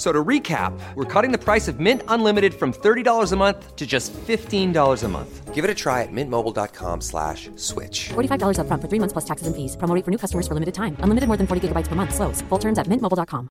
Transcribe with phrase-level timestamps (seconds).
[0.00, 3.86] So to recap, we're cutting the price of Mint Unlimited from $30 a month to
[3.86, 5.54] just $15 a month.
[5.54, 8.08] Give it a try at mintmobile.com slash switch.
[8.08, 9.76] $45 upfront for three months plus taxes and fees.
[9.76, 10.96] Promo rate for new customers for limited time.
[11.04, 12.14] Unlimited more than 40 gigabytes per month.
[12.14, 12.40] Slows.
[12.48, 13.48] Full terms at mintmobile.com.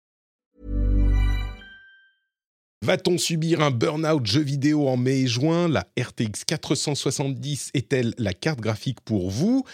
[2.81, 5.67] Va-t-on subir un burn-out jeu vidéo en mai et juin?
[5.67, 9.65] La RTX 470 est-elle la carte graphique pour vous?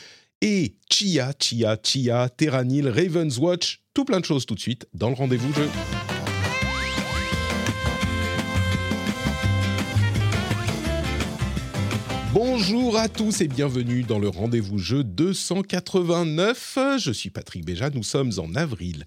[0.41, 5.07] Et Chia, Chia, Chia, Terranil, Raven's Watch, tout plein de choses tout de suite dans
[5.07, 5.69] le rendez-vous jeu.
[12.35, 16.77] Bonjour à tous et bienvenue dans le rendez-vous jeu 289.
[16.99, 19.05] Je suis Patrick Béja, nous sommes en avril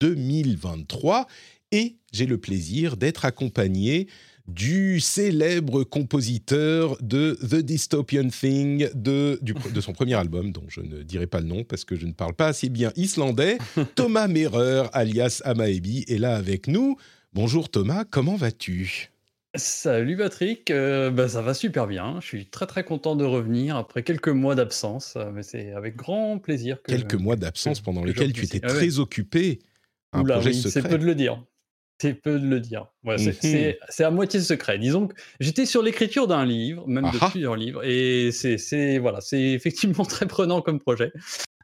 [0.00, 1.26] 2023
[1.72, 4.08] et j'ai le plaisir d'être accompagné
[4.48, 10.80] du célèbre compositeur de The Dystopian Thing, de, du- de son premier album, dont je
[10.80, 13.58] ne dirai pas le nom parce que je ne parle pas assez bien islandais,
[13.94, 16.96] Thomas Merer, alias Amaebi, est là avec nous.
[17.34, 19.10] Bonjour Thomas, comment vas-tu?
[19.56, 22.20] Salut Patrick, euh, bah, ça va super bien.
[22.20, 25.96] Je suis très très content de revenir après quelques mois d'absence, euh, mais c'est avec
[25.96, 28.74] grand plaisir que Quelques mois d'absence pendant que lesquels tu étais Ah ouais.
[28.74, 29.58] très occupé.
[30.12, 31.44] Un Oula, projet oui, c'est peu de le dire.
[32.00, 32.86] C'est peu de le dire.
[33.18, 33.74] C'est- Mhm.
[33.90, 34.78] c'est à moitié secret.
[34.78, 37.30] Disons que j'étais sur l'écriture d'un livre, même de Ah ah.
[37.30, 41.12] plusieurs livres, et c'est voilà, c'est effectivement très prenant comme projet.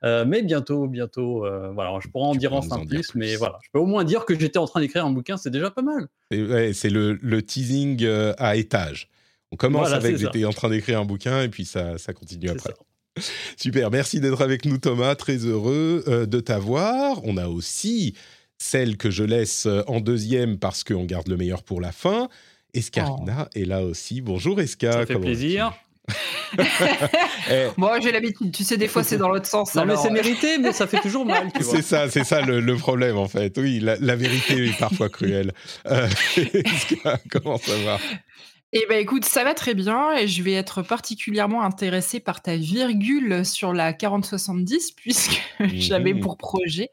[0.05, 3.15] Euh, mais bientôt, bientôt, euh, voilà, je pourrais en Tu dire enfin en dire plus,
[3.15, 3.37] mais plus.
[3.39, 5.71] voilà, je peux au moins dire que j'étais en train d'écrire un bouquin, c'est déjà
[5.71, 6.07] pas mal.
[6.31, 9.09] C'est ouais, c'est le, le teasing euh, à étage.
[9.53, 12.51] On commence Voilà, avec j'étais en train d'écrire un bouquin et puis ça, ça continue
[12.51, 12.75] après.
[13.19, 13.23] ça.
[13.57, 17.25] Super, merci d'être avec nous Thomas, très heureux de t'avoir.
[17.25, 18.15] On a aussi
[18.59, 22.29] celle que je laisse euh, en deuxième parce qu'on garde le meilleur pour la fin.
[22.75, 24.21] Escarina est là aussi.
[24.21, 24.93] Bonjour Esca.
[24.93, 25.73] Ça fait comment plaisir.
[27.51, 28.53] Eh, Moi, j'ai l'habitude.
[28.53, 29.75] Tu sais, des fois, c'est dans l'autre sens.
[29.75, 32.41] Non, mais alors, c'est euh, mérité, mais ça fait toujours mal, c'est ça, c'est ça
[32.41, 33.57] le, le problème en fait.
[33.59, 35.53] Oui, la, la vérité est parfois cruelle.
[35.87, 37.99] Euh, Esca, comment ça va?
[38.73, 42.57] Eh ben, écoute, ça va très bien et je vais être particulièrement intéressée par ta
[42.57, 45.41] virgule sur la 4070 puisque
[45.73, 46.21] j'avais Mhm.
[46.21, 46.91] pour projet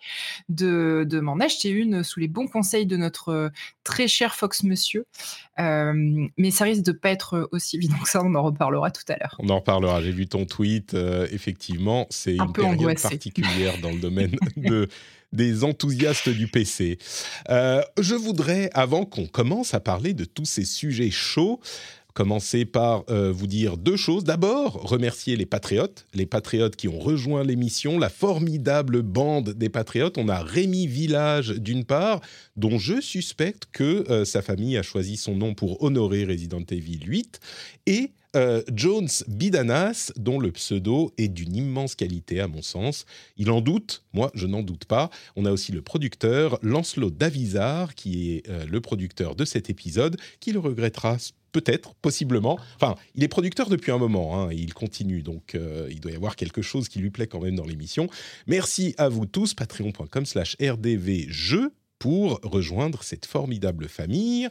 [0.50, 3.50] de, de m'en acheter une sous les bons conseils de notre euh,
[3.84, 5.06] très cher Fox Monsieur.
[5.60, 5.94] Euh,
[6.38, 8.22] mais ça risque de pas être aussi évident que ça.
[8.24, 9.36] On en reparlera tout à l'heure.
[9.40, 10.02] On en reparlera.
[10.02, 10.94] J'ai vu ton tweet.
[10.94, 14.88] euh, effectivement, c'est Un une période particulière dans le domaine de,
[15.34, 16.98] des enthousiastes du PC.
[17.50, 21.60] Euh, je voudrais, avant qu'on commence à parler de tous ces sujets chauds,
[22.14, 24.24] commencer par euh, vous dire deux choses.
[24.24, 30.18] D'abord, remercier les patriotes, les patriotes qui ont rejoint l'émission, la formidable bande des patriotes.
[30.18, 32.22] On a Rémi Village d'une part,
[32.56, 37.00] dont je suspecte que euh, sa famille a choisi son nom pour honorer Resident Evil
[37.06, 37.40] 8,
[37.88, 43.06] et euh, Jones Bidanas, dont le pseudo est d'une immense qualité à mon sens.
[43.38, 45.10] Il en doute, moi je n'en doute pas.
[45.36, 50.18] On a aussi le producteur Lancelot Davizard, qui est euh, le producteur de cet épisode,
[50.40, 51.18] qui le regrettera
[51.52, 52.60] peut-être, possiblement.
[52.76, 56.12] Enfin, il est producteur depuis un moment, hein, et il continue, donc euh, il doit
[56.12, 58.10] y avoir quelque chose qui lui plaît quand même dans l'émission.
[58.48, 64.50] Merci à vous tous, patreon.com slash rdvjeux pour rejoindre cette formidable famille.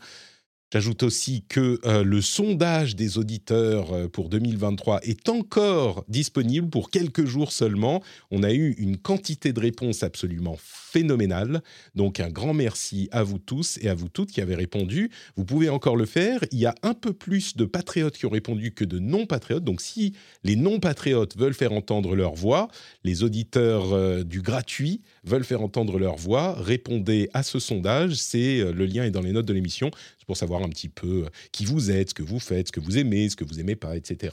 [0.73, 6.91] J'ajoute aussi que euh, le sondage des auditeurs euh, pour 2023 est encore disponible pour
[6.91, 8.03] quelques jours seulement.
[8.31, 11.63] On a eu une quantité de réponses absolument phénoménale.
[11.95, 15.11] Donc un grand merci à vous tous et à vous toutes qui avez répondu.
[15.37, 16.41] Vous pouvez encore le faire.
[16.53, 19.65] Il y a un peu plus de patriotes qui ont répondu que de non-patriotes.
[19.65, 22.69] Donc si les non-patriotes veulent faire entendre leur voix,
[23.05, 28.15] les auditeurs euh, du gratuit veulent faire entendre leur voix, répondez à ce sondage.
[28.15, 29.91] C'est le lien est dans les notes de l'émission.
[30.33, 32.81] Pour savoir un petit peu euh, qui vous êtes, ce que vous faites, ce que
[32.81, 34.33] vous aimez, ce que vous aimez pas, etc.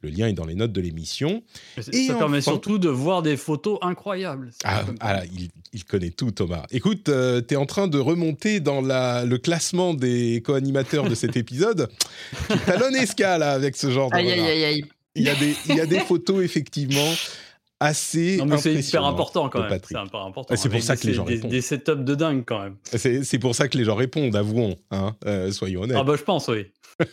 [0.00, 1.42] Le lien est dans les notes de l'émission.
[1.92, 4.52] Et ça permet surtout de voir des photos incroyables.
[4.64, 6.64] Ah, comme- ah il, il connaît tout, Thomas.
[6.70, 7.10] Écoute, tu
[7.54, 11.90] es en train de remonter dans la, le classement des co-animateurs de cet épisode.
[12.50, 14.84] Tu talonnes Esca, là, avec ce genre de Aïe, aïe, aïe, aïe.
[15.14, 17.12] Il y, a des, il y a des photos, effectivement,
[17.84, 19.78] assez Non, mais c'est hyper important quand même.
[19.86, 20.46] C'est important.
[20.48, 21.50] Ah, c'est pour ça que des- les gens des, répondent.
[21.50, 22.76] des setups de dingue quand même.
[22.84, 25.96] C'est c'est pour ça que les gens répondent, avouons, hein, euh, soyons honnêtes.
[25.98, 26.66] Ah bah je pense, oui.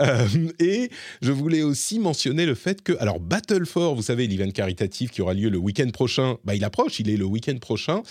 [0.00, 0.26] Euh,
[0.58, 0.90] et
[1.20, 5.20] je voulais aussi mentionner le fait que, alors Battle for, vous savez, l'event caritatif qui
[5.20, 8.02] aura lieu le week-end prochain, bah, il approche, il est le week-end prochain.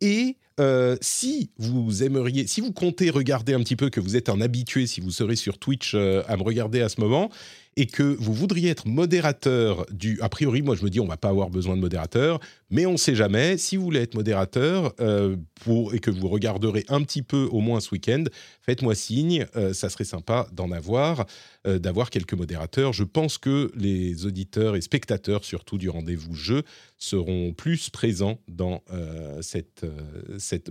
[0.00, 4.28] Et euh, si vous aimeriez, si vous comptez regarder un petit peu, que vous êtes
[4.30, 7.30] un habitué, si vous serez sur Twitch euh, à me regarder à ce moment,
[7.78, 10.20] et que vous voudriez être modérateur du...
[10.20, 12.40] A priori, moi je me dis on va pas avoir besoin de modérateur,
[12.70, 13.56] mais on ne sait jamais.
[13.56, 17.60] Si vous voulez être modérateur euh, pour, et que vous regarderez un petit peu au
[17.60, 18.24] moins ce week-end,
[18.62, 21.24] faites-moi signe, euh, ça serait sympa d'en avoir,
[21.68, 22.92] euh, d'avoir quelques modérateurs.
[22.92, 26.64] Je pense que les auditeurs et spectateurs, surtout du rendez-vous jeu,
[26.96, 28.82] seront plus présents dans,
[29.40, 29.86] cette,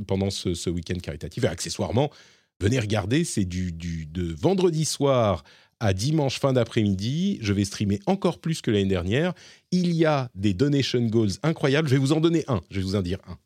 [0.06, 1.46] pendant ce, ce week-end caritatif.
[1.46, 2.12] Et accessoirement,
[2.60, 5.46] venez regarder, c'est du, du, de vendredi soir
[5.80, 7.40] à dimanche fin d'après-midi.
[7.42, 9.34] Je vais streamer encore plus que l'année dernière.
[9.72, 11.88] Il y a des donation goals incroyables.
[11.88, 12.62] Je vais vous en donner un.
[12.70, 13.38] Je vais vous en dire un.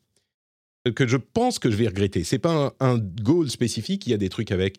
[0.91, 2.23] Que je pense que je vais regretter.
[2.23, 4.07] C'est pas un, goal spécifique.
[4.07, 4.77] Il y a des trucs avec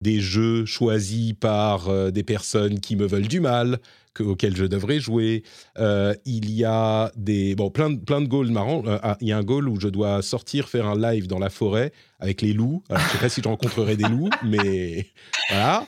[0.00, 3.78] des jeux choisis par euh, des personnes qui me veulent du mal,
[4.12, 5.42] que, auxquels je devrais jouer.
[5.78, 8.82] Euh, il y a des bon plein de plein de goals marrants.
[8.86, 11.50] Euh, il y a un goal où je dois sortir faire un live dans la
[11.50, 12.82] forêt avec les loups.
[12.88, 15.06] Alors, je sais pas si je rencontrerai des loups, mais
[15.48, 15.86] voilà.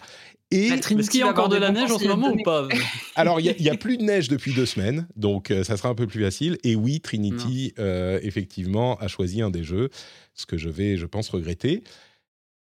[0.57, 2.67] Et est-ce qu'il y a encore de la neige en ce moment ou pas
[3.17, 5.89] Alors, il n'y a, a, plus de neige depuis deux semaines, donc euh, ça sera
[5.89, 6.59] un peu plus facile.
[6.65, 9.91] Et oui, Trinity, euh, effectivement, a choisi un des jeux,
[10.35, 11.83] ce que je vais, je pense, regretter.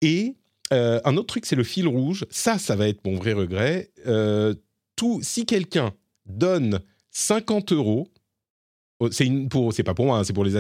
[0.03, 0.37] Et
[0.73, 2.27] euh, un autre truc, c'est le fil rouge.
[2.31, 3.91] Ça, ça va être mon vrai regret.
[4.07, 4.55] Euh,
[4.97, 5.93] tout, si quelqu'un
[6.27, 6.81] donne
[7.11, 8.09] 50 euros
[9.11, 10.57] c'est pour c'est pas pour moi, hein, c'est pour les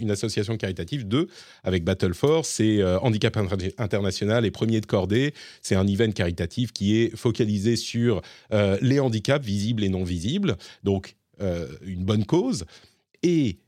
[0.00, 1.08] une association caritative.
[1.08, 1.28] Deux
[1.62, 3.36] avec Battle Force, c'est euh, Handicap
[3.78, 5.32] International et Premier de Cordée.
[5.62, 8.20] C'est un event caritatif qui est focalisé sur
[8.52, 10.56] euh, les handicaps visibles et non visibles.
[10.84, 12.66] Donc euh, une bonne cause.
[13.22, 13.58] Et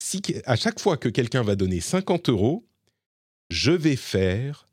[0.00, 2.66] si à chaque fois que quelqu'un va donner 50 euros,
[3.50, 4.66] je vais faire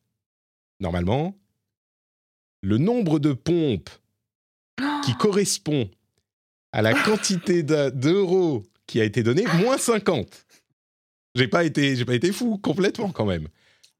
[0.80, 1.38] normalement
[2.62, 3.92] le nombre de pompes
[5.06, 5.90] qui correspond
[6.72, 10.46] à la quantité d'euros qui a été donné, moins 50.
[11.36, 13.48] J'ai pas été, j'ai pas été fou complètement quand même.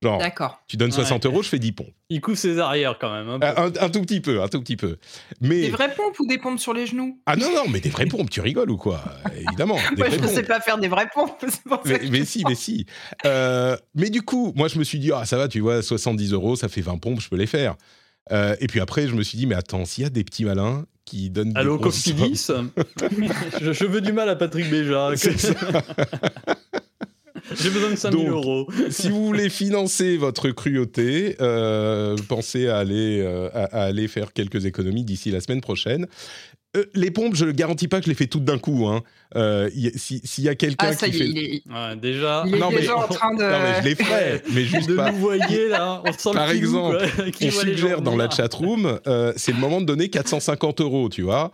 [0.02, 0.22] Genre,
[0.68, 1.94] tu donnes 60 euros, je fais 10 pompes.
[2.10, 3.42] Il couvre ses arrières quand même.
[3.42, 4.98] Un, un, tout petit peu, un tout petit peu.
[5.42, 5.62] Mais...
[5.62, 7.20] Des vraies pompes ou des pompes sur les genoux?
[7.26, 9.04] Ah non, non, mais des vraies pompes, tu rigoles ou quoi?
[9.36, 9.80] Évidemment.
[9.98, 11.44] moi, je ne sais pas faire des vraies pompes.
[11.86, 12.86] mais, mais si, mais si.
[13.26, 16.34] Euh, mais du coup, moi, je me suis dit, ah, ça va, tu vois, 70
[16.34, 17.76] euros, ça fait 20 pompes, je peux les faire.
[18.32, 20.46] Euh, et puis après, je me suis dit, mais attends, s'il y a des petits
[20.46, 22.48] malins qui donnent des Allô, Cofidis
[23.62, 25.12] je, je veux du mal à Patrick Béja.
[27.54, 28.68] J'ai besoin de 5000 euros.
[28.90, 34.66] si vous voulez financer votre cruauté, euh, pensez à aller, euh, à, aller faire quelques
[34.66, 36.07] économies d'ici la semaine prochaine.
[36.75, 38.88] Euh, les pompes, je ne garantis pas que je les fais toutes d'un coup.
[38.88, 39.01] Hein.
[39.36, 41.25] Euh, S'il y a quelqu'un ah, qui fait...
[41.25, 41.63] Il est...
[41.68, 43.04] ouais, déjà, il est non, déjà mais...
[43.04, 43.44] en train de...
[43.44, 45.12] Non, mais je les ferai, mais juste de pas...
[45.12, 47.06] nous voyez là, on sent Par le exemple,
[47.42, 51.51] on suggère dans la chatroom, euh, c'est le moment de donner 450 euros, tu vois.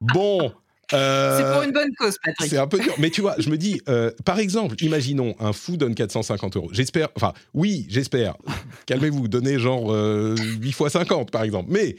[0.00, 0.52] Bon...
[0.92, 2.48] Euh, c'est pour une bonne cause, Patrick.
[2.48, 2.94] C'est un peu dur.
[2.98, 6.68] Mais tu vois, je me dis, euh, par exemple, imaginons un fou donne 450 euros.
[6.72, 8.36] J'espère, enfin, oui, j'espère.
[8.86, 11.70] Calmez-vous, donnez genre euh, 8 fois 50, par exemple.
[11.72, 11.96] Mais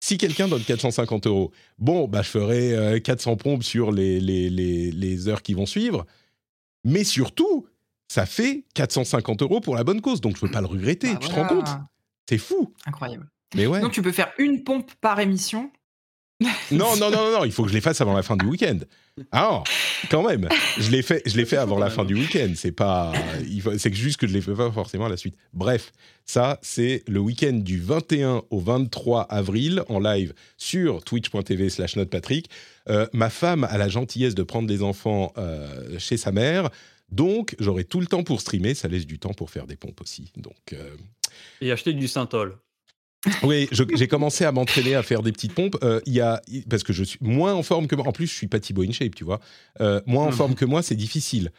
[0.00, 4.90] si quelqu'un donne 450 euros, bon, bah, je ferai 400 pompes sur les, les, les,
[4.90, 6.06] les, heures qui vont suivre.
[6.84, 7.66] Mais surtout,
[8.08, 10.20] ça fait 450 euros pour la bonne cause.
[10.20, 11.12] Donc, je ne peux pas le regretter.
[11.12, 11.48] Bah tu voilà.
[11.48, 11.68] te rends compte?
[12.28, 12.74] C'est fou.
[12.86, 13.28] Incroyable.
[13.54, 13.80] Mais ouais.
[13.80, 15.70] Donc, tu peux faire une pompe par émission.
[16.70, 18.78] Non, non, non, non, il faut que je les fasse avant la fin du week-end.
[19.32, 19.62] Ah,
[20.08, 20.48] quand même.
[20.78, 22.52] Je l'ai fait, je l'ai fait avant la fin du week-end.
[22.54, 23.12] C'est pas,
[23.76, 25.36] c'est juste que je les fais pas forcément à la suite.
[25.52, 25.92] Bref,
[26.24, 32.48] ça, c'est le week-end du 21 au 23 avril en live sur twitch.tv/slash notepatrick.
[32.88, 36.70] Euh, ma femme a la gentillesse de prendre les enfants euh, chez sa mère,
[37.10, 38.74] donc j'aurai tout le temps pour streamer.
[38.74, 40.32] Ça laisse du temps pour faire des pompes aussi.
[40.36, 40.72] Donc.
[40.72, 40.96] Euh...
[41.60, 42.56] Et acheter du synthol.
[43.42, 45.76] Oui, j'ai commencé à m'entraîner à faire des petites pompes.
[45.82, 48.06] Euh, y a, parce que je suis moins en forme que moi.
[48.06, 49.40] En plus, je suis pas Thibaut InShape, tu vois.
[49.80, 51.52] Euh, moins en forme que moi, c'est difficile.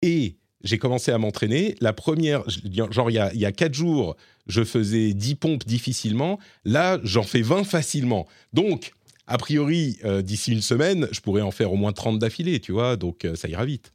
[0.00, 1.74] Et j'ai commencé à m'entraîner.
[1.80, 2.44] La première,
[2.90, 4.16] genre il y a, il y a 4 jours,
[4.46, 6.38] je faisais 10 pompes difficilement.
[6.64, 8.26] Là, j'en fais 20 facilement.
[8.54, 8.92] Donc,
[9.26, 12.72] a priori, euh, d'ici une semaine, je pourrais en faire au moins 30 d'affilée, tu
[12.72, 12.96] vois.
[12.96, 13.92] Donc, ça ira vite.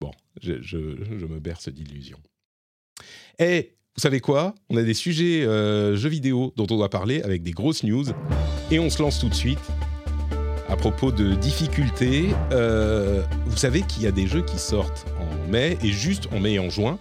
[0.00, 0.78] Bon, je, je,
[1.18, 2.20] je me berce d'illusions.
[3.40, 4.54] Et vous savez quoi?
[4.70, 8.04] On a des sujets euh, jeux vidéo dont on doit parler avec des grosses news.
[8.70, 9.58] Et on se lance tout de suite.
[10.68, 15.50] À propos de difficultés, euh, vous savez qu'il y a des jeux qui sortent en
[15.50, 17.00] mai, et juste en mai et en juin.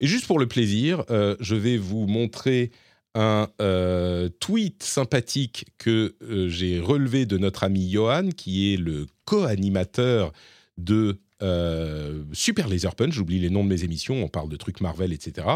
[0.00, 2.72] Et juste pour le plaisir, euh, je vais vous montrer
[3.14, 3.48] un
[4.38, 6.14] tweet sympathique que
[6.48, 10.30] j'ai relevé de notre ami Johan, qui est le co-animateur
[10.76, 14.80] de euh, Super Laser Punch, j'oublie les noms de mes émissions, on parle de trucs
[14.80, 15.46] Marvel, etc.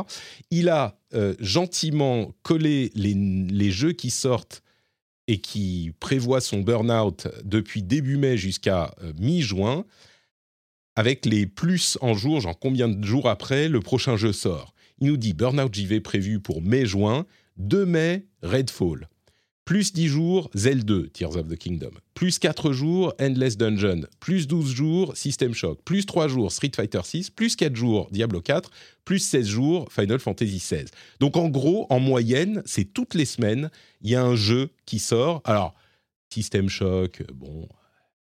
[0.50, 4.62] Il a euh, gentiment collé les, les, jeux qui sortent
[5.26, 9.85] et qui prévoient son burn-out depuis début mai jusqu'à euh, mi-juin,
[10.95, 14.75] avec les plus en jour, genre combien de jours après le prochain jeu sort.
[15.00, 17.25] Il nous dit Burnout JV prévu pour mai-juin,
[17.57, 19.09] 2 mai, Redfall.
[19.68, 21.90] Plus 10 jours, Zelda 2, Tears of the Kingdom.
[22.14, 24.00] Plus 4 jours, Endless Dungeon.
[24.18, 25.82] Plus 12 jours, System Shock.
[25.84, 27.28] Plus 3 jours, Street Fighter 6.
[27.28, 28.70] Plus 4 jours, Diablo 4.
[29.04, 30.87] Plus 16 jours, Final Fantasy 16.
[31.20, 33.70] Donc en gros, en moyenne, c'est toutes les semaines,
[34.00, 35.42] il y a un jeu qui sort.
[35.44, 35.75] Alors,
[36.32, 37.68] System Shock, bon,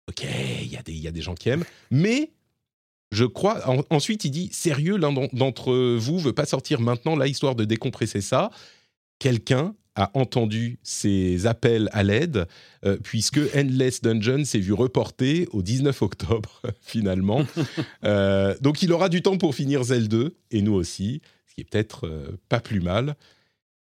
[0.08, 0.24] ok,
[0.62, 1.64] il y, a des- gens qui aiment.
[1.90, 2.30] Mais
[3.10, 3.68] je crois.
[3.68, 7.56] en- ensuite, il dit sérieux, l'un d'en- d'entre vous veut pas sortir maintenant là, histoire
[7.56, 8.52] de décompresser ça.
[9.18, 12.46] Quelqu'un a entendu ces appels à l'aide,
[12.84, 17.44] euh, puisque Endless Dungeon s'est vu reporté au 19 octobre, finalement.
[18.04, 21.60] Euh, donc, il aura du temps pour finir Zelda 2, et nous aussi, ce qui
[21.60, 23.14] est peut-être euh, pas plus mal.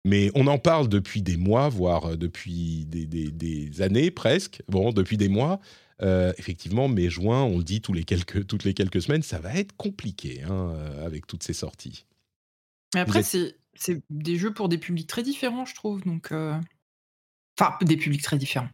[0.04, 4.62] Mais on en parle depuis des mois, voire depuis des, des- des années presque.
[4.68, 5.60] Bon, depuis des mois.
[6.02, 9.54] Euh, effectivement, mai-juin, on le dit tous les quelques, toutes les quelques semaines, ça va
[9.54, 12.04] être compliqué hein, avec toutes ces sorties.
[12.94, 16.02] Mais après, êtes- c'est c'est des jeux pour des publics très différents, je trouve.
[16.04, 16.54] Donc, euh,
[17.58, 18.68] enfin, des publics très différents.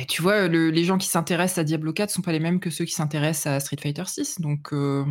[0.00, 2.60] Eh, Tu vois, le- les gens qui s'intéressent à Diablo 4 sont pas les mêmes
[2.60, 4.40] que ceux qui s'intéressent à Street Fighter 6.
[4.40, 5.04] Donc, euh,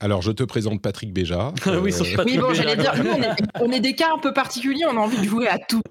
[0.00, 1.52] Alors, je te présente Patrick Béja.
[1.66, 4.32] Oui, Euh, oui, bon, j'allais dire, nous, on est, on est des cas un peu
[4.32, 5.82] particuliers, on a envie de jouer à tout.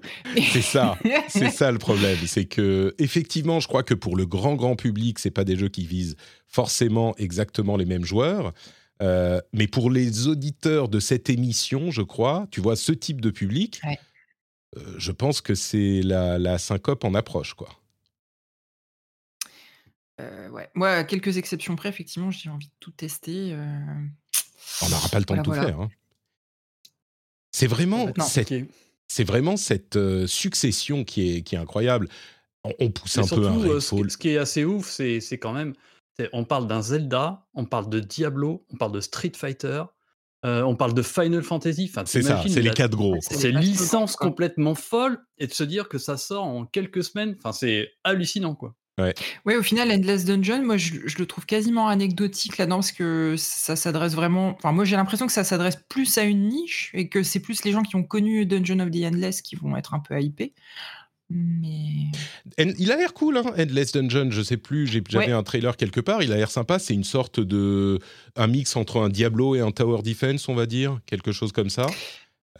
[0.52, 0.98] C'est ça,
[1.28, 5.18] c'est ça le problème, c'est que effectivement, je crois que pour le grand grand public,
[5.18, 8.52] c'est pas des jeux qui visent forcément exactement les mêmes joueurs,
[9.02, 13.30] Euh, mais pour les auditeurs de cette émission, je crois, tu vois, ce type de
[13.30, 13.98] public, Ouais.
[14.76, 17.68] euh, je pense que c'est la, la syncope en approche, quoi.
[20.20, 20.68] Euh, ouais.
[20.74, 23.52] Moi, à quelques exceptions près, effectivement, j'ai envie de tout tester.
[23.52, 24.04] euh.
[24.82, 25.66] On n'aura pas le temps Voilà, de tout voilà.
[25.68, 25.80] faire.
[25.80, 25.90] hein.
[27.52, 28.24] C'est vraiment Non.
[28.24, 28.52] cette,
[29.06, 32.08] c'est vraiment cette euh, succession qui est, qui est incroyable.
[32.64, 35.20] On, on pousse un peu un surtout, euh, ce, ce qui est assez ouf, c'est
[35.20, 35.74] c'est quand même,
[36.32, 39.82] on parle d'un Zelda, on parle de Diablo, on parle de Street Fighter,
[40.44, 41.88] euh, on parle de Final Fantasy.
[41.90, 43.16] Enfin, C'est ça, c'est les la- quatre gros.
[43.20, 47.52] C'est licences complètement folles et de se dire que ça sort en quelques semaines, enfin,
[47.52, 48.74] c'est hallucinant, quoi.
[49.46, 53.36] Ouais, au final, Endless Dungeon, moi, je, je le trouve quasiment anecdotique là-dedans parce que
[53.38, 54.56] ça s'adresse vraiment.
[54.56, 57.62] Enfin, moi, j'ai l'impression que ça s'adresse plus à une niche et que c'est plus
[57.62, 60.52] les gens qui ont connu Dungeon of the Endless qui vont être un peu hypés.
[61.30, 62.10] Mais.
[62.58, 64.30] En- Il a l'air cool, hein, Endless Dungeon.
[64.30, 65.32] Je sais plus, j'ai- j'avais Ouais.
[65.32, 66.22] un trailer quelque part.
[66.22, 66.78] Il a l'air sympa.
[66.78, 67.98] C'est une sorte de.
[68.36, 71.00] un mix entre un Diablo et un Tower Defense, on va dire.
[71.06, 71.86] Quelque chose comme ça.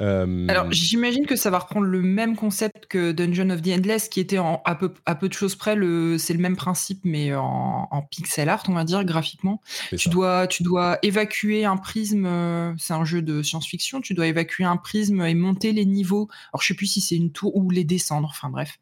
[0.00, 4.08] Euh, Alors, j'imagine que ça va reprendre le même concept que Dungeon of the Endless,
[4.08, 7.00] qui était en, à, peu, à peu de choses près, le, c'est le même principe,
[7.02, 9.60] mais en, en pixel art, on va dire, graphiquement.
[9.96, 14.28] Tu dois, tu dois évacuer un prisme, euh, c'est un jeu de science-fiction, tu dois
[14.28, 16.28] évacuer un prisme et monter les niveaux.
[16.52, 18.78] Alors, je sais plus si c'est une tour ou les descendre, enfin bref.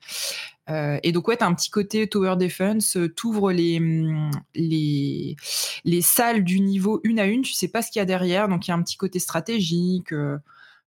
[0.69, 5.37] Euh, et donc, ouais, t'as un petit côté tower defense, euh, t'ouvres les, hum, les,
[5.85, 8.49] les salles du niveau une à une, tu sais pas ce qu'il y a derrière,
[8.49, 10.13] donc il y a un petit côté stratégique.
[10.13, 10.37] euh,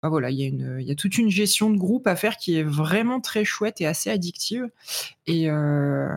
[0.09, 2.37] voilà, il y, a une- il y a toute une gestion de groupe à faire
[2.37, 4.67] qui est vraiment très chouette et assez addictive.
[5.27, 6.07] Et euh,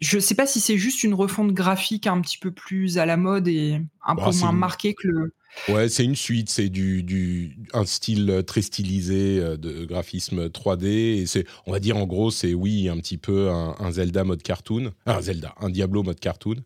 [0.00, 3.16] je sais pas si c'est juste une refonte graphique un petit peu plus à la
[3.16, 5.32] mode et un Bah, peu moins une- marquée que le.
[5.68, 6.50] Ouais, c'est une suite.
[6.50, 10.86] C'est du, du, un style très stylisé euh, de graphisme 3D.
[11.20, 14.24] Et c'est, on va dire en gros, c'est oui, un petit peu un, un Zelda
[14.24, 14.92] mode cartoon.
[15.06, 16.56] Un Zelda, un Diablo mode cartoon.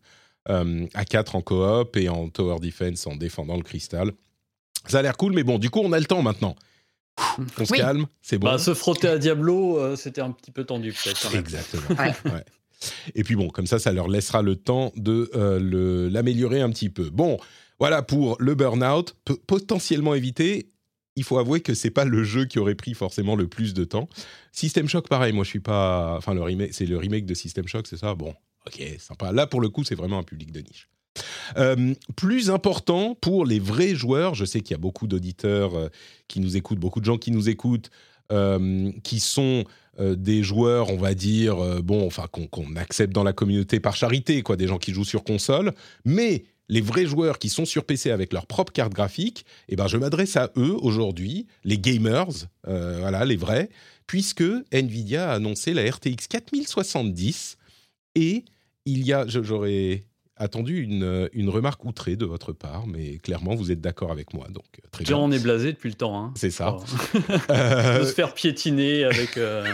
[0.48, 4.12] euh, à 4 en coop et en tower defense en défendant le cristal.
[4.86, 6.54] Ça a l'air cool, mais bon, du coup, on a le temps maintenant.
[7.58, 7.78] On se Oui.
[7.78, 8.46] calme, c'est bon.
[8.46, 11.30] Bah, se frotter à Diablo, euh, c'était un petit peu tendu, peut-être.
[11.32, 11.40] même.
[11.40, 11.98] Exactement.
[11.98, 12.14] Ouais.
[12.32, 12.44] Ouais.
[13.16, 16.90] Et puis bon, comme ça, ça leur laissera le temps de euh, l'améliorer un petit
[16.90, 17.10] peu.
[17.10, 17.36] Bon,
[17.80, 19.16] voilà pour le burn-out.
[19.48, 20.70] Potentiellement éviter.
[21.16, 23.82] Il faut avouer que c'est pas le jeu qui aurait pris forcément le plus de
[23.82, 24.08] temps.
[24.52, 25.32] System Shock, pareil.
[25.32, 26.14] Moi, je suis pas.
[26.18, 28.14] Enfin, le remake, c'est le remake de System Shock, c'est ça?
[28.14, 28.32] Bon,
[28.68, 29.32] ok, sympa.
[29.32, 30.88] Là, pour le coup, c'est vraiment un public de niche.
[31.56, 35.88] Euh, plus important pour les vrais joueurs, je sais qu'il y a beaucoup d'auditeurs euh,
[36.28, 37.90] qui nous écoutent, beaucoup de gens qui nous écoutent,
[38.32, 39.64] euh, qui sont
[40.00, 44.54] des joueurs, on va dire, bon, enfin, qu'on accepte dans la communauté par charité, quoi,
[44.54, 45.72] des gens qui jouent sur console,
[46.04, 49.88] mais les vrais joueurs qui sont sur PC avec leur propre carte graphique, eh ben,
[49.88, 52.28] je m'adresse à eux aujourd'hui, les gamers,
[52.62, 53.70] voilà, les vrais,
[54.06, 57.56] puisque Nvidia a annoncé la RTX 4070
[58.14, 58.44] et
[58.84, 60.04] il y a, j'aurais
[60.38, 64.46] attendu une, une remarque outrée de votre part, mais clairement vous êtes d'accord avec moi,
[64.48, 65.24] donc euh, très Déjà, bien.
[65.24, 66.18] on est blasé depuis le temps.
[66.18, 66.32] Hein.
[66.36, 66.76] C'est ça.
[67.50, 69.64] Euh, de se faire piétiner avec, euh,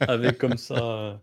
[0.00, 1.14] avec comme ça euh,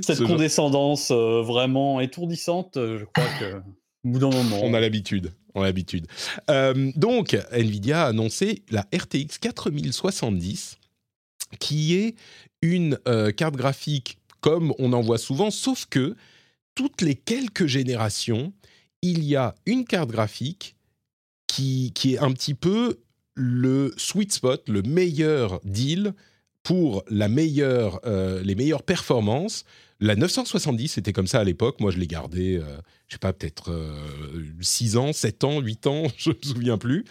[0.00, 2.76] cette Ce condescendance euh, vraiment étourdissante.
[2.76, 3.60] euh, Je crois que
[4.04, 4.60] bout d'un moment.
[4.62, 5.32] On a l'habitude.
[5.54, 6.06] On a l'habitude.
[6.50, 10.78] Euh, donc, Nvidia a annoncé la RTX 4070,
[11.60, 12.14] qui est
[12.62, 16.16] une euh, carte graphique comme on en voit souvent, sauf que
[16.74, 18.52] toutes les quelques générations,
[19.02, 20.76] il y a une carte graphique
[21.46, 23.00] qui, est un petit peu
[23.34, 26.14] le sweet spot, le meilleur deal
[26.62, 29.64] pour la meilleure, euh, les meilleures performances.
[30.00, 31.80] La 970, c'était comme ça à l'époque.
[31.80, 32.78] Moi, je l'ai gardé, euh,
[33.12, 33.70] je sais pas, peut-être
[34.62, 37.04] 6 ans, 7 ans, 8 ans, je me souviens plus.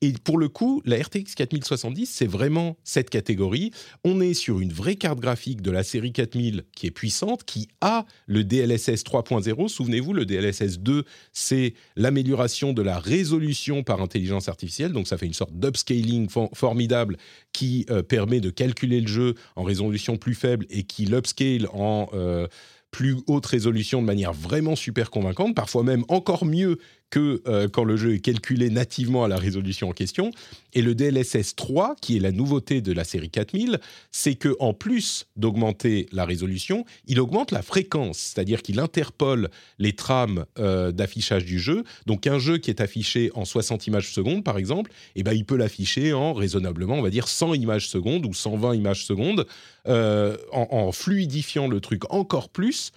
[0.00, 3.72] Et pour le coup, la RTX 4070, c'est vraiment cette catégorie.
[4.04, 7.66] On est sur une vraie carte graphique de la série 4000 qui est puissante, qui
[7.80, 9.66] a le DLSS 3.0.
[9.66, 11.02] Souvenez-vous, le DLSS 2,
[11.32, 14.92] c'est l'amélioration de la résolution par intelligence artificielle.
[14.92, 17.16] Donc, ça fait une sorte d'upscaling for- formidable
[17.52, 22.08] qui euh, permet de calculer le jeu en résolution plus faible et qui l'upscale en
[22.14, 22.46] euh,
[22.90, 26.78] plus haute résolution de manière vraiment super convaincante, parfois même encore mieux
[27.10, 30.30] que euh, quand le jeu est calculé nativement à la résolution en question.
[30.72, 33.80] Et le DLSS 3, qui est la nouveauté de la série 4000,
[34.12, 39.92] c'est que en plus d'augmenter la résolution, il augmente la fréquence, c'est-à-dire qu'il interpole les
[39.92, 41.84] trames euh, d'affichage du jeu.
[42.06, 45.44] Donc un jeu qui est affiché en 60 images secondes, par exemple, eh ben, il
[45.44, 49.46] peut l'afficher en raisonnablement, on va dire 100 images secondes ou 120 images secondes,
[49.88, 52.92] euh, en, en fluidifiant le truc encore plus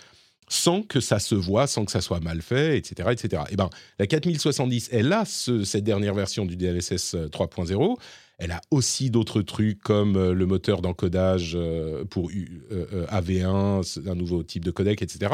[0.47, 3.09] sans que ça se voit, sans que ça soit mal fait, etc.
[3.11, 3.43] etc.
[3.51, 3.69] Et ben,
[3.99, 7.97] la 4070, elle a ce- cette dernière version du DLSS 3.0.
[8.39, 13.05] Elle a aussi d'autres trucs comme euh, le moteur d'encodage euh, pour U- euh, euh,
[13.07, 15.33] AV1, c'est un nouveau type de codec, etc.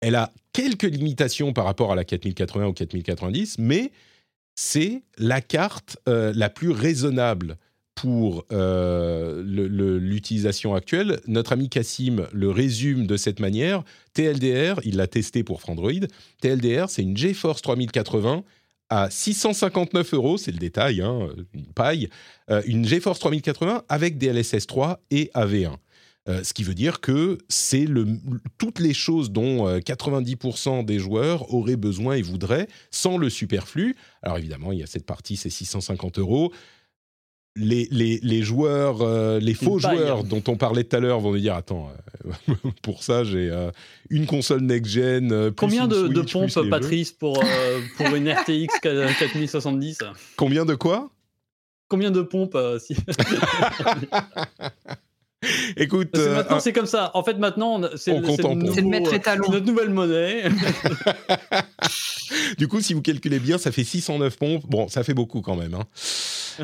[0.00, 3.92] Elle a quelques limitations par rapport à la 4080 ou 4090, mais
[4.54, 7.56] c'est la carte euh, la plus raisonnable
[8.00, 11.20] pour euh, l'utilisation actuelle.
[11.26, 13.82] Notre ami Cassim le résume de cette manière.
[14.14, 16.06] TLDR, il l'a testé pour Frandroid.
[16.40, 18.44] TLDR, c'est une GeForce 3080
[18.90, 22.08] à 659 euros, c'est le détail, hein, une paille,
[22.50, 25.74] euh, une GeForce 3080 avec DLSS 3 et AV1.
[26.28, 28.06] Euh, ce qui veut dire que c'est le,
[28.58, 33.96] toutes les choses dont euh, 90% des joueurs auraient besoin et voudraient sans le superflu.
[34.22, 36.52] Alors évidemment, il y a cette partie, c'est 650 euros.
[37.58, 41.32] Les, les, les joueurs, euh, les faux joueurs dont on parlait tout à l'heure vont
[41.32, 41.90] nous dire Attends,
[42.26, 43.70] euh, pour ça, j'ai euh,
[44.10, 45.52] une console next-gen.
[45.56, 46.70] Combien de, Switch, pompes.
[46.70, 47.42] Patrice, pour,
[47.96, 49.98] pour une RTX 4070
[50.36, 51.10] Combien de quoi?
[51.88, 52.94] Combien de pompes si...
[55.76, 57.12] Écoute, euh, maintenant, un- c'est comme ça.
[57.14, 59.48] En fait, maintenant, c'est le, maître étalon.
[59.50, 60.44] notre nouvelle monnaie.
[62.58, 64.64] du coup, si vous calculez bien, ça fait 609 pompes.
[64.68, 65.74] Bon, ça fait beaucoup quand même.
[65.74, 65.84] hein.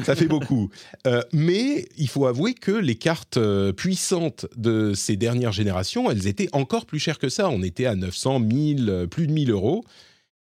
[0.03, 0.71] Ça fait beaucoup.
[1.07, 6.27] Euh, mais il faut avouer que les cartes euh, puissantes de ces dernières générations, elles
[6.27, 7.51] étaient encore plus chères que ça.
[7.51, 9.85] On était à 900, 1000, euh, plus de 1000 euros.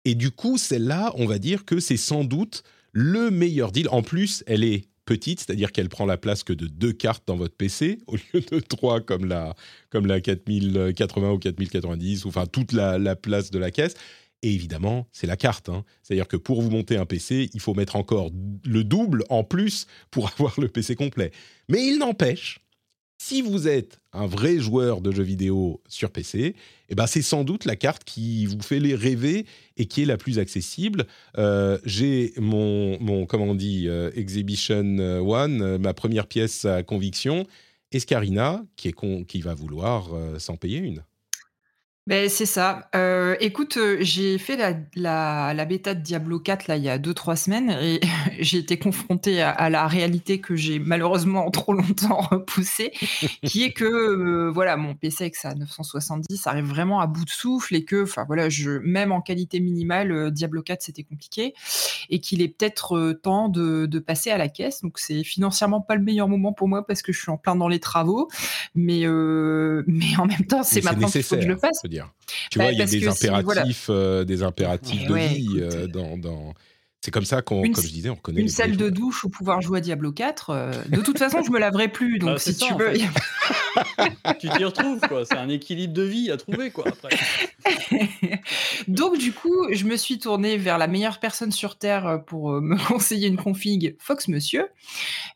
[0.06, 3.88] Et du coup, celle-là, on va dire que c'est sans doute le meilleur deal.
[3.90, 4.86] En plus, elle est
[5.40, 8.60] c'est-à-dire qu'elle prend la place que de deux cartes dans votre PC au lieu de
[8.60, 9.56] trois comme la,
[9.90, 13.96] comme la 4080 ou 4090, ou enfin toute la, la place de la caisse.
[14.44, 15.70] Et évidemment, c'est la carte.
[15.70, 15.84] hein.
[16.02, 18.32] C'est-à-dire que pour vous monter un PC, il faut mettre encore
[18.66, 21.32] le double en plus pour avoir le PC complet.
[21.70, 22.60] Mais il n'empêche,
[23.24, 26.56] si vous êtes un vrai joueur de jeux vidéo sur PC,
[26.90, 29.46] eh ben c'est sans doute la carte qui vous fait les rêver
[29.78, 31.06] et qui est la plus accessible.
[31.38, 36.82] Euh, J'ai mon, mon, comment on dit, euh, Exhibition One, euh, ma première pièce à
[36.82, 37.46] conviction,
[37.92, 41.04] Escarina, qui, est con- qui va vouloir s'en payer une.
[42.12, 42.90] Ben, c'est ça.
[42.94, 46.90] Euh, écoute, euh, j'ai fait la, la, la bêta de Diablo 4 là, il y
[46.90, 48.02] a 2-3 semaines et
[48.40, 52.92] j'ai été confrontée à, à la réalité que j'ai malheureusement trop longtemps repoussée,
[53.46, 57.30] qui est que euh, voilà, mon PC avec sa 970 arrive vraiment à bout de
[57.30, 61.54] souffle et que, enfin voilà, je, même en qualité minimale, Diablo 4 c'était compliqué
[62.10, 64.82] et qu'il est peut-être temps de, de passer à la caisse.
[64.82, 67.56] Donc c'est financièrement pas le meilleur moment pour moi parce que je suis en plein
[67.56, 68.28] dans les travaux,
[68.76, 69.06] mais,
[69.88, 71.82] mais en même temps, c'est maintenant qu'il faut que je le fasse.
[72.04, 72.14] Dire.
[72.50, 73.08] Tu Bah, vois, il y a des
[73.90, 76.54] euh, des impératifs de ouais, vie écoute, euh, euh, dans, dans-
[77.04, 78.92] C'est comme ça qu'on, une- comme je disais, on reconnaît Une salle de joueurs.
[78.92, 80.50] douche ou pouvoir jouer à Diablo 4.
[80.52, 82.20] euh, de toute façon, je me laverai plus.
[82.20, 82.94] Donc, Bah, si ça, tu en veux.
[82.94, 83.08] fait.
[84.40, 85.26] tu t'y retrouves, quoi.
[85.26, 86.86] C'est un équilibre de vie à trouver, quoi.
[86.88, 87.10] Après.
[88.88, 92.52] donc, du coup, je me suis tournée vers la meilleure personne sur Terre euh, pour
[92.52, 94.68] euh, me conseiller une config Fox Monsieur,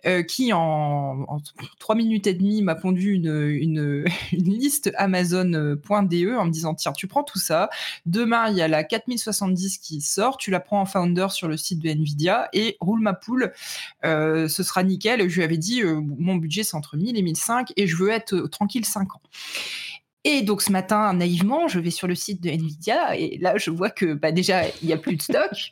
[0.05, 1.37] euh, qui en, en
[1.79, 6.93] 3 minutes et demie m'a pondu une, une, une liste Amazon.de en me disant tiens,
[6.93, 7.71] tu prends tout ça.
[8.05, 10.37] Demain, il y a la 4070 qui sort.
[10.37, 13.53] Tu la prends en founder sur le site de Nvidia et roule ma poule.
[14.05, 15.27] Euh, ce sera nickel.
[15.29, 18.09] Je lui avais dit euh, mon budget, c'est entre 1000 et 1005 et je veux
[18.09, 19.21] être euh, tranquille 5 ans.
[20.27, 23.69] Et donc ce matin, naïvement, je vais sur le site de Nvidia et là, je
[23.69, 25.69] vois que bah, déjà, il n'y a plus de stock.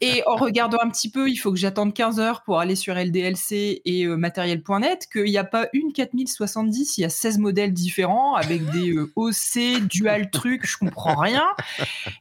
[0.00, 2.96] et en regardant un petit peu, il faut que j'attende 15 heures pour aller sur
[2.96, 7.72] LDLC et euh, matériel.net, qu'il n'y a pas une 4070, il y a 16 modèles
[7.72, 11.46] différents avec des OC, dual trucs, je comprends rien.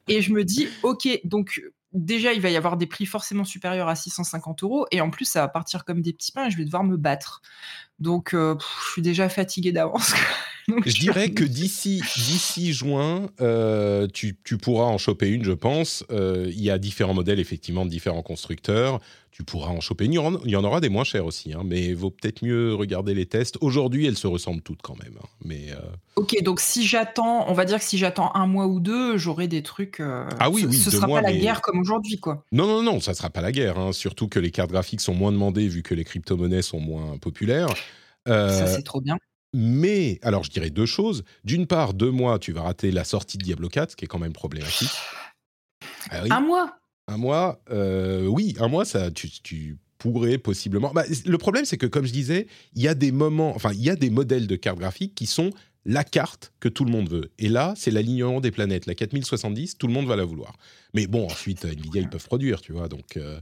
[0.08, 1.64] Et je me dis, ok, donc
[1.96, 4.86] déjà, il va y avoir des prix forcément supérieurs à 650 euros.
[4.92, 6.98] Et en plus, ça va partir comme des petits pains et je vais devoir me
[6.98, 7.42] battre.
[8.00, 10.14] Donc, euh, pff, je suis déjà fatigué d'avance.
[10.68, 16.04] Je dirais que d'ici d'ici juin, euh, tu, tu pourras en choper une, je pense.
[16.10, 19.00] Euh, il y a différents modèles, effectivement, de différents constructeurs.
[19.38, 20.06] Tu pourras en choper.
[20.06, 22.42] Il y en, il y en aura des moins chers aussi, hein, mais vaut peut-être
[22.42, 23.58] mieux regarder les tests.
[23.60, 25.18] Aujourd'hui, elles se ressemblent toutes quand même.
[25.22, 25.80] hein, mais euh,
[26.16, 29.50] Ok, donc si j'attends, on va dire que si j'attends un mois ou deux, j'aurai
[29.50, 30.00] des trucs.
[30.00, 32.46] euh, Ah oui, ce, oui, ce sera mois, pas la mais- guerre comme aujourd'hui, quoi.
[32.54, 33.78] non, non, non, ça sera pas la guerre.
[33.78, 37.18] hein, surtout que les cartes graphiques sont moins demandées vu que les crypto-monnaies sont moins
[37.18, 37.68] populaires.
[38.30, 39.18] Euh, Ça, c'est trop bien.
[39.54, 41.26] mais, alors je dirais deux choses.
[41.44, 44.08] D'une part, deux mois, tu vas rater la sortie de Diablo 4, ce qui est
[44.08, 44.92] quand même problématique.
[46.10, 46.30] Ah oui.
[46.32, 46.78] Un mois?
[47.08, 50.92] Un mois, euh, oui, un mois, ça, tu, pourrais possiblement.
[50.94, 53.82] Bah, le problème, c'est que, comme je disais, il y a des moments, enfin, il
[53.82, 55.52] y a des modèles de cartes graphiques qui sont
[55.86, 57.32] la carte que tout le monde veut.
[57.38, 58.88] Et là, c'est l'alignement des planètes.
[58.88, 60.58] La 4070, tout le monde va la vouloir.
[60.96, 62.88] Mais bon, ensuite, Nvidia, ils peuvent produire, tu vois.
[62.88, 63.40] Donc, euh,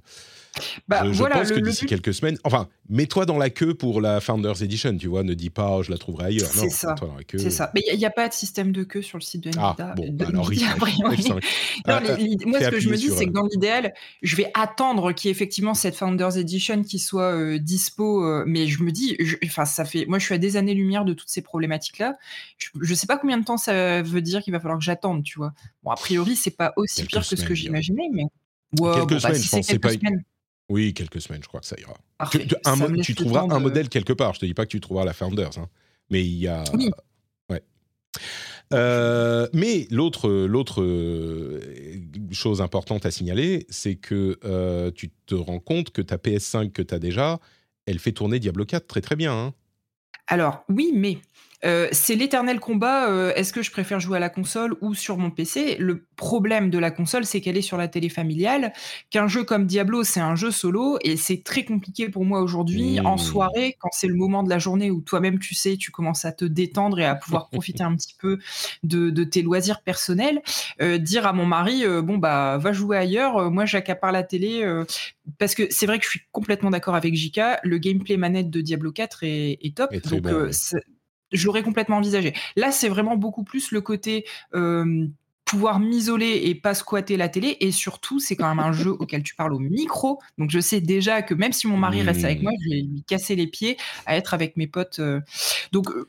[0.87, 3.49] Bah, je, je voilà, pense le- que d'ici but- quelques semaines, enfin, mets-toi dans la
[3.49, 5.23] queue pour la Founders Edition, tu vois.
[5.23, 6.49] Ne dis pas, oh, je la trouverai ailleurs.
[6.51, 6.89] C'est Non, ça.
[6.89, 7.37] mets-toi dans la queue.
[7.39, 7.71] C'est ça.
[7.73, 9.93] Mais il n'y a, pas de système de queue sur le site de Ah, Nvidia.
[9.95, 11.15] bon, de bah alors, Nvidia, a refresh, priori.
[11.17, 11.29] F5.
[11.33, 11.39] Non,
[11.85, 13.93] Ah, les- ah, les- moi, ce que je me dis, c'est euh, que dans l'idéal,
[14.21, 18.23] je vais attendre qu'il y ait effectivement cette Founders Edition qui soit euh, dispo.
[18.25, 20.05] euh, mais je me dis, enfin, ça fait.
[20.07, 22.15] Moi, je suis à des années-lumière de toutes ces problématiques-là.
[22.59, 25.23] Je, je sais pas combien de temps ça veut dire qu'il va falloir que j'attende,
[25.23, 25.53] tu vois.
[25.83, 28.23] Bon, a priori, c'est pas aussi pire que ce semaines, que j'imaginais, mais.
[28.23, 30.23] Quelques bon, bah, semaines, si je pense, quelques pas- semaines,
[30.69, 31.93] Oui, quelques semaines, je crois que ça ira.
[31.93, 32.47] Tu, parfait.
[32.47, 34.33] tu- un Ça tu trouveras un de- modèle quelque part.
[34.33, 35.67] Je te dis pas que tu trouveras la Founders, hein.
[36.09, 36.63] mais il y a.
[36.73, 36.89] Oui.
[37.49, 37.61] Ouais.
[38.73, 41.59] Euh, mais l'autre l'autre euh,
[42.31, 46.81] chose importante à signaler, c'est que euh, tu te rends compte que ta PS5 que
[46.81, 47.39] tu as déjà,
[47.85, 49.33] elle fait tourner Diablo 4 très très bien.
[49.33, 49.53] hein.
[50.27, 51.17] Alors, oui, mais
[51.65, 53.09] euh, c'est l'éternel combat.
[53.09, 56.69] euh, Est-ce que je préfère jouer à la console ou sur mon PC Le problème
[56.69, 58.73] de la console, c'est qu'elle est sur la télé familiale.
[59.09, 62.99] Qu'un jeu comme Diablo, c'est un jeu solo et c'est très compliqué pour moi aujourd'hui
[62.99, 63.05] Mmh.
[63.05, 66.25] en soirée, quand c'est le moment de la journée où toi-même, tu sais, tu commences
[66.25, 68.39] à te détendre et à pouvoir profiter un petit peu
[68.83, 70.41] de, de tes loisirs personnels.
[70.81, 73.51] euh, dire à mon mari, bon, bah, va jouer ailleurs.
[73.51, 74.63] moi, j'accapare la télé.
[75.39, 77.59] parce que c'est vrai que je suis complètement d'accord avec Jika.
[77.63, 79.91] Le gameplay manette de Diablo 4 est, est top.
[80.05, 80.51] Donc, bon,
[81.33, 82.33] je l'aurais complètement envisagé.
[82.55, 85.07] Là, c'est vraiment beaucoup plus le côté euh,
[85.45, 87.57] pouvoir m'isoler et pas squatter la télé.
[87.59, 90.19] Et surtout, c'est quand même un jeu auquel tu parles au micro.
[90.37, 92.43] Donc, je sais déjà que même si mon mari reste avec Mmh.
[92.43, 94.99] moi, je vais lui casser les pieds à être avec mes potes.
[94.99, 95.19] euh.
[95.71, 96.07] Donc, euh,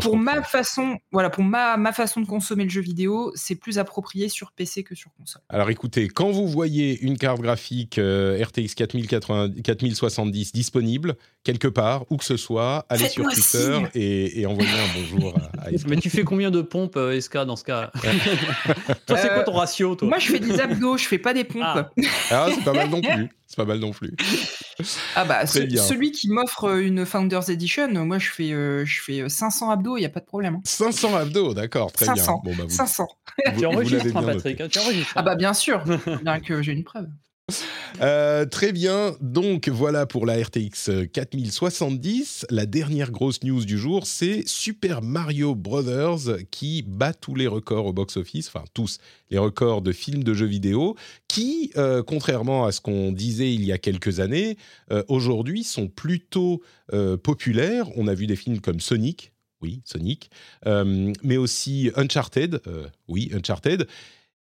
[0.00, 3.78] pour ma façon, voilà, pour ma, ma façon de consommer le jeu vidéo, c'est plus
[3.78, 5.42] approprié sur PC que sur console.
[5.50, 12.04] Alors écoutez, quand vous voyez une carte graphique euh, RTX 4080 4070 disponible quelque part,
[12.10, 15.70] où que ce soit, allez sur Twitter et, et envoyez un bonjour à, à.
[15.88, 17.90] Mais tu fais combien de pompes, euh, SK, dans ce cas
[19.06, 21.44] Toi, c'est quoi ton ratio, toi Moi, je fais des abdos, je fais pas des
[21.44, 21.62] pompes.
[21.64, 21.90] Ah.
[22.30, 23.28] Ah, Ah, c'est pas mal non plus.
[23.46, 24.14] C'est pas mal non plus.
[25.16, 25.82] bah, ce- bien.
[25.82, 29.28] celui qui m'offre euh, une Founders Edition, euh, moi, je fais, euh, je fais euh,
[29.28, 30.56] 500 abdos, il y a pas de problème.
[30.56, 30.60] hein.
[30.64, 32.42] 500 abdos, d'accord, très 500.
[32.44, 32.52] bien.
[32.52, 33.06] Bon, bah, vous, 500.
[33.46, 34.22] vous- Tu enregistres, hein.
[34.22, 35.12] Patrick, hein, tu enregistres.
[35.16, 35.82] Ah bah bien sûr,
[36.22, 37.08] bien que j'ai une preuve.
[38.00, 42.46] Euh, très bien, donc voilà pour la RTX 4070.
[42.48, 47.84] La dernière grosse news du jour, c'est Super Mario Brothers qui bat tous les records
[47.84, 50.96] au box-office, enfin tous les records de films de jeux vidéo,
[51.28, 54.56] qui, euh, contrairement à ce qu'on disait il y a quelques années,
[54.92, 56.62] euh, aujourd'hui sont plutôt
[57.22, 57.86] populaires.
[57.96, 59.32] On a vu des films comme Sonic.
[59.62, 60.30] Oui, Sonic,
[60.64, 62.62] mais aussi Uncharted,
[63.08, 63.86] oui, Uncharted,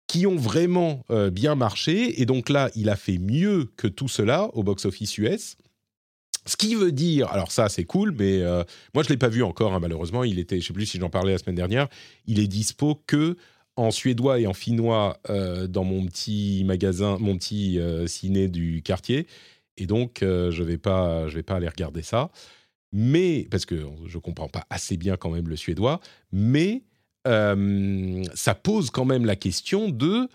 [0.09, 2.21] qui ont vraiment euh, bien marché.
[2.21, 5.57] Et donc là, il a fait mieux que tout cela au box-office US.
[6.47, 9.43] Ce qui veut dire, alors ça c'est cool, mais euh, moi je l'ai pas vu
[9.43, 10.25] encore hein, malheureusement.
[10.25, 11.89] Il était, je sais plus si j'en parlais la semaine dernière,
[12.27, 13.37] il est dispo que
[13.77, 19.27] en suédois et en finnois euh, dans mon petit magasin, mon petit ciné du quartier.
[19.77, 22.31] Et donc je vais vais pas aller regarder ça.
[22.93, 26.01] Mais parce que je comprends pas assez bien quand même le suédois,
[26.33, 26.83] mais
[27.29, 30.29] euh, ça pose quand même la question de,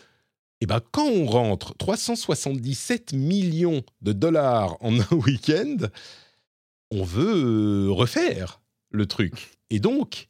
[0.62, 5.76] eh ben, quand on rentre 377 millions de dollars en un week-end,
[6.92, 9.34] on veut euh, refaire le truc.
[9.70, 10.28] Et donc,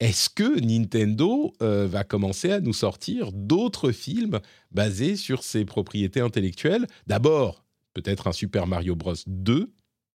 [0.00, 6.20] est-ce que Nintendo euh, va commencer à nous sortir d'autres films basés sur ses propriétés
[6.20, 6.86] intellectuelles?
[7.06, 9.70] D'abord, peut-être un Super Mario Bros 2.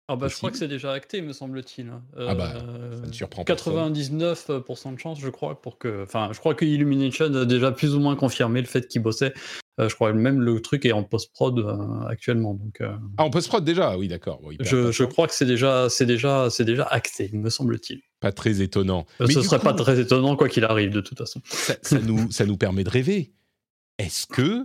[0.08, 1.90] Ah bah, je crois que c'est déjà acté, me semble-t-il.
[2.16, 3.92] Ah bah, Euh, ça ne surprend personne.
[3.92, 6.04] 99% de chance, je crois, pour que.
[6.04, 9.34] Enfin, je crois que Illumination a déjà plus ou moins confirmé le fait qu'il bossait.
[9.80, 12.54] Euh, je crois que même le truc est en post-prod euh, actuellement.
[12.54, 13.96] Donc, euh, Ah, en post-prod déjà?
[13.98, 14.40] Oui, d'accord.
[14.40, 18.00] Bon, je, je crois que c'est déjà, c'est déjà, c'est déjà acté, me semble-t-il.
[18.20, 19.06] Pas très étonnant.
[19.20, 21.40] Euh, Mais Ce serait pas très étonnant, quoi qu'il arrive, de toute façon.
[21.44, 23.32] ça, ça nous, ça nous permet de rêver.
[23.98, 24.64] Est-ce que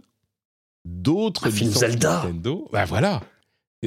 [0.85, 2.21] d'autres licences Zelda.
[2.25, 2.69] Nintendo.
[2.71, 3.21] Bah voilà.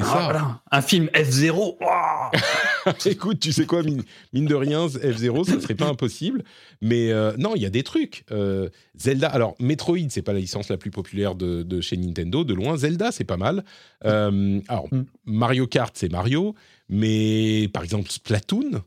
[0.01, 0.25] Ah, ça.
[0.25, 0.63] voilà.
[0.71, 1.77] Un film F0.
[1.81, 2.31] Ouah
[3.07, 4.03] Écoute, tu sais quoi, mine,
[4.33, 6.43] mine de rien, F0, ça serait pas impossible.
[6.83, 8.25] Mais euh, non, il y a des trucs.
[8.33, 12.45] Euh, Zelda, alors Metroid, c'est pas la licence la plus populaire de, de chez Nintendo,
[12.45, 12.77] de loin.
[12.77, 13.65] Zelda, c'est pas mal.
[14.05, 15.05] Euh, alors, Mm.
[15.25, 16.55] Mario Kart, c'est Mario.
[16.89, 18.83] Mais par exemple, Splatoon.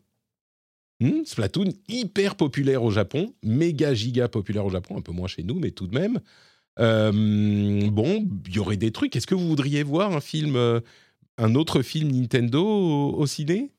[0.99, 5.43] hmm, Splatoon, hyper populaire au Japon, méga giga populaire au Japon, un peu moins chez
[5.43, 6.19] nous, mais tout de même.
[6.79, 7.11] Euh,
[7.89, 9.15] bon, il y aurait des trucs.
[9.15, 10.79] Est-ce que vous voudriez voir un film, euh,
[11.37, 13.71] un autre film Nintendo au, au ciné?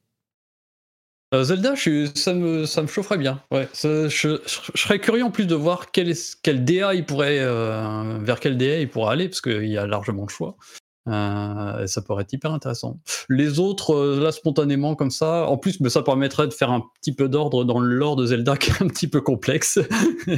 [1.34, 1.74] Euh, Zelda,
[2.14, 3.42] ça, me, ça me chaufferait bien.
[3.50, 4.40] Ouais, je,
[4.74, 7.38] serais curieux en plus de voir quel, quel DA il pourrait,
[8.20, 10.56] vers quel DA il pourrait aller, parce qu'il y a largement de choix.
[11.08, 12.98] Euh, ça pourrait être hyper intéressant.
[13.28, 16.82] Les autres, euh, là, spontanément, comme ça, en plus, mais ça permettrait de faire un
[17.00, 19.78] petit peu d'ordre dans le lore de Zelda qui est un petit peu complexe.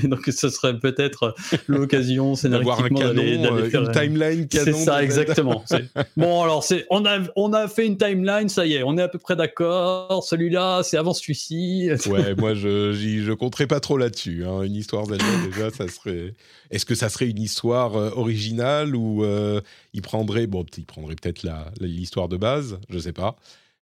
[0.05, 1.35] Donc, ce serait peut-être
[1.67, 4.65] l'occasion D'avoir un scénaristiquement d'aller euh, faire, une euh, timeline canon.
[4.65, 5.65] c'est ça, exactement.
[6.17, 9.03] Bon, alors, c'est, on, a, on a fait une timeline, ça y est, on est
[9.03, 10.23] à peu près d'accord.
[10.25, 11.91] Celui-là, c'est avant celui-ci.
[12.07, 14.45] Ouais, moi je je compterais pas trop là-dessus.
[14.47, 14.63] hein.
[14.63, 16.35] Une histoire Zelda déjà, ça serait.
[16.71, 19.61] Est-ce que ça serait une histoire euh, originale ou euh,
[19.93, 21.43] il prendrait bon, il prendrait peut-être
[21.81, 23.37] l'histoire de base, je sais pas.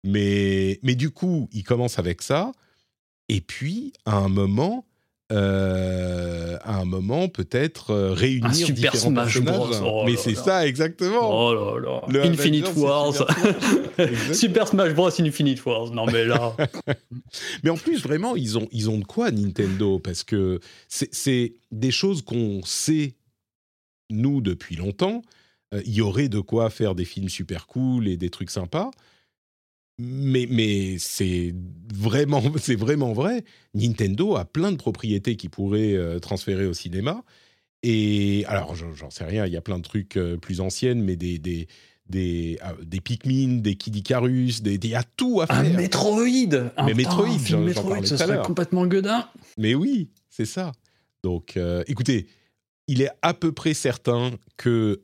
[0.04, 2.52] Mais mais du coup, il commence avec ça
[3.28, 4.86] et puis à un moment.
[5.32, 9.80] euh, à un moment, peut-être euh, réunir Un Super différents Smash personnages.
[9.80, 10.02] Bros.
[10.02, 11.30] Oh Mais c'est ça, exactement.
[11.48, 12.02] Oh là là.
[12.08, 13.14] Le Infinite Avengers, Wars.
[13.14, 13.74] Super Smash.
[13.98, 14.34] Exactement.
[14.34, 15.20] Super Smash Bros.
[15.20, 15.90] Infinite Wars.
[15.92, 16.56] Non, mais là.
[17.62, 19.98] Mais en plus, vraiment, ils ont, ils ont de quoi, Nintendo?
[20.00, 23.14] Parce que c'est- c'est des choses qu'on sait,
[24.10, 25.22] nous, depuis longtemps.
[25.74, 28.90] Euh, Il y aurait de quoi faire des films super cool et des trucs sympas.
[29.98, 31.54] Mais, mais c'est
[31.94, 33.44] vraiment, c'est vraiment vrai.
[33.74, 37.22] Nintendo a plein de propriétés qui pourraient euh, transférer au cinéma.
[37.82, 41.16] Et alors, j'en sais rien, il y a plein de trucs euh, plus anciennes, mais
[41.16, 41.66] des, des,
[42.08, 45.56] des, ah, des Pikmin, des Kid Icarus, des- des- il y a tout à faire.
[45.56, 46.72] Un Metroid.
[46.76, 49.26] Un, Mais Metroid, un film j'en- Metroid, à serait complètement gueudin.
[49.56, 50.72] Mais oui, c'est ça.
[51.22, 52.26] Donc, euh, écoutez,
[52.86, 55.00] il est à peu près certain que.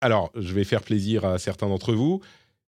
[0.00, 2.20] Alors, je vais faire plaisir à certains d'entre vous.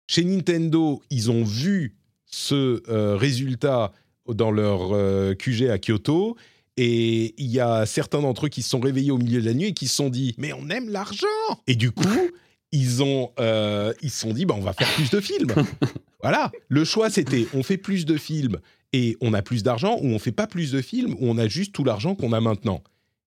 [0.08, 3.92] Chez Nintendo, ils ont vu ce euh, résultat
[4.28, 6.36] dans leur euh, QG à Kyoto.
[6.78, 9.54] Et il y a certains d'entre eux qui se sont réveillés au milieu de la
[9.54, 11.28] nuit et qui se sont dit Mais on aime l'argent
[11.68, 12.08] Et du coup,
[12.72, 15.54] ils ont, euh, ils se sont dit bah, On va faire plus de films.
[16.22, 16.52] voilà.
[16.70, 18.58] Le choix, c'était on fait plus de films
[18.94, 21.48] et on a plus d'argent ou on fait pas plus de films ou on a
[21.48, 22.82] juste tout l'argent qu'on a maintenant.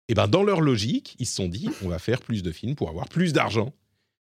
[0.08, 2.74] Et ben dans leur logique, ils se sont dit on va faire plus de films
[2.74, 3.72] pour avoir plus d'argent.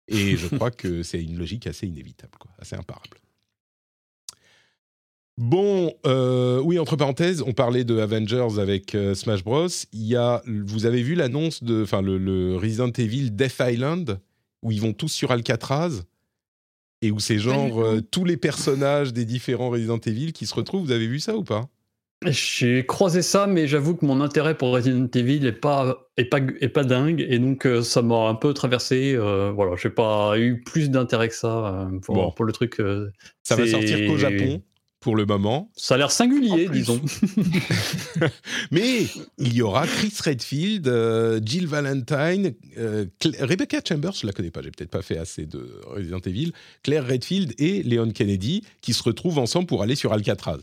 [0.08, 3.18] Et je crois que c'est une logique assez inévitable, quoi, assez imparable.
[5.36, 9.68] Bon, euh, oui, entre parenthèses, on parlait de Avengers avec euh, Smash Bros.
[9.92, 14.18] Il y a, vous avez vu l'annonce de, enfin, le, le Resident Evil Death Island
[14.62, 16.02] où ils vont tous sur Alcatraz
[17.02, 20.84] et où c'est genre euh, tous les personnages des différents Resident Evil qui se retrouvent.
[20.84, 21.68] Vous avez vu ça ou pas?
[22.26, 26.40] J'ai croisé ça, mais j'avoue que mon intérêt pour Resident Evil est pas, est pas,
[26.60, 27.24] est pas dingue.
[27.28, 29.14] Et donc, euh, ça m'a un peu traversé.
[29.14, 32.30] euh, voilà, j'ai pas eu plus d'intérêt que ça euh, pour, Bon.
[32.32, 32.80] pour le truc.
[32.80, 33.08] euh,
[33.44, 34.62] Ça va sortir qu'au Japon
[35.00, 35.70] pour le moment.
[35.76, 37.00] Ça a l'air singulier, disons.
[38.72, 39.06] Mais
[39.38, 42.52] il y aura Chris Redfield, Jill Valentine,
[43.38, 46.52] Rebecca Chambers, je la connais pas, j'ai peut-être pas fait assez de Resident Evil,
[46.82, 50.58] Claire Redfield et Leon Kennedy qui se retrouvent ensemble pour aller sur Alcatraz.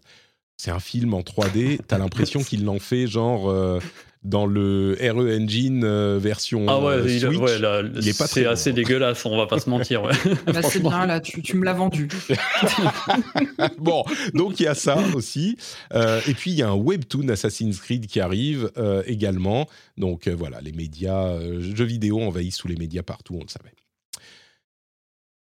[0.58, 3.80] C'est un film en 3D, t'as l'impression qu'ils l'ont fait genre euh,
[4.24, 7.38] dans le RE Engine euh, version Ah ouais, euh, il, Switch.
[7.38, 8.50] ouais, là, il est pas très c'est bon.
[8.52, 10.04] assez dégueulasse, on va pas se mentir.
[10.04, 10.14] Ouais.
[10.48, 12.08] Bah, c'est bien, là, tu, tu me l'as vendu.
[13.78, 15.58] bon, donc il y a ça aussi.
[15.94, 19.68] Euh, et puis il y a un webtoon Assassin's Creed qui arrive euh, également.
[19.98, 23.50] Donc euh, voilà, les médias, euh, jeux vidéo envahissent tous les médias partout, on le
[23.50, 23.74] savait.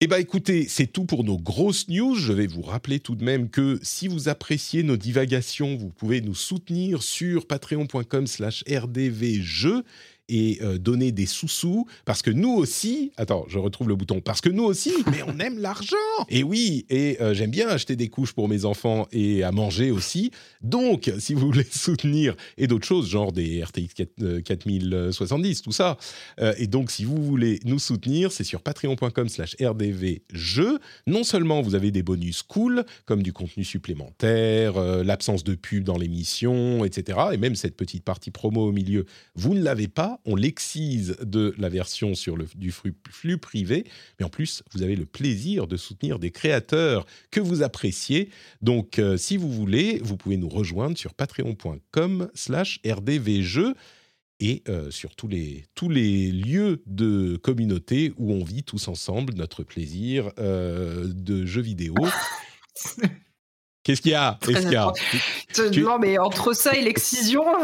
[0.05, 2.15] Eh bien écoutez, c'est tout pour nos grosses news.
[2.15, 6.21] Je vais vous rappeler tout de même que si vous appréciez nos divagations, vous pouvez
[6.21, 9.83] nous soutenir sur patreon.com slash rdvjeux
[10.29, 14.41] et euh, donner des sous-sous parce que nous aussi, attends, je retrouve le bouton, parce
[14.41, 15.97] que nous aussi, mais on aime l'argent.
[16.29, 19.91] Et oui, et euh, j'aime bien acheter des couches pour mes enfants et à manger
[19.91, 20.31] aussi.
[20.63, 25.73] Donc, si vous voulez soutenir et d'autres choses, genre des RTX 4, euh, 4070, tout
[25.73, 25.97] ça.
[26.41, 30.79] euh, et donc, si vous voulez nous soutenir, c'est sur patreon.com/slash rdvjeux.
[31.07, 35.97] Non seulement vous avez des bonus cool, comme du contenu supplémentaire, l'absence de pub dans
[35.97, 37.19] l'émission, etc.
[37.33, 40.14] Et même cette petite partie promo au milieu, vous ne l'avez pas.
[40.25, 43.85] On l'excise de la version sur le, du flux, privé.
[44.19, 48.31] Mais en plus, vous avez le plaisir de soutenir des créateurs que vous appréciez.
[48.63, 53.75] Donc, euh, si vous voulez, vous pouvez nous rejoindre sur patreon.com slash rdvjeux.
[54.41, 59.35] et euh, sur tous les, tous les lieux de communauté où on vit tous ensemble
[59.35, 61.95] notre plaisir euh, de jeux vidéo.
[63.85, 64.91] Qu'est-ce qu'il y a qu'il y a.
[65.71, 67.45] Tu- Non, mais entre ça et l'excision,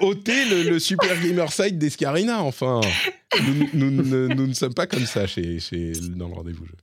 [0.00, 2.80] ôter le, le super gamer side d'Escarina, enfin.
[3.42, 6.64] Nous, nous- nous ne- nous ne sommes pas comme ça chez, chez, dans le rendez-vous
[6.66, 6.74] jeu.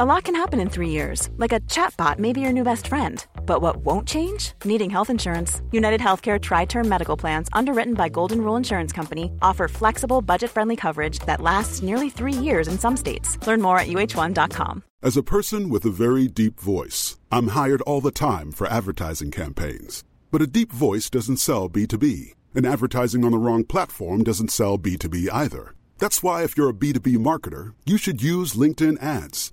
[0.00, 2.86] A lot can happen in three years, like a chatbot may be your new best
[2.86, 3.22] friend.
[3.44, 4.52] But what won't change?
[4.64, 5.60] Needing health insurance.
[5.70, 10.50] United Healthcare Tri Term Medical Plans, underwritten by Golden Rule Insurance Company, offer flexible, budget
[10.50, 13.36] friendly coverage that lasts nearly three years in some states.
[13.46, 14.82] Learn more at uh1.com.
[15.02, 19.30] As a person with a very deep voice, I'm hired all the time for advertising
[19.30, 20.04] campaigns.
[20.30, 24.78] But a deep voice doesn't sell B2B, and advertising on the wrong platform doesn't sell
[24.78, 25.74] B2B either.
[25.98, 29.52] That's why, if you're a B2B marketer, you should use LinkedIn ads.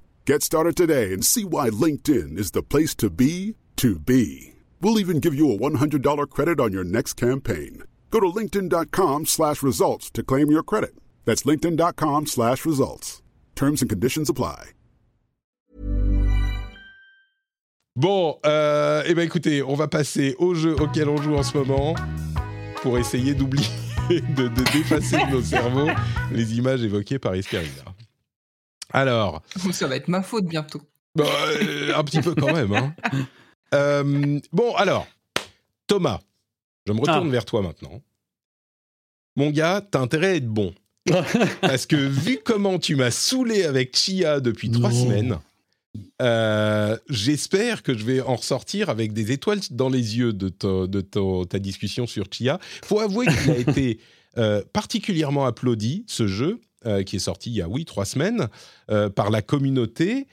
[0.31, 4.53] Get started today and see why LinkedIn is the place to be to be.
[4.79, 7.83] We'll even give you a $100 credit on your next campaign.
[8.11, 10.91] Go to linkedin.com slash results to claim your credit.
[11.25, 13.21] That's linkedin.com slash results.
[13.55, 14.69] Terms and conditions apply.
[17.97, 21.57] Bon, euh, eh ben écoutez, on va passer au jeu auquel on joue en ce
[21.57, 21.93] moment
[22.77, 23.67] pour essayer d'oublier,
[24.09, 25.91] de, de d'effacer de nos cerveaux
[26.31, 27.83] les images évoquées par Escarina.
[28.93, 30.81] Alors, Ça va être ma faute bientôt.
[31.15, 31.25] Bah,
[31.61, 32.73] euh, un petit peu quand même.
[32.73, 32.93] hein.
[33.73, 35.07] Euh, bon, alors,
[35.87, 36.19] Thomas,
[36.85, 37.31] je me retourne Ah.
[37.31, 38.01] vers toi maintenant.
[39.37, 40.73] Mon gars, t'as intérêt à être bon.
[41.61, 45.39] Parce que vu comment tu m'as saoulé avec Chia depuis trois semaines,
[46.21, 50.87] euh, j'espère que je vais en ressortir avec des étoiles dans les yeux de, ta-
[50.87, 52.59] de ta- ta discussion sur Chia.
[52.83, 53.99] faut avouer qu'il a été
[54.37, 58.47] euh, particulièrement applaudi, ce jeu, euh, qui est sorti il y a, oui, trois semaines,
[58.89, 60.27] euh, par la communauté.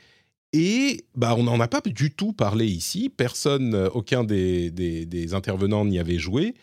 [0.52, 3.10] Et bah, on n'en a pas du tout parlé ici.
[3.14, 6.54] Personne, euh, aucun des, des- intervenants n'y avait joué.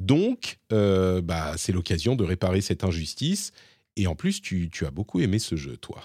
[0.00, 3.52] Donc, bah, c'est l'occasion de réparer cette injustice.
[3.96, 6.02] Et en plus, tu, tu as beaucoup aimé ce jeu, toi,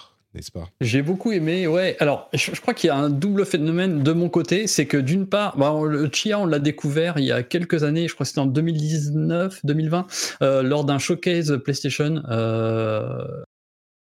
[0.82, 1.96] J'ai beaucoup aimé, ouais.
[2.00, 5.28] Alors, je, crois qu'il y a un double phénomène de mon côté, c'est que d'une
[5.28, 8.30] part, bah, le Chia, on l'a découvert il y a quelques années, je crois que
[8.30, 10.08] c'était en 2019, 2020,
[10.42, 12.24] euh, lors d'un showcase PlayStation.
[12.30, 13.44] euh,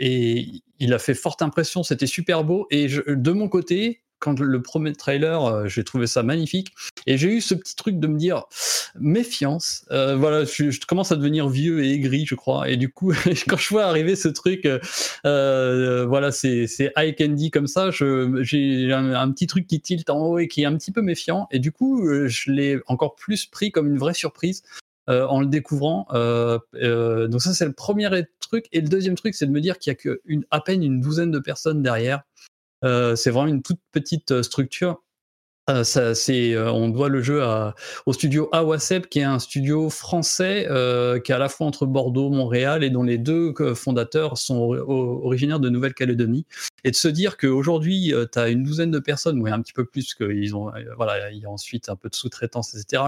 [0.01, 0.47] et
[0.79, 2.67] il a fait forte impression, c'était super beau.
[2.71, 6.73] Et de mon côté, quand le premier trailer, euh, j'ai trouvé ça magnifique.
[7.07, 8.45] Et j'ai eu ce petit truc de me dire
[8.99, 9.85] méfiance.
[9.91, 12.69] Euh, voilà, je, je commence à devenir vieux et aigri, je crois.
[12.69, 13.13] Et du coup,
[13.49, 14.79] quand je vois arriver ce truc, euh,
[15.27, 17.91] euh, voilà, c'est high candy comme ça.
[17.91, 21.47] J'ai un, petit truc qui tilte en haut et qui est un petit peu méfiant.
[21.51, 24.63] Et du coup, euh, je l'ai encore plus pris comme une vraie surprise.
[25.09, 28.09] en le découvrant, Euh, donc ça c'est le premier
[28.41, 28.67] truc.
[28.73, 30.83] Et le deuxième truc, c'est de me dire qu'il y a que une, à peine
[30.83, 32.23] une douzaine de personnes derrière.
[32.85, 35.03] Euh, c'est vraiment une toute petite euh, structure.
[35.69, 37.45] Euh, ça, c'est, on doit le jeu
[38.07, 40.65] au studio Awasep, qui est un studio français
[41.25, 45.61] qui est à la fois entre Bordeaux, Montréal, et dont les deux fondateurs sont originaires
[45.61, 46.45] de Nouvelle-Calédonie.
[46.83, 49.85] Et de se dire qu'aujourd'hui, tu as une douzaine de personnes, oui, un petit peu
[49.85, 53.05] plus, qu'ils ont, voilà, il y a ensuite un peu de sous-traitance, etc.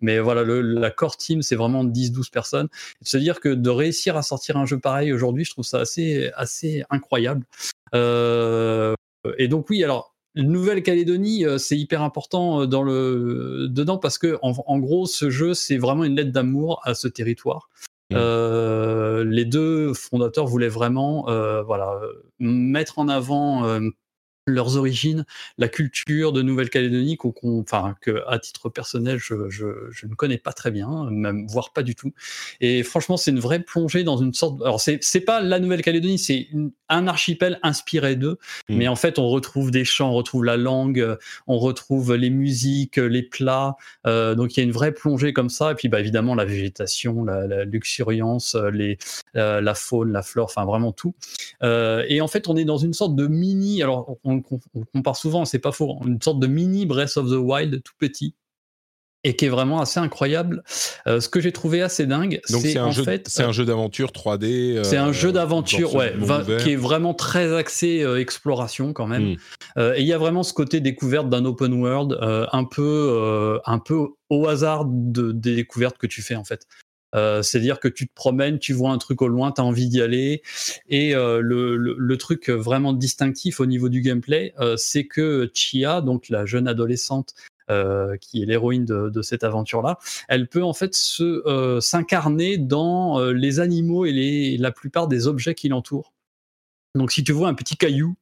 [0.00, 2.68] Mais voilà, le, la core team, c'est vraiment 10-12 personnes.
[3.02, 5.66] Et de se dire que de réussir à sortir un jeu pareil aujourd'hui, je trouve
[5.66, 7.44] ça assez, incroyable.
[9.38, 10.14] Et donc, oui, alors.
[10.36, 15.30] Nouvelle-Calédonie, euh, c'est hyper important euh, dans le dedans parce que en, en gros, ce
[15.30, 17.70] jeu, c'est vraiment une lettre d'amour à ce territoire.
[18.10, 18.14] Mm.
[18.16, 23.80] Euh, les deux fondateurs voulaient vraiment, euh, voilà, euh, mettre en avant euh,
[24.50, 25.24] leurs origines,
[25.58, 30.14] la culture de Nouvelle-Calédonie, qu'on, qu'on- enfin, que à titre personnel, je, je, je ne
[30.14, 32.12] connais pas très bien, même voire pas du tout.
[32.60, 34.60] Et franchement, c'est une vraie plongée dans une sorte.
[34.62, 38.38] Alors, c'est, c'est pas la Nouvelle-Calédonie, c'est une- un archipel inspiré d'eux.
[38.68, 38.76] Mm.
[38.76, 42.96] Mais en fait, on retrouve des chants, on retrouve la langue, on retrouve les musiques,
[42.96, 43.76] les plats.
[44.06, 45.72] Euh, donc, il y a une vraie plongée comme ça.
[45.72, 48.98] Et puis, bah, évidemment, la végétation, la, la luxuriance, les,
[49.36, 51.14] euh, la faune, la flore, enfin, vraiment tout.
[51.62, 53.82] Euh, et en fait, on est dans une sorte de mini.
[53.82, 57.28] Alors, on, on- on compare souvent, c'est pas faux, une sorte de mini Breath of
[57.30, 58.34] the Wild tout petit.
[59.24, 60.62] et qui est vraiment assez incroyable.
[61.08, 64.12] Euh, ce que j'ai trouvé assez dingue, c'est en jeu- fait, c'est un jeu d'aventure
[64.12, 64.76] 3D.
[64.76, 69.08] euh, c'est un jeu d'aventure, ouais, va- qui est vraiment très axé euh, exploration quand
[69.08, 69.32] même.
[69.32, 69.36] Mm.
[69.78, 73.78] Euh, et il y a vraiment ce côté découverte d'un open world, un peu, un
[73.80, 76.64] peu au hasard de, des découvertes que tu fais en fait.
[77.14, 79.88] Euh, C'est-à-dire que tu te promènes, tu vois un truc au loin, tu as envie
[79.88, 80.42] d'y aller.
[80.88, 86.28] Et euh, le, truc vraiment distinctif au niveau du gameplay, euh, c'est que Chia, donc
[86.28, 87.34] la jeune adolescente
[88.22, 89.98] qui est l'héroïne de, cette aventure-là,
[90.28, 90.94] elle peut en fait
[91.80, 96.14] s'incarner dans les animaux et les, la plupart des objets qui l'entourent.
[96.94, 98.16] Donc si tu vois un petit caillou,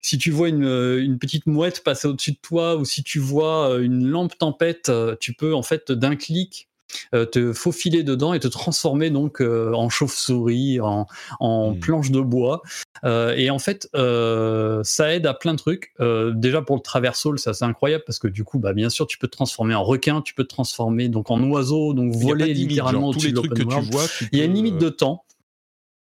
[0.00, 3.76] si tu vois une, une petite mouette passer au-dessus de toi, ou si tu vois
[3.82, 6.70] une lampe tempête, tu peux en fait d'un clic
[7.12, 11.06] te faufiler dedans et te transformer donc euh, en chauve-souris, en,
[11.40, 11.80] en Mm.
[11.80, 12.62] planche de bois.
[13.04, 15.92] Euh, et en fait, euh, ça aide à plein de trucs.
[16.00, 19.06] Euh, déjà pour le traversal, ça c'est incroyable parce que du coup, bah, bien sûr,
[19.06, 22.54] tu peux te transformer en requin, tu peux te transformer donc en oiseau, donc voler
[22.54, 24.06] limite, littéralement genre, tous au-dessus les de trucs que tu vois.
[24.08, 25.24] tu Il y a une limite euh, de temps.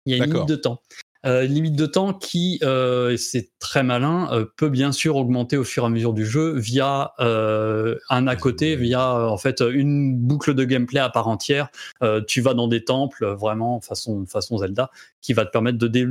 [0.06, 0.80] Il y a une limite de temps.
[1.24, 5.64] Euh, limite de temps qui, euh, c'est très malin, euh, peut bien sûr augmenter au
[5.64, 9.60] fur et à mesure du jeu via euh, un à côté, via euh, en fait
[9.60, 11.68] une boucle de gameplay à part entière.
[12.02, 14.90] Euh, tu vas dans des temples, vraiment façon façon Zelda,
[15.22, 16.06] qui va te permettre de dé-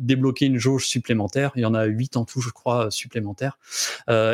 [0.00, 1.52] débloquer une jauge supplémentaire.
[1.54, 3.58] Il y en a huit en tout, je crois, supplémentaires.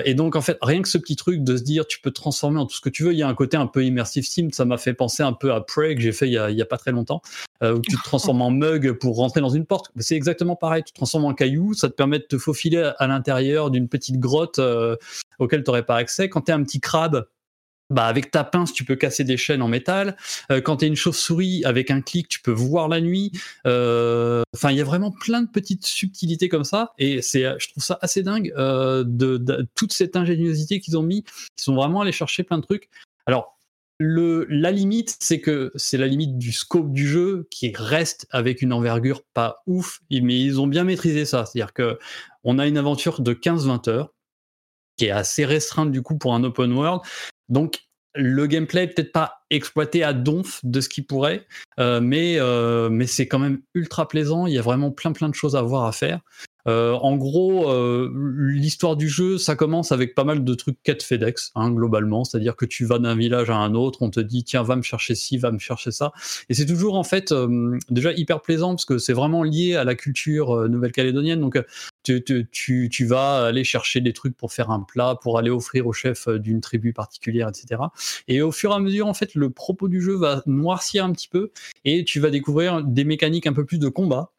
[0.04, 2.14] Et donc en fait, rien que ce petit truc de se dire, tu peux te
[2.14, 3.12] transformer en tout ce que tu veux.
[3.12, 4.48] Il y a un côté un peu immersive sim.
[4.52, 6.56] Ça m'a fait penser un peu à Prey que j'ai fait il y a, il
[6.56, 7.20] y a pas très longtemps
[7.62, 9.90] euh, où tu te transformes en mug pour rentrer dans une porte.
[9.98, 10.82] C'est exactement pareil.
[10.84, 14.18] Tu te transformes en caillou, ça te permet de te faufiler à, l'intérieur d'une petite
[14.18, 14.96] grotte euh,
[15.38, 16.28] auquel tu n'aurais pas accès.
[16.28, 17.26] Quand tu es un petit crabe,
[17.88, 20.16] bah avec ta pince, tu peux casser des chaînes en métal.
[20.50, 23.32] Euh, quand tu es une chauve-souris, avec un clic, tu peux voir la nuit.
[23.64, 26.92] Enfin, il y a vraiment plein de petites subtilités comme ça.
[26.98, 31.24] Et c'est, je trouve ça assez dingue de, de toute cette ingéniosité qu'ils ont mis.
[31.58, 32.90] Ils sont vraiment allés chercher plein de trucs.
[33.26, 33.55] Alors,
[33.98, 38.72] la limite, c'est que c'est la limite du scope du jeu qui reste avec une
[38.72, 41.46] envergure pas ouf, mais ils ont bien maîtrisé ça.
[41.46, 41.98] C'est-à-dire que
[42.44, 44.12] on a une aventure de 15-20 heures
[44.96, 47.02] qui est assez restreinte du coup pour un open world.
[47.48, 47.80] Donc
[48.14, 51.46] le gameplay est peut-être pas exploité à donf de ce qu'il pourrait,
[51.78, 54.46] euh, mais, euh, mais c'est quand même ultra plaisant.
[54.46, 56.20] Il y a vraiment plein plein de choses à voir à faire.
[56.66, 61.02] Euh, en gros, euh, l'histoire du jeu, ça commence avec pas mal de trucs quête
[61.02, 62.24] FedEx, hein, globalement.
[62.24, 64.82] C'est-à-dire que tu vas d'un village à un autre, on te dit tiens, va me
[64.82, 66.12] chercher ci, va me chercher ça.
[66.48, 69.84] Et c'est toujours en fait euh, déjà hyper plaisant parce que c'est vraiment lié à
[69.84, 71.40] la culture euh, nouvelle-calédonienne.
[71.40, 71.62] Donc euh,
[72.02, 75.86] tu, tu, tu, vas aller chercher des trucs pour faire un plat, pour aller offrir
[75.86, 77.82] au chef euh, d'une tribu particulière, etc.
[78.28, 81.12] Et au fur et à mesure, en fait, le propos du jeu va noircir un
[81.12, 81.50] petit peu
[81.84, 84.32] et tu vas découvrir des mécaniques un peu plus de combat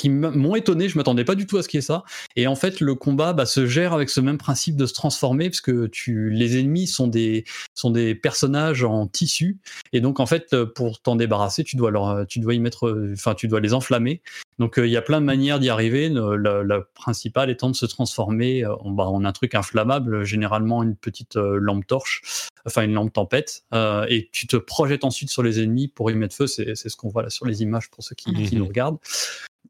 [0.00, 2.04] qui m'ont étonné, je m'attendais pas du tout à ce qu'il y ait ça.
[2.36, 5.50] Et en fait, le combat bah, se gère avec ce même principe de se transformer,
[5.50, 7.44] parce que tu, les ennemis sont des,
[7.74, 9.58] sont des personnages en tissu,
[9.92, 13.12] et donc en fait, euh, pour t'en débarrasser, tu dois leur, tu dois y mettre,
[13.12, 14.22] enfin, tu dois les enflammer.
[14.58, 16.08] Donc euh, il y a plein de manières d'y arriver.
[16.10, 20.82] La, la principale étant de se transformer euh, en, bah, en un truc inflammable, généralement
[20.82, 22.22] une petite euh, lampe torche,
[22.66, 26.14] enfin une lampe tempête, euh, et tu te projettes ensuite sur les ennemis pour y
[26.14, 26.46] mettre feu.
[26.46, 28.58] C'est ce qu'on voit là sur les images pour ceux qui, qui Mhm.
[28.58, 28.98] nous regardent.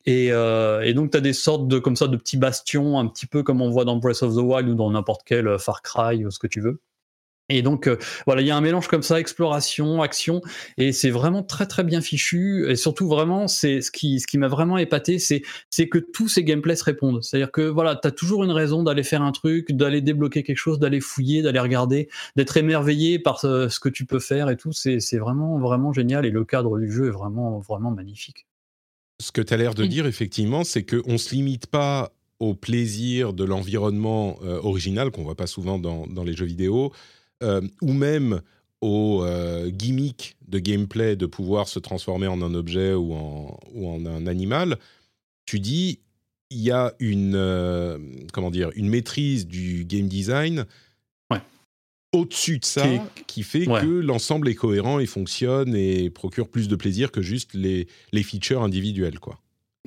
[0.07, 3.07] Et, euh, et donc, tu as des sortes de, comme ça, de petits bastions, un
[3.07, 5.59] petit peu comme on voit dans Breath of the Wild ou dans n'importe quel euh,
[5.59, 6.81] Far Cry ou ce que tu veux.
[7.51, 10.41] Et donc, euh, voilà, il y a un mélange comme ça, exploration, action,
[10.79, 12.71] et c'est vraiment très très bien fichu.
[12.71, 15.43] Et surtout, vraiment, c'est ce qui, ce qui m'a vraiment épaté, c'est,
[15.89, 17.23] que tous ces gameplays se répondent.
[17.23, 20.59] C'est-à-dire que voilà, tu as toujours une raison d'aller faire un truc, d'aller débloquer quelque
[20.59, 24.57] chose, d'aller fouiller, d'aller regarder, d'être émerveillé par ce, ce que tu peux faire et
[24.57, 24.73] tout.
[24.73, 26.25] C'est, c'est vraiment vraiment génial.
[26.27, 28.47] Et le cadre du jeu est vraiment vraiment magnifique.
[29.21, 29.89] Ce que tu as l'air de Mm.
[29.89, 35.23] dire, effectivement, c'est qu'on ne se limite pas au plaisir de l'environnement euh, original, qu'on
[35.23, 36.93] voit pas souvent dans, dans les jeux vidéo,
[37.43, 38.41] euh, ou même
[38.81, 43.89] au euh, gimmick de gameplay de pouvoir se transformer en un objet ou en, ou
[43.89, 44.79] en un animal.
[45.45, 46.01] Tu dis,
[46.51, 47.99] il y a une, euh,
[48.33, 50.65] comment dire, une maîtrise du game design.
[52.13, 53.81] Au-dessus de ça Qui qui, fait ouais.
[53.81, 58.23] que l'ensemble est cohérent et fonctionne et procure plus de plaisir que juste les, les
[58.23, 59.19] features individuelles.
[59.21, 59.39] Quoi.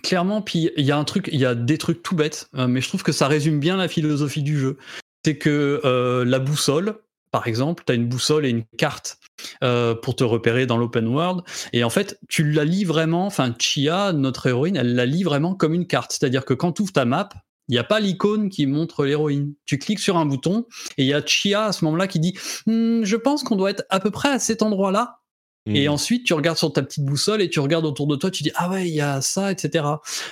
[0.02, 2.68] Clairement, puis il y a un truc, il y a des trucs tout bêtes, euh,
[2.68, 4.78] mais je trouve que ça résume bien la philosophie du jeu.
[5.26, 6.96] C'est que euh, la boussole,
[7.32, 9.18] par exemple, tu as une boussole et une carte
[9.64, 13.54] euh, pour te repérer dans l'open world, et en fait, tu la lis vraiment, enfin,
[13.58, 16.12] Chia, notre héroïne, elle la lit vraiment comme une carte.
[16.12, 17.30] C'est-à-dire que quand tu ouvres ta map,
[17.70, 19.54] il n'y a pas l'icône qui montre l'héroïne.
[19.66, 20.66] Tu cliques sur un bouton
[20.98, 23.70] et il y a Chia à ce moment-là qui dit Hmm, Je pense qu'on doit
[23.72, 25.20] être à peu près à cet endroit-là.
[25.66, 25.92] Et Mm.
[25.92, 28.52] ensuite, tu regardes sur ta petite boussole et tu regardes autour de toi, tu dis
[28.56, 29.86] ah ouais, il y a ça, etc.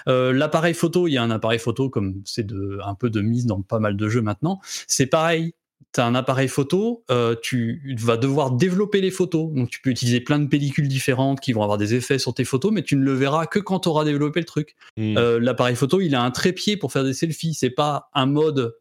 [0.10, 3.22] Euh, L'appareil photo, il y a un appareil photo comme c'est de un peu de
[3.22, 4.60] mise dans pas mal de jeux maintenant.
[4.88, 5.54] C'est pareil.
[5.94, 9.52] Tu as un appareil photo, euh, tu vas devoir développer les photos.
[9.52, 12.46] Donc tu peux utiliser plein de pellicules différentes qui vont avoir des effets sur tes
[12.46, 14.76] photos, mais tu ne le verras que quand tu auras développé le truc.
[14.98, 15.18] Hmm.
[15.18, 17.54] Euh, L'appareil photo, il a un trépied pour faire des selfies.
[17.54, 18.74] C'est pas un mode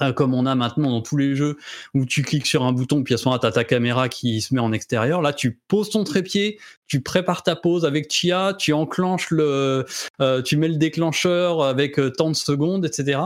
[0.00, 1.56] euh, comme on a maintenant dans tous les jeux
[1.92, 4.54] où tu cliques sur un bouton puis à ce moment-là t'as ta caméra qui se
[4.54, 8.72] met en extérieur là tu poses ton trépied tu prépares ta pose avec Chia tu
[8.72, 9.86] enclenches le
[10.20, 13.20] euh, tu mets le déclencheur avec euh, tant de secondes etc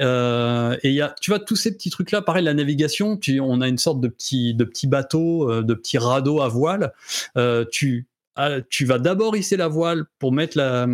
[0.00, 3.16] euh, et il y a tu vois tous ces petits trucs là pareil la navigation
[3.16, 6.48] tu, on a une sorte de petit de petit bateau euh, de petit radeau à
[6.48, 6.92] voile.
[7.36, 8.06] Euh, tu
[8.40, 10.86] ah, tu vas d'abord hisser la voile pour mettre la,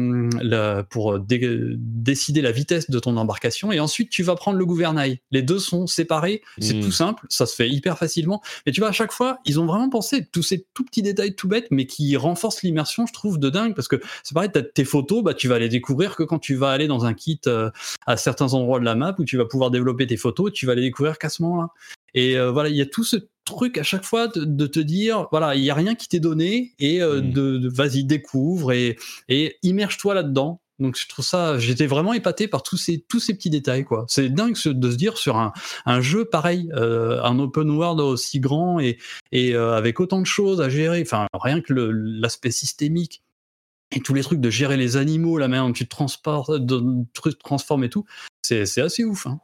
[0.42, 4.64] la pour dé- décider la vitesse de ton embarcation et ensuite tu vas prendre le
[4.66, 5.20] gouvernail.
[5.30, 6.80] Les deux sont séparés, c'est Mm.
[6.80, 8.42] tout simple, ça se fait hyper facilement.
[8.64, 11.34] Mais tu vois à chaque fois, ils ont vraiment pensé tous ces tout petits détails
[11.36, 14.62] tout bêtes mais qui renforcent l'immersion, je trouve de dingue parce que c'est pareil, t'as
[14.62, 17.40] tes photos, bah tu vas les découvrir que quand tu vas aller dans un kit
[17.46, 17.70] euh,
[18.06, 20.74] à certains endroits de la map où tu vas pouvoir développer tes photos, tu vas
[20.74, 21.68] les découvrir qu'à ce moment-là.
[22.14, 24.80] Et euh, voilà, il y a tout ce truc à chaque fois de, de te
[24.80, 27.32] dire, voilà, il y a rien qui t'est donné et euh, Mm.
[27.32, 28.96] de, de- vas-y découvre et,
[29.28, 30.60] et immerge-toi là-dedans.
[30.80, 34.06] Donc je trouve ça, j'étais vraiment épaté par tous ces tous ces petits détails quoi.
[34.08, 35.52] C'est dingue de se dire sur un,
[35.86, 38.98] un jeu pareil, euh, un open world aussi grand et
[39.30, 41.00] et euh, avec autant de choses à gérer.
[41.02, 43.22] Enfin rien que l'aspect systémique
[43.94, 46.82] et tous les trucs de gérer les animaux, la manière dont tu te transportes, de,
[47.12, 48.04] tu te transformes et tout,
[48.42, 49.28] c'est c'est assez ouf.
[49.28, 49.38] Hein.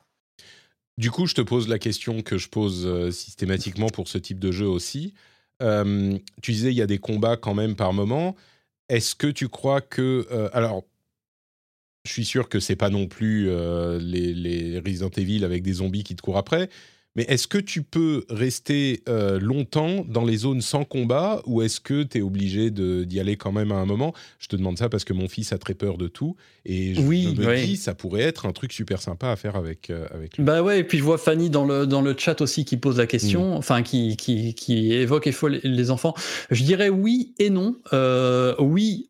[1.01, 4.38] Du coup, je te pose la question que je pose euh, systématiquement pour ce type
[4.38, 5.14] de jeu aussi.
[5.62, 8.36] Euh, tu disais il y a des combats quand même par moment.
[8.90, 10.84] Est-ce que tu crois que euh, alors
[12.05, 16.16] je suis sûr que c'est pas non plus les Resident Evil avec des zombies qui
[16.16, 16.68] te courent après,
[17.16, 21.80] mais est-ce que tu peux rester euh, longtemps dans les zones sans combat ou est-ce
[21.80, 24.14] que tu es obligé d'y aller quand même à un moment?
[24.38, 27.00] Je te demande ça parce que mon fils a très peur de tout et je,
[27.00, 27.66] Oui, me oui.
[27.66, 30.44] dis ça pourrait être un truc super sympa à faire avec, euh, avec lui.
[30.44, 32.98] Bah ouais, et puis je vois Fanny dans le, dans le chat aussi qui pose
[32.98, 33.08] la Mm.
[33.08, 36.14] question, enfin qui, qui, qui évoque et faut les, enfants.
[36.50, 37.76] Je dirais oui et non.
[37.92, 39.08] Euh, oui,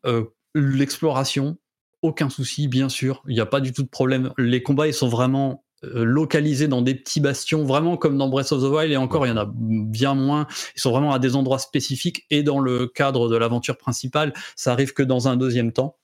[0.55, 1.57] l'exploration,
[2.01, 3.21] aucun souci, bien sûr.
[3.27, 4.31] Il n'y a pas du tout de problème.
[4.37, 8.61] Les combats, ils sont vraiment localisés dans des petits bastions, vraiment comme dans Breath of
[8.61, 10.47] the Wild, et encore, il y en a bien moins.
[10.75, 14.71] Ils sont vraiment à des endroits spécifiques, et dans le cadre de l'aventure principale, ça
[14.71, 15.97] arrive que dans un deuxième temps.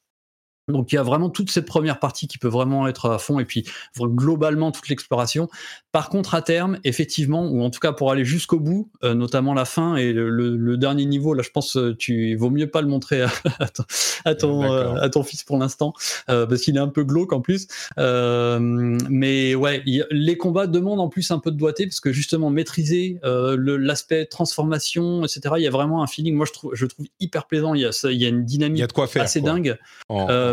[0.68, 3.39] Donc il y a vraiment toute cette première partie qui peut vraiment être à fond
[3.39, 3.65] et puis
[3.99, 5.47] globalement toute l'exploration.
[5.91, 9.53] Par contre à terme, effectivement, ou en tout cas pour aller jusqu'au bout, euh, notamment
[9.53, 12.68] la fin et le, le- le dernier niveau, là je pense euh, tu vaut mieux
[12.70, 13.84] pas le montrer à, à ton,
[14.26, 14.74] à ton, D'accord.
[14.97, 15.93] euh, à ton fils pour l'instant
[16.30, 17.68] euh, parce qu'il est un peu glauque en plus.
[19.09, 22.49] Mais ouais, y les combats demandent en plus un peu de doigté parce que justement
[22.49, 25.55] maîtriser l'aspect transformation, etc.
[25.57, 26.36] Il y a vraiment un feeling.
[26.36, 27.74] Moi je trouve, je trouve hyper plaisant.
[27.74, 29.24] Il y a, il y a une dynamique y a de quoi faire.
[29.24, 29.51] assez quoi.
[29.51, 29.78] dingue.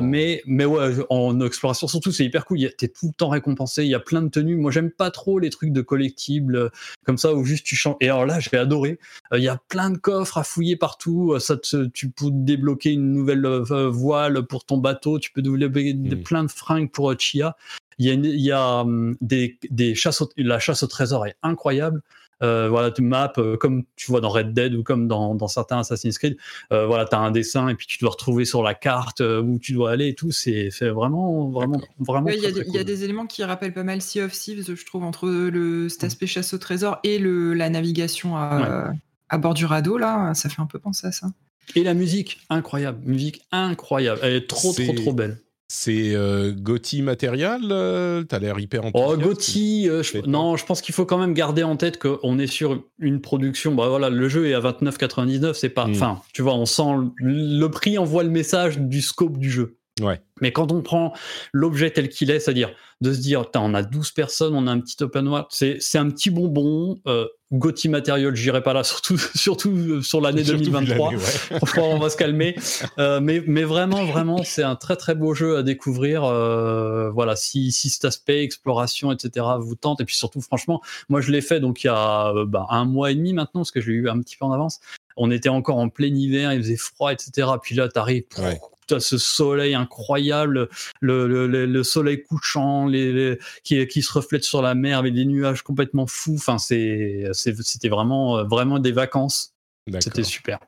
[0.04, 2.58] Mais mais ouais, en exploration surtout c'est hyper cool.
[2.78, 3.82] T'es tout le temps récompensé.
[3.84, 4.56] Il y a plein de tenues.
[4.56, 6.68] Moi j'aime pas trop les trucs de collectibles euh,
[7.04, 7.96] comme ça où juste tu changes.
[8.00, 8.98] Et alors là j'ai adoré.
[9.32, 11.32] Euh, Il y a plein de coffres à fouiller partout.
[11.32, 13.46] Euh, Ça te, tu peux débloquer une nouvelle
[13.90, 15.18] voile pour ton bateau.
[15.18, 16.22] Tu peux développer des- Mm.
[16.22, 17.56] plein de fringues pour Chia.
[17.98, 20.86] Il y a, une- il y a hum, des, des chasses au- la chasse au
[20.86, 22.02] trésor est incroyable.
[22.44, 25.48] Euh, voilà, tu maps euh, comme tu vois dans Red Dead ou comme dans, dans
[25.48, 26.36] certains Assassin's Creed.
[26.72, 29.40] Euh, voilà, tu as un dessin et puis tu dois retrouver sur la carte euh,
[29.42, 30.30] où tu dois aller et tout.
[30.30, 32.26] C'est c'est vraiment, vraiment, vraiment.
[32.26, 32.84] Ouais, Il y, a des- très il y a cool.
[32.84, 36.26] des éléments qui rappellent pas mal Sea of Thieves, je trouve, entre le, cet aspect
[36.26, 38.92] chasse au trésor et le, la navigation à,
[39.30, 39.96] à bord du radeau.
[39.98, 41.28] Là, ça fait un peu penser à ça.
[41.74, 42.98] Et la musique, incroyable.
[43.04, 44.20] Musique incroyable.
[44.22, 45.38] Elle est trop, trop, trop belle.
[45.76, 49.22] C'est euh, Gotti matériel euh, T'as l'air hyper Oh, enthousiaste.
[49.28, 52.46] Gotti, euh, je- non, je pense qu'il faut quand même garder en tête qu'on est
[52.46, 53.74] sur une production.
[53.74, 55.88] Bah voilà, le jeu est à 29,99, c'est pas.
[55.88, 55.90] Mm.
[55.90, 56.82] Enfin, tu vois, on sent
[57.18, 59.76] le, le prix envoie le message du scope du jeu.
[60.00, 60.20] Ouais.
[60.40, 61.12] Mais quand on prend
[61.52, 62.70] l'objet tel qu'il est, c'est-à-dire
[63.00, 65.98] de se dire, on a 12 personnes, on a un petit open world, c'est c'est
[65.98, 66.98] un petit bonbon.
[67.06, 71.10] Euh, Gotti Material, j'irai pas là, surtout, surtout euh, sur l'année Surtout vu 2023.
[71.12, 71.58] l'année, ouais.
[71.58, 72.56] Franchement, on va se calmer.
[72.98, 76.24] Euh, mais, mais vraiment, vraiment, c'est un très très beau jeu à découvrir.
[76.24, 79.46] Euh, voilà, si, si cet aspect exploration, etc.
[79.60, 82.66] vous tente, et puis surtout, franchement, moi je l'ai fait donc il y a bah,
[82.70, 84.80] un mois et demi maintenant, parce que je l'ai eu un petit peu en avance.
[85.16, 87.48] On était encore en plein hiver, il faisait froid, etc.
[87.62, 88.58] Puis là, t'arrives, Ouais.
[88.92, 90.68] As ce soleil incroyable,
[91.00, 94.98] le, le, le- le soleil couchant, les, les- qui, qui se reflète sur la mer
[94.98, 96.34] avec des nuages complètement fous.
[96.36, 99.54] Enfin, c'est, c'était vraiment, euh, vraiment des vacances.
[100.00, 100.58] C'était super.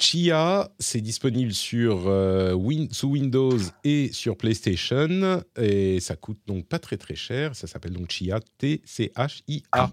[0.00, 5.42] Chia, c'est disponible sur, euh, Win- sous Windows et sur PlayStation.
[5.56, 7.54] Et ça coûte donc pas très très cher.
[7.54, 9.90] Ça s'appelle donc Chia, T-C-H-I-A.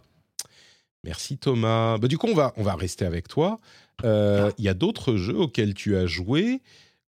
[1.03, 1.97] Merci Thomas.
[1.97, 3.59] Bah, du coup, on va, on va rester avec toi.
[4.03, 6.61] Euh, Il y a d'autres jeux auxquels tu as joué,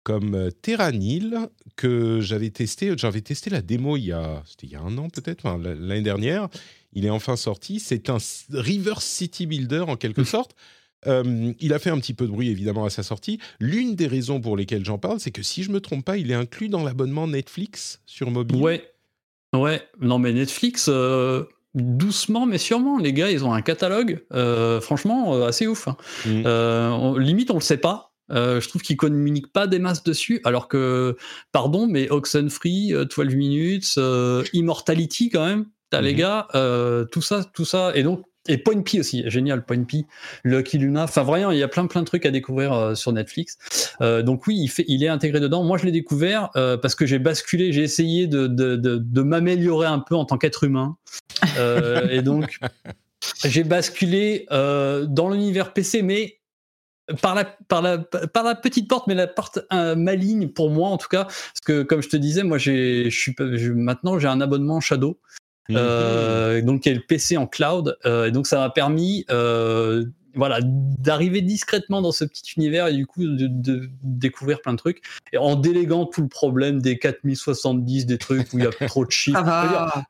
[0.03, 1.37] comme euh, Terranil,
[1.75, 2.93] que j'avais testé.
[2.97, 6.01] J'avais testé la démo il y a, il y a un an peut-être, enfin, l'année
[6.01, 6.49] dernière.
[6.93, 7.79] il est enfin sorti.
[7.79, 8.17] C'est un
[8.51, 10.55] reverse city builder en quelque sorte.
[11.05, 13.37] Euh, il a fait un petit peu de bruit évidemment à sa sortie.
[13.59, 16.31] L'une des raisons pour lesquelles j'en parle, c'est que si je me trompe pas, il
[16.31, 18.61] est inclus dans l'abonnement Netflix sur mobile.
[18.61, 18.89] Ouais,
[19.53, 19.81] ouais.
[19.99, 21.43] Non mais Netflix, euh,
[21.75, 25.89] doucement mais sûrement, les gars, ils ont un catalogue, euh, franchement, assez ouf.
[25.89, 25.97] hein.
[26.25, 26.43] Mm.
[26.45, 28.12] Euh, on- limite, on le sait pas.
[28.31, 31.17] Euh, je trouve qu'ils communiquent pas des masses dessus, alors que,
[31.51, 36.17] pardon, mais Oxenfree, euh, 12 minutes, euh, Immortality quand même, t'as les Mhm.
[36.19, 40.05] gars, euh, tout ça, tout ça, et donc et Point P aussi, génial, Point P,
[40.43, 43.13] Lucky Luna, enfin vraiment, il y a plein plein de trucs à découvrir euh, sur
[43.13, 43.57] Netflix.
[44.01, 45.63] Euh, donc oui, il, fait, il est intégré dedans.
[45.63, 49.21] Moi, je l'ai découvert euh, parce que j'ai basculé, j'ai essayé de, de, de, de
[49.21, 50.97] m'améliorer un peu en tant qu'être humain.
[51.57, 52.59] Euh, et donc,
[53.45, 56.39] j'ai basculé euh, dans l'univers PC, mais
[57.21, 60.89] par la, par, la, par la petite porte, mais la porte euh, maligne pour moi
[60.89, 61.25] en tout cas.
[61.25, 64.79] Parce que comme je te disais, moi, j'ai, je suis, je- maintenant, j'ai un abonnement
[64.79, 65.19] Shadow.
[65.71, 67.97] Euh, donc qui est le PC en cloud.
[68.05, 69.25] Euh, et donc ça m'a permis
[70.35, 74.77] voilà, d'arriver discrètement dans ce petit univers et du coup de, de découvrir plein de
[74.77, 75.01] trucs.
[75.31, 79.05] Et en déléguant tout le problème des 4070, des trucs où il y a trop
[79.05, 79.39] de chiffres.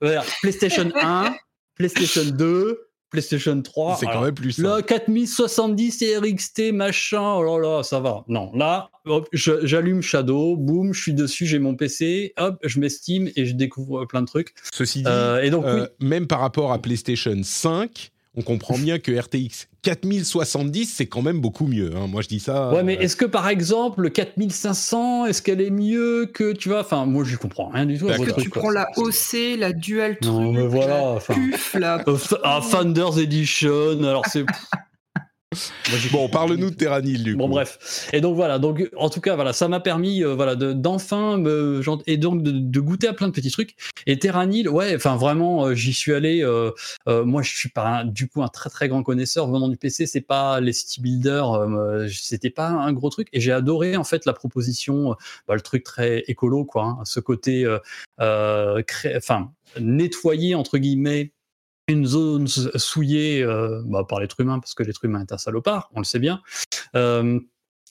[0.01, 1.35] Voilà, PlayStation 1,
[1.75, 2.79] PlayStation 2,
[3.13, 3.97] PlayStation 3.
[3.99, 4.83] c'est quand même plus Là, simple.
[4.87, 8.23] 4070 et RXT, machin, oh là là, ça va.
[8.27, 8.89] Non, là,
[9.31, 14.05] j'allume Shadow, boum, je suis dessus, j'ai mon PC, hop, je m'estime et je découvre
[14.05, 14.53] plein de trucs.
[14.73, 16.07] Ceci dit, Euh, et donc, euh, oui.
[16.07, 21.39] même par rapport à PlayStation 5, on comprend bien que RTX 4070, c'est quand même
[21.41, 21.91] beaucoup mieux.
[21.95, 22.07] hein.
[22.07, 22.71] Moi, je dis ça.
[22.73, 26.69] Ouais, mais euh, est-ce que par exemple, le 4500, est-ce qu'elle est mieux que, tu
[26.69, 28.07] vois, enfin, moi, j'y comprends rien du tout.
[28.07, 28.61] vos Que tu quoi.
[28.61, 31.33] prends la OC, la Dual Non, truc, mais voilà, la enfin.
[31.33, 31.97] PUF, la...
[32.07, 34.45] Euh, Th- ah, Thunder's Edition, alors c'est.
[35.89, 37.51] Moi, Bon, parle-nous de Terranil, du Bon coup.
[37.53, 40.73] bref, et donc voilà, donc en tout cas voilà, ça m'a permis euh, voilà de-
[40.73, 43.75] d'enfin me genre, et donc de, de goûter à plein de petits trucs.
[44.05, 46.41] Et Terranil, ouais, enfin vraiment, euh, j'y suis allé.
[46.43, 46.71] euh,
[47.07, 50.05] moi, je suis pas un- du coup un très très grand connaisseur venant du PC.
[50.05, 51.67] C'est pas les city builders,
[52.09, 53.27] c'était pas un gros truc.
[53.33, 55.15] Et j'ai adoré en fait la proposition,
[55.47, 57.65] bah, le truc très écolo quoi, hein, ce côté,
[58.19, 61.31] enfin nettoyer entre guillemets
[61.87, 65.89] une zone souillée euh, bah, par l'être humain, parce que l'être humain est un salopard,
[65.93, 66.41] on le sait bien.
[66.95, 67.39] Euh,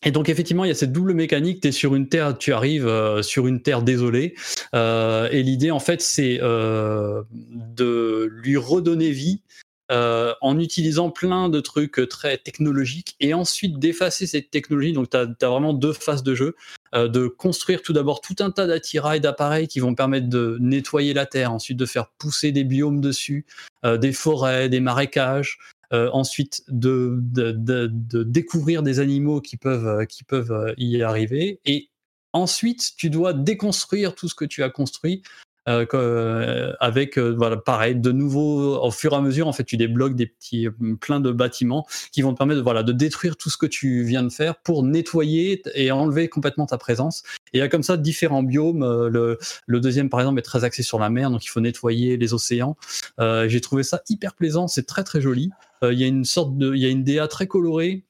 [0.05, 1.61] et donc effectivement, il y a cette double mécanique.
[1.61, 4.35] Tu es sur une terre, tu arrives euh, sur une terre désolée,
[4.73, 9.43] et l'idée en fait, c'est de lui redonner vie.
[9.91, 14.93] en utilisant plein de trucs très technologiques et ensuite d'effacer cette technologie.
[14.93, 16.57] Donc, tu as, vraiment deux phases de jeu.
[16.95, 21.15] Euh, de construire tout d'abord tout un tas d'attirails, d'appareils qui vont permettre de nettoyer
[21.15, 23.47] la terre, ensuite de faire pousser des biomes dessus,
[23.85, 25.59] euh, des forêts, des marécages,
[25.95, 31.89] euh, ensuite de, de, découvrir des animaux qui peuvent, qui peuvent y arriver, et
[32.35, 35.23] ensuite tu dois déconstruire tout ce que tu as construit.
[35.69, 39.63] Euh, euh, avec euh, voilà pareil de nouveau au fur et à mesure en fait
[39.63, 42.93] tu débloques des petits euh, plein de bâtiments qui vont te permettre de, voilà de
[42.93, 47.23] détruire tout ce que tu viens de faire pour nettoyer et enlever complètement ta présence.
[47.53, 50.43] Et il y a comme ça différents biomes euh, le, le deuxième par exemple est
[50.43, 52.77] très axé sur la mer donc il faut nettoyer les océans.
[53.21, 55.51] Euh, j'ai trouvé ça hyper plaisant c'est très très joli.
[55.85, 58.05] Il y a une sorte de il y a une DA très colorée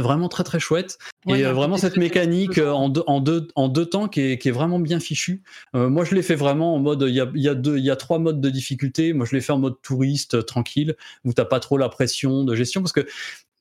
[0.00, 3.68] vraiment très très chouette Ouais, et euh, vraiment cette mécanique en deux, en deux, en
[3.68, 5.42] deux temps qui est, qui est vraiment bien fichu.
[5.74, 7.90] Euh, moi, je l'ai fait vraiment en mode, il y a, y, a deux, y
[7.90, 9.14] a trois modes de difficulté.
[9.14, 12.44] Moi, je l'ai fait en mode touriste, euh, tranquille, où t'as pas trop la pression
[12.44, 13.06] de gestion, parce que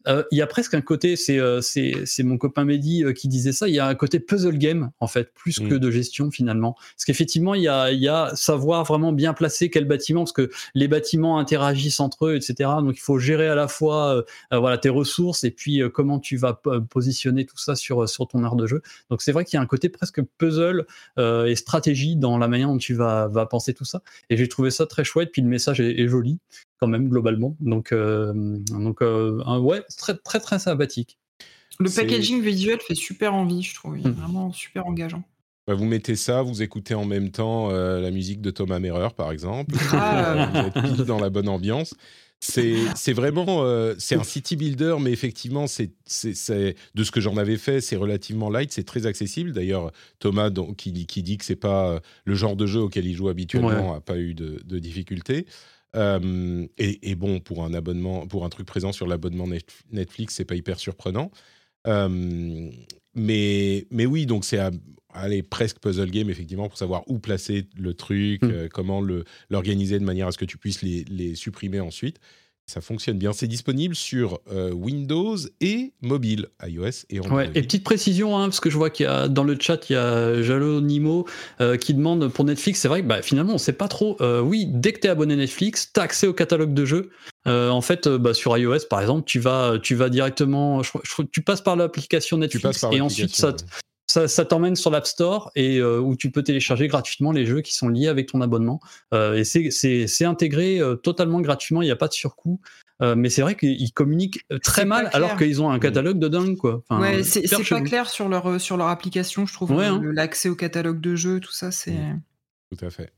[0.06, 3.54] il y a presque un côté, c'est euh, c'est mon copain Mehdi euh, qui disait
[3.54, 5.70] ça, il y a un côté puzzle game, en fait, plus Mm.
[5.70, 6.74] que de gestion finalement.
[6.74, 10.50] Parce qu'effectivement, il y a, y a savoir vraiment bien placer quel bâtiment, parce que
[10.74, 12.70] les bâtiments interagissent entre eux, etc.
[12.82, 14.24] Donc, il faut gérer à la fois euh,
[14.54, 18.28] euh, voilà, tes ressources et puis euh, comment tu vas positionner tout ça sur, sur
[18.28, 18.82] ton art de jeu.
[19.10, 20.86] Donc, c'est vrai qu'il y a un côté presque puzzle
[21.18, 24.02] euh, et stratégie dans la manière dont tu vas, vas penser tout ça.
[24.30, 26.40] Et j'ai trouvé ça très chouette, puis le message est, est joli
[26.84, 27.56] quand même globalement.
[27.62, 28.34] Donc, euh,
[28.70, 31.18] donc euh, un- ouais, très très très sympathique.
[31.80, 33.98] Le packaging visuel fait super envie, je trouve.
[33.98, 34.14] Il est Mm.
[34.14, 35.24] vraiment super engageant.
[35.66, 39.08] Bah, vous mettez ça, vous écoutez en même temps euh, la musique de Thomas Merer,
[39.16, 39.74] par exemple.
[39.94, 40.50] Ah.
[40.54, 41.94] vous êtes pile dans la bonne ambiance.
[42.46, 45.92] C'est c'est vraiment euh, c'est un city builder, mais effectivement, c'est
[46.28, 49.54] de ce que j'en avais fait, c'est relativement light, c'est très accessible.
[49.54, 53.06] D'ailleurs, Thomas, donc, qui, dit- qui dit que c'est pas le genre de jeu auquel
[53.06, 55.46] il joue habituellement, a pas eu de, de difficultés.
[55.96, 60.36] Euh, et, et bon, pour un abonnement, pour un truc présent sur l'abonnement Net- Netflix,
[60.36, 61.30] c'est pas hyper surprenant.
[61.88, 62.70] Euh,
[63.16, 64.60] mais, mais oui, donc c'est
[65.14, 68.50] allez, presque puzzle game, effectivement, pour savoir où placer le truc, Mm.
[68.52, 69.02] euh, comment
[69.50, 72.20] l'organiser de manière à ce que tu puisses les, les supprimer ensuite.
[72.66, 73.34] Ça fonctionne bien.
[73.34, 77.36] C'est disponible sur euh, Windows et mobile, iOS et Android.
[77.40, 79.90] Ouais, et petite précision, hein, parce que je vois qu'il y a dans le chat,
[79.90, 81.28] il y a Jalo Nimo
[81.60, 82.80] euh, qui demande pour Netflix.
[82.80, 84.16] C'est vrai que bah, finalement, on ne sait pas trop.
[84.22, 87.10] Euh, oui, dès que tu es abonné Netflix, tu as accès au catalogue de jeux.
[87.46, 90.82] En fait, bah, sur iOS, par exemple, tu vas, tu vas directement.
[90.84, 93.52] je- je- tu passes par l'application Netflix par et ensuite ça,
[94.14, 97.62] ça, ça t'emmène sur l'App Store et euh, où tu peux télécharger gratuitement les jeux
[97.62, 98.80] qui sont liés avec ton abonnement.
[99.14, 102.60] Euh, et c'est- c'est c'est intégré euh, totalement gratuitement, il n'y a pas de surcoût.
[103.02, 106.28] Euh, mais c'est vrai qu'ils communiquent très C'est mal alors qu'ils ont un catalogue de
[106.28, 106.84] dingue quoi.
[106.88, 109.72] Enfin, ouais, c'est pas clair sur leur, sur leur application, je trouve.
[109.72, 110.00] Ouais, hein.
[110.04, 111.98] L'accès au catalogue de jeux, tout ça, c'est.
[112.72, 113.12] Tout à fait.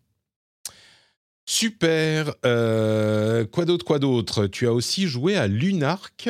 [1.45, 2.33] Super.
[2.45, 4.47] Euh, quoi d'autre, quoi d'autre?
[4.47, 6.29] Tu as aussi joué à Lunark,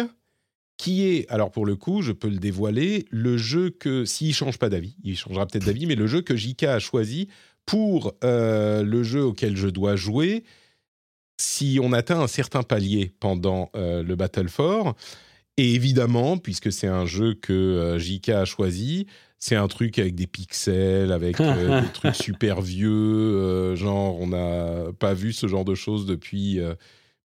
[0.77, 4.57] qui est, alors pour le coup, je peux le dévoiler, le jeu que, s'il change
[4.57, 7.29] pas d'avis, il changera peut-être d'avis, mais le jeu que JK a choisi
[7.65, 10.43] pour euh, le jeu auquel je dois jouer
[11.37, 14.95] si on atteint un certain palier pendant euh, le Battle for.
[15.57, 19.07] Et évidemment, puisque c'est un jeu que euh, JK a choisi,
[19.39, 24.27] c'est un truc avec des pixels, avec euh, des trucs super vieux, euh, genre on
[24.27, 26.73] n'a pas vu ce genre de choses depuis euh,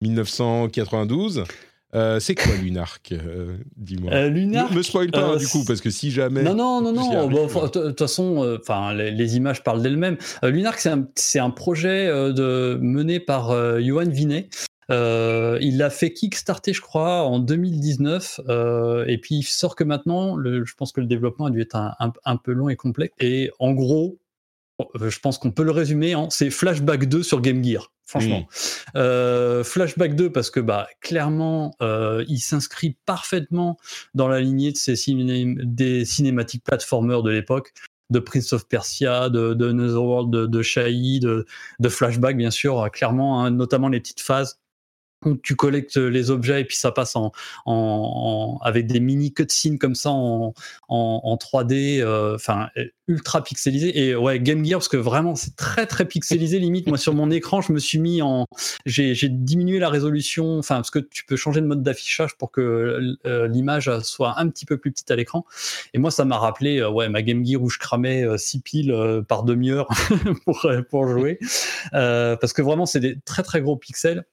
[0.01, 1.43] 1992.
[1.95, 4.11] Euh, c'est quoi Lunark euh, Dis-moi.
[4.13, 6.43] Euh, Lunark, me, me spoil pas hein, euh, du coup, parce que si jamais.
[6.43, 7.27] Non, non, non, non.
[7.27, 10.17] De toute façon, enfin, les, les images parlent d'elles-mêmes.
[10.43, 10.79] Lunark,
[11.15, 14.49] c'est un, projet de, mené par Johan Vinet.
[14.89, 18.41] Il l'a fait kickstarter, je crois, en 2019.
[18.49, 20.35] euh, et puis, il sort que maintenant.
[20.35, 22.75] Le, je pense que le développement a dû être un, un- un peu long et
[22.75, 23.13] complexe.
[23.19, 24.17] Et en gros,
[24.99, 27.91] je pense qu'on peut le résumer en c'est Flashback 2 sur Game Gear.
[28.05, 28.47] Franchement,
[28.95, 33.77] Euh, Flashback 2 parce que bah clairement euh, il s'inscrit parfaitement
[34.13, 37.73] dans la lignée de ces ciné- des cinématiques platformers de l'époque
[38.09, 41.45] de Prince of Persia, de, de Netherworld, de, de Shahi, de,
[41.79, 44.59] de Flashback bien sûr, euh, clairement, hein, notamment les petites phases
[45.25, 49.95] où tu collectes les objets et puis ça passe en, avec des mini cutscenes comme
[49.95, 50.53] ça en,
[50.89, 52.69] en, en 3D, euh, enfin
[53.07, 53.99] ultra pixelisé.
[53.99, 56.87] Et ouais, Game Gear parce que vraiment c'est très très pixelisé limite.
[56.87, 58.45] Moi sur mon écran, je me suis mis en,
[58.85, 63.15] j'ai diminué la résolution, enfin parce que tu peux changer de mode d'affichage pour que
[63.25, 65.45] euh, l'image soit un petit peu plus petite à l'écran.
[65.93, 69.23] Et moi ça m'a rappelé euh, ouais ma Game Gear où je cramais 6 piles
[69.27, 69.87] par demi-heure
[70.45, 71.39] pour pour jouer
[71.91, 74.25] parce que vraiment c'est des très très gros pixels.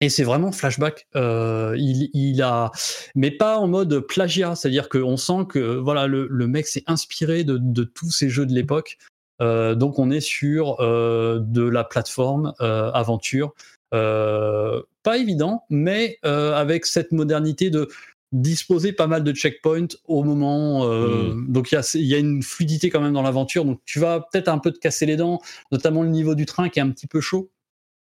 [0.00, 1.06] Et c'est vraiment flashback.
[1.16, 2.70] Euh, il, il a,
[3.14, 7.44] mais pas en mode plagiat, c'est-à-dire qu'on sent que voilà le, le mec s'est inspiré
[7.44, 8.98] de, de tous ces jeux de l'époque.
[9.40, 13.54] Euh, donc on est sur euh, de la plateforme euh, aventure,
[13.94, 17.88] Euh, pas évident, mais euh, avec cette modernité de
[18.32, 20.84] disposer pas mal de checkpoints au moment.
[20.84, 23.64] euh, Donc il y y a une fluidité quand même dans l'aventure.
[23.64, 25.40] Donc tu vas peut-être un peu te casser les dents,
[25.72, 27.48] notamment le niveau du train qui est un petit peu chaud.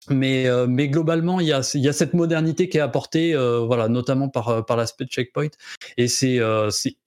[0.10, 4.30] Mais, euh, mais globalement, il y, a, cette modernité qui est apportée, euh, voilà, notamment
[4.30, 5.50] par, euh, l'aspect checkpoint.
[5.98, 6.39] Et c'est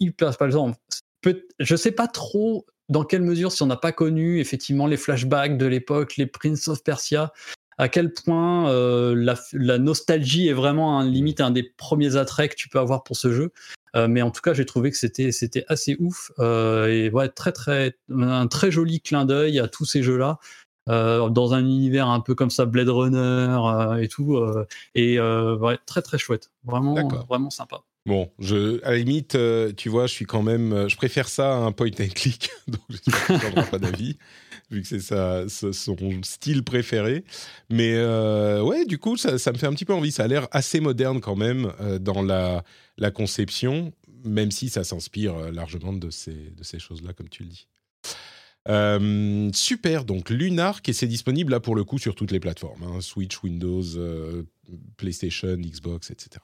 [0.01, 0.75] hyper plaisant.
[1.59, 5.57] Je sais pas trop dans quelle mesure, si on n'a pas connu effectivement les flashbacks
[5.57, 7.33] de l'époque, les Prince of Persia,
[7.79, 8.71] à quel point
[9.15, 13.17] la, nostalgie est vraiment un, limite un des premiers attraits que tu peux avoir pour
[13.17, 13.53] ce jeu.
[13.95, 18.71] Mais en tout cas, j'ai trouvé que c'était assez ouf et très très un très
[18.71, 20.39] joli clin d'œil à tous ces jeux-là.
[20.39, 20.70] euh,
[21.29, 25.57] dans un univers un peu comme ça, Blade Runner euh, et tout, euh, et euh,
[25.57, 26.95] ouais, très très chouette, vraiment
[27.29, 27.83] vraiment sympa.
[28.07, 30.73] Bon, je, à la limite, euh, tu vois, je suis quand même.
[30.73, 34.17] euh, je préfère ça à un point and click, donc qu'il ne pas d'avis,
[34.71, 37.25] vu que c'est ce- son style préféré.
[37.69, 40.13] Mais euh, ouais, du coup, ça, ça me fait un petit peu envie.
[40.13, 42.65] Ça a l'air assez moderne quand même euh, dans la,
[42.97, 43.93] la conception,
[44.25, 47.69] même si ça s'inspire euh, largement de ces, de ces choses-là, comme tu le dis.
[48.69, 52.83] Euh, super, donc Lunark, et c'est disponible là pour le coup sur toutes les plateformes
[52.83, 54.43] hein, Switch, Windows, euh,
[54.97, 56.43] PlayStation, Xbox, etc.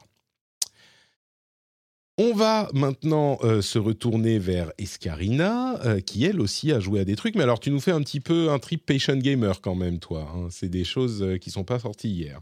[2.18, 7.14] On va maintenant euh, se retourner vers Escarina, qui elle aussi a joué à des
[7.14, 7.34] trucs.
[7.34, 10.32] Mais alors, tu nous fais un petit peu un trip patient gamer quand même, toi.
[10.34, 10.48] hein.
[10.50, 12.40] C'est des choses euh, qui sont pas sorties hier.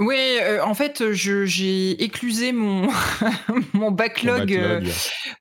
[0.00, 2.88] Oui, euh, en fait, je- j'ai éclusé mon,
[3.74, 4.80] mon backlog, euh,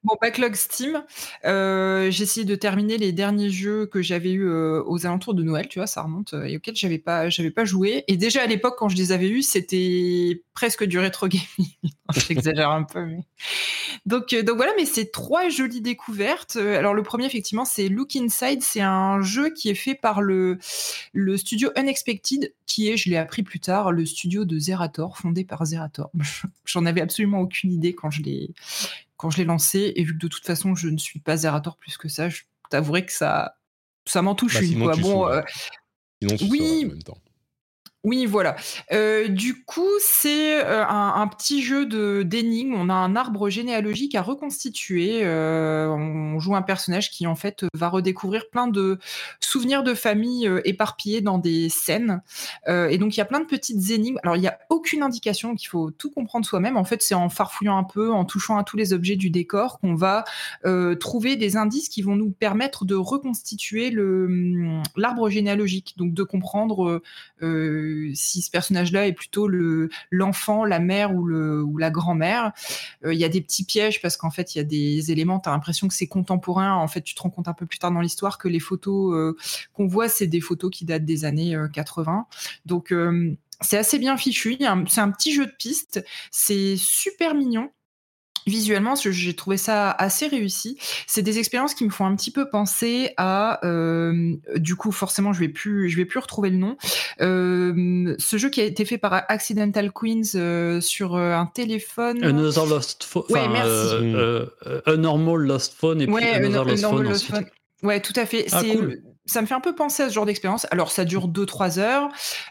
[0.04, 1.02] mon backlog Steam.
[1.46, 5.70] Euh, j'ai essayé de terminer les derniers jeux que j'avais eu aux alentours de Noël,
[5.70, 8.04] tu vois, ça remonte, euh, et auxquels j'avais pas, j'avais pas joué.
[8.10, 11.72] Et déjà à l'époque, quand je les avais eus, c'était presque du rétro gaming.
[12.28, 13.22] J'exagère un peu, mais
[14.06, 16.56] donc, euh, donc voilà, mais c'est trois jolies découvertes.
[16.56, 18.62] Euh, Alors le premier, effectivement, c'est Look Inside.
[18.62, 20.58] C'est un jeu qui est fait par le,
[21.14, 25.44] le studio Unexpected, qui est, je l'ai appris plus tard, le studio de Zerator, fondé
[25.44, 26.12] par Zerator.
[26.66, 28.54] J'en avais absolument aucune idée quand je l'ai
[29.18, 31.76] quand je l'ai lancé, et vu que de toute façon je ne suis pas Zerator
[31.76, 33.56] plus que ça, je t'avouerai que ça
[34.06, 34.80] ça m'en touche Bah, une.
[34.84, 34.96] Quoi.
[34.96, 35.42] Bon, euh,
[36.22, 36.84] Sinon, tu oui.
[36.86, 37.18] en même temps.
[38.10, 38.56] Oui, voilà.
[38.92, 42.74] Euh, du coup, c'est euh, un, petit jeu de d'énigmes.
[42.74, 45.20] On a un arbre généalogique à reconstituer.
[45.22, 48.98] Euh, on joue un personnage qui, en fait, va redécouvrir plein de
[49.40, 52.24] souvenirs de famille éparpillés dans des scènes.
[52.68, 54.18] Et donc, il y a plein de petites énigmes.
[54.24, 56.78] Alors, il n'y a aucune indication, donc il faut tout comprendre soi-même.
[56.78, 59.80] En fait, c'est en farfouillant un peu, en touchant à tous les objets du décor,
[59.80, 60.26] qu'on va
[61.00, 65.94] trouver des indices qui vont nous permettre de reconstituer hum, l'arbre généalogique.
[65.98, 67.04] Donc, de comprendre
[68.14, 72.52] si ce personnage-là est plutôt le l'enfant, la mère ou le ou la grand-mère.
[73.06, 75.40] Euh, Il y a des petits pièges parce qu'en fait il y a des éléments.
[75.40, 76.76] T'as l'impression que c'est contemporain.
[76.76, 79.14] En fait, tu te rends compte un peu plus tard dans l'histoire que les photos
[79.14, 79.36] euh,
[79.74, 82.28] qu'on voit, c'est des photos qui datent des années euh, 80.
[82.66, 84.58] Donc euh, c'est assez bien fichu.
[84.88, 86.04] C'est un petit jeu de piste.
[86.32, 87.72] C'est super mignon.
[88.48, 90.78] Visuellement, j'ai trouvé ça assez réussi.
[91.08, 95.34] C'est des expériences qui me font un petit peu penser à, euh, du coup, forcément,
[95.34, 96.78] je vais plus, je vais plus retrouver le nom.
[97.22, 102.24] Euh, ce jeu qui a été fait par Accidental Queens euh, sur un téléphone.
[102.24, 103.24] Another Lost Phone.
[103.30, 104.16] Ouais, merci.
[104.86, 107.46] A Normal Lost Phone et puis Ouais, Another un- Lost Phone phone.
[107.84, 108.46] Ouais, tout à fait.
[108.52, 109.02] Ah, C'est- cool.
[109.30, 110.66] Ça me fait un peu penser à ce genre d'expérience.
[110.72, 112.10] Alors, ça dure 2-3 heures.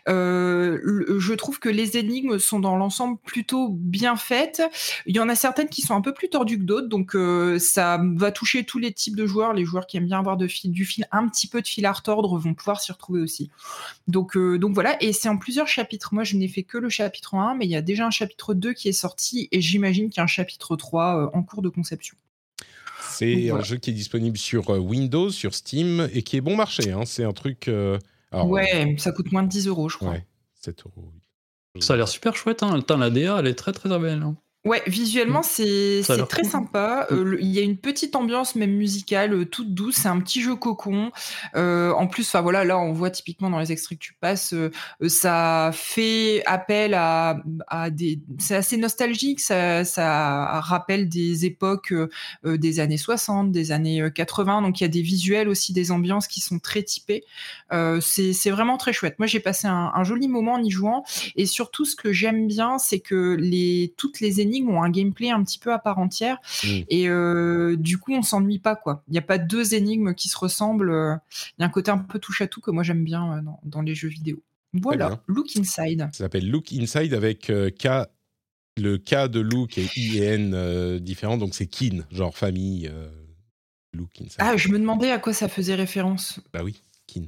[0.09, 0.79] Euh,
[1.19, 4.63] je trouve que les énigmes sont dans l'ensemble plutôt bien faites.
[5.05, 6.87] Il y en a certaines qui sont un peu plus tordues que d'autres.
[6.87, 9.55] Donc, euh, ça va toucher tous les types de joueurs.
[9.55, 11.85] Les joueurs qui aiment bien avoir de fil, du fil, un petit peu de fil
[11.85, 13.51] à retordre vont pouvoir s'y retrouver aussi.
[14.07, 15.03] Donc, euh, donc voilà.
[15.03, 16.15] Et c'est en plusieurs chapitres.
[16.15, 18.55] Moi, je n'ai fait que le chapitre 1, mais il y a déjà un chapitre
[18.55, 19.49] 2 qui est sorti.
[19.51, 22.17] Et j'imagine qu'il y a un chapitre 3 euh, en cours de conception.
[23.19, 26.57] C'est un jeu qui est disponible sur euh, Windows, sur Steam et qui est bon
[26.57, 26.93] marché.
[26.93, 27.03] hein.
[27.05, 27.69] C'est un truc.
[27.69, 27.99] euh,
[28.31, 30.11] alors, ouais, ça coûte moins de 10 euros, je crois.
[30.11, 31.11] ouais, 7 euros.
[31.75, 31.83] oui.
[31.83, 32.63] Ça a l'air super chouette.
[32.63, 32.83] Hein.
[32.99, 34.23] La DA, elle est très très belle.
[34.23, 34.37] hein.
[34.65, 36.51] Ouais, visuellement, c'est a c'est très cool.
[36.51, 37.07] sympa.
[37.11, 39.95] Euh, le- Il y a une petite ambiance même musicale, euh, toute douce.
[39.97, 41.11] C'est un petit jeu cocon.
[41.55, 44.71] Euh, en plus, voilà, là, on voit typiquement dans les extraits que tu passes, euh,
[45.01, 48.21] euh, ça fait appel à, à des.
[48.39, 49.41] C'est assez nostalgique.
[49.41, 52.09] Ça, ça rappelle des époques euh,
[52.45, 54.61] euh, des années 60, des années euh, 80.
[54.63, 57.25] Donc il y a des visuels aussi, des ambiances qui sont très typées.
[57.73, 59.19] Euh, c'est c'est vraiment très chouette.
[59.19, 61.05] Moi, j'ai passé un, un joli moment en y jouant.
[61.37, 65.31] Et surtout, ce que j'aime bien, c'est que les, toutes les énigmes ont un gameplay
[65.31, 66.39] un petit peu à part entière.
[66.65, 66.69] Mm.
[66.89, 69.03] Et euh, du coup, on s'ennuie pas, quoi.
[69.09, 71.19] Il n'y a pas deux énigmes qui se ressemblent.
[71.59, 73.43] Il y a un côté un peu touche à tout que moi j'aime bien euh,
[73.43, 74.43] dans, dans les jeux vidéo.
[74.73, 75.23] Voilà.
[75.27, 76.09] Look Inside.
[76.13, 78.09] Ça s'appelle Look Inside avec euh, K,
[78.77, 81.39] le K de Look et I et N différents.
[81.39, 82.91] Donc c'est Kin, genre famille.
[83.95, 84.37] Look Inside.
[84.39, 86.41] Ah, je me demandais à quoi ça faisait référence.
[86.53, 87.25] Bah oui, Kin.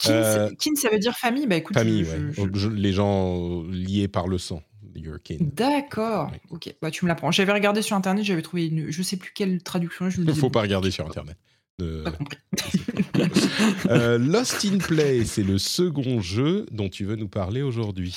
[0.00, 1.46] Kin, Euh, ça- kin, ça veut dire famille?
[1.46, 2.32] Bah écoute, Famille, je- ouais.
[2.32, 4.62] je- je- Je- Les gens liés par le sang.
[5.40, 6.30] D'accord.
[6.30, 6.40] Ouais.
[6.50, 7.30] Ok, bah tu me l'apprends.
[7.30, 10.10] J'avais regardé sur internet, j'avais trouvé une, je sais plus quelle traduction.
[10.10, 11.36] Je me ne faut bon, pas regarder sur Internet.
[11.80, 12.38] Euh, Pas compris.
[13.88, 18.16] euh, Lost in Play, c'est le second jeu dont tu veux nous parler aujourd'hui.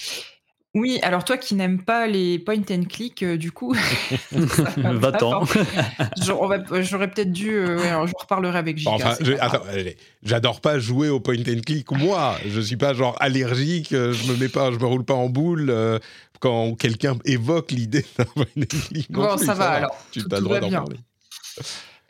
[0.78, 3.74] Oui, alors toi qui n'aimes pas les point and click, euh, du coup,
[4.78, 5.44] Va-t'en.
[5.44, 5.54] va-
[6.22, 7.52] J'aurais peut-être dû.
[7.56, 8.92] euh, ouais, alors, je reparlerai avec Giga.
[8.92, 9.16] Enfin,
[10.22, 11.90] j'adore pas jouer au point and click.
[11.92, 13.94] Moi, je suis pas genre allergique.
[13.94, 15.98] euh, Je me mets pas, je me roule pas en boule euh,
[16.40, 18.26] quand quelqu'un évoque l'idée d'un
[19.10, 20.98] Bon, ça va, alors, Tu as le droit d'en parler.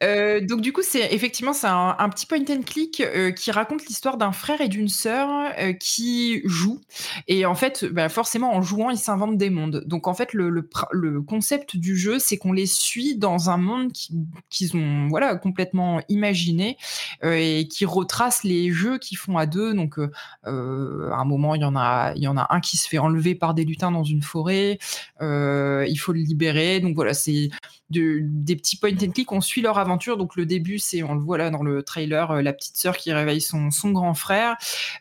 [0.04, 3.86] Euh, donc du coup, c'est effectivement c'est un, petit point and click euh, qui raconte
[3.86, 5.30] l'histoire d'un frère et d'une sœur
[5.60, 6.82] euh, qui jouent
[7.28, 9.84] et en fait, bah, forcément en jouant, ils s'inventent des mondes.
[9.86, 13.92] Donc en fait, le, le, concept du jeu, c'est qu'on les suit dans un monde
[13.92, 14.14] qui-
[14.50, 16.78] qu'ils ont voilà complètement imaginé
[17.24, 19.74] et qui retrace les jeux qu'ils font à deux.
[19.74, 22.88] Donc à un moment, il y en a il y en a un qui se
[22.88, 24.78] fait enlever par des lutins dans une forêt.
[25.22, 26.80] Il faut le libérer.
[26.80, 27.50] Donc voilà, c'est
[27.90, 29.78] de- des petits point and click, on suit leur
[30.18, 32.98] Donc le début, c'est, on le voit là dans le trailer, euh, la petite sœur
[32.98, 34.56] qui réveille son, son grand frère.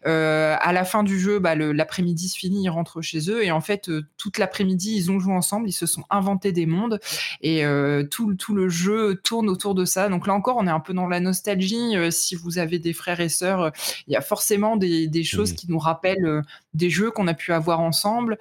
[0.06, 3.50] Euh, à la fin du jeu, bah, l'après-midi se finit, ils rentrent chez eux et
[3.50, 7.00] en fait euh, toute l'après-midi, ils ont joué ensemble, ils se sont inventés des mondes
[7.40, 10.08] et euh, tout, le- tout le jeu tourne autour de ça.
[10.08, 11.96] Donc là encore, on est un peu dans la nostalgie.
[11.96, 13.72] Euh, si vous avez des frères et sœurs,
[14.06, 16.42] il y a forcément des, des choses qui nous rappellent
[16.74, 18.38] des jeux qu'on a pu avoir ensemble.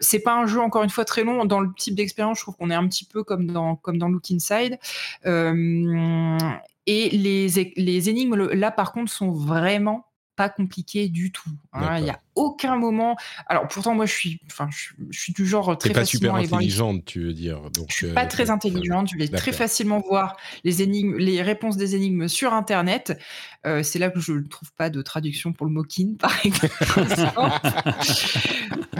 [0.00, 1.44] C'est pas un jeu encore une fois très long.
[1.44, 4.08] Dans le type d'expérience, je trouve qu'on est un petit peu comme dans comme dans
[4.08, 4.78] Look Inside.
[5.26, 5.52] Euh,
[6.86, 10.06] et les les énigmes là par contre sont vraiment
[10.36, 11.50] pas compliquées du tout.
[12.12, 12.16] hein.
[12.36, 13.16] Aucun moment.
[13.48, 16.00] Alors pourtant moi je suis, enfin je, suis- je suis du genre très T'es pas
[16.00, 17.60] facilement super les intelligente, tu veux dire.
[17.72, 21.16] Donc, je suis euh, pas très euh, intelligente, je vais très facilement voir les énigmes,
[21.18, 23.18] les réponses des énigmes sur internet.
[23.66, 27.50] Euh, c'est là que je ne trouve pas de traduction pour le mokin, par exemple.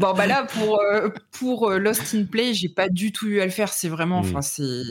[0.00, 3.40] bon bah là pour euh, pour euh, Lost in Play, j'ai pas du tout eu
[3.40, 3.72] à le faire.
[3.72, 4.26] C'est vraiment, Mm.
[4.28, 4.82] enfin c'est,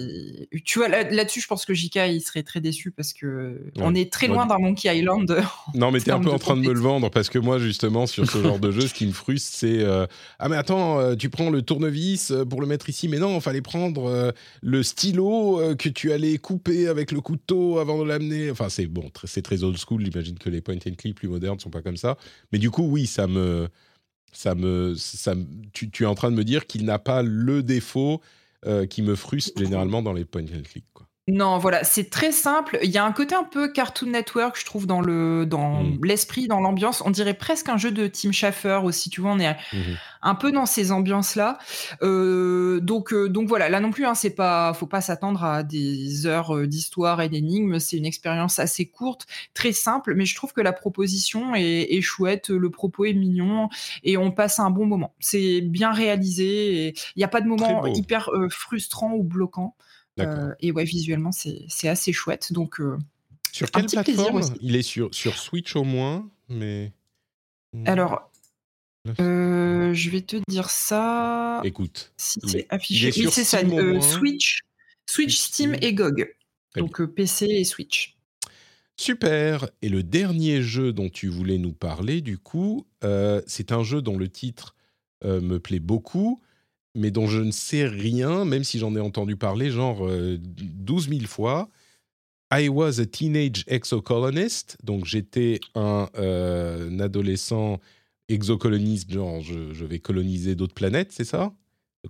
[0.63, 3.93] tu vois là- là-dessus, je pense que JK il serait très déçu parce que on
[3.95, 4.33] est très Ouais.
[4.33, 5.43] loin d'un Monkey Island.
[5.73, 8.05] Non, mais t'es un peu en train de me le vendre parce que moi, justement,
[8.07, 10.05] sur ce genre de jeu, ce qui me frustre, c'est euh,
[10.39, 13.35] ah mais attends, euh, tu prends le tournevis euh, pour le mettre ici, mais non,
[13.35, 18.51] il fallait prendre le stylo que tu allais couper avec le couteau avant de l'amener.
[18.51, 20.03] Enfin, c'est bon, c'est très old school.
[20.03, 22.17] J'imagine que les point and click plus modernes sont pas comme ça.
[22.51, 23.67] Mais du coup, oui, ça me,
[24.31, 25.33] ça me, ça,
[25.73, 28.21] tu, es en train de me dire qu'il n'a pas le défaut
[28.89, 30.85] qui me frustre généralement dans les point and click.
[31.27, 32.77] Non, voilà, c'est très simple.
[32.83, 36.05] Il y a un côté un peu Cartoon Network, je trouve, dans le dans Mm.
[36.05, 37.01] l'esprit, dans l'ambiance.
[37.03, 39.09] On dirait presque un jeu de Tim Schafer aussi.
[39.09, 39.97] Tu vois, on est Mhm.
[40.21, 41.57] un peu dans ces ambiances-là.
[42.03, 45.63] Euh, donc euh, donc voilà, là non plus, hein, c'est pas, faut pas s'attendre à
[45.63, 47.79] des heures euh, d'histoire et d'énigmes.
[47.79, 52.01] C'est une expérience assez courte, très simple, mais je trouve que la proposition est, est
[52.01, 53.69] chouette, le propos est mignon
[54.03, 55.15] et on passe un bon moment.
[55.19, 56.89] C'est bien réalisé.
[56.89, 59.75] et Il n'y a pas de moment hyper euh, frustrant ou bloquant.
[60.19, 62.53] Euh, et ouais, visuellement, c'est assez chouette.
[62.53, 62.97] Donc, euh,
[63.51, 64.41] Sur quelle plateforme?
[64.61, 66.93] Il est sur, sur Switch au moins, mais.
[67.73, 67.83] Hmm.
[67.87, 68.31] alors,
[69.19, 71.61] euh, je vais te dire ça.
[71.63, 73.11] Écoute, Si c'est est- affiché.
[73.15, 73.59] Oui, c'est ça.
[73.59, 73.99] Euh.
[74.01, 74.61] Switch,
[75.09, 76.33] Switch, Steam et GOG.
[76.71, 78.17] Très Donc PC et Switch.
[78.97, 79.69] super.
[79.81, 84.01] Et le dernier jeu dont tu voulais nous parler, du coup, euh, c'est un jeu
[84.01, 84.75] dont le titre
[85.23, 86.39] me plaît beaucoup,
[86.95, 91.09] mais dont je ne sais rien, même si j'en ai entendu parler genre euh, 12
[91.09, 91.69] 000 fois.
[92.53, 97.79] I was a teenage exocolonist, donc j'étais un, euh, adolescent
[98.29, 101.53] exocoloniste, genre je, vais coloniser d'autres planètes, c'est ça?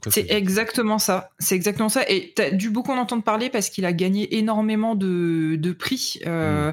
[0.09, 1.29] C'est exactement ça.
[1.39, 2.03] C'est exactement ça.
[2.09, 5.71] Et tu as dû beaucoup en entendre parler parce qu'il a gagné énormément de, de
[5.71, 6.71] prix, euh,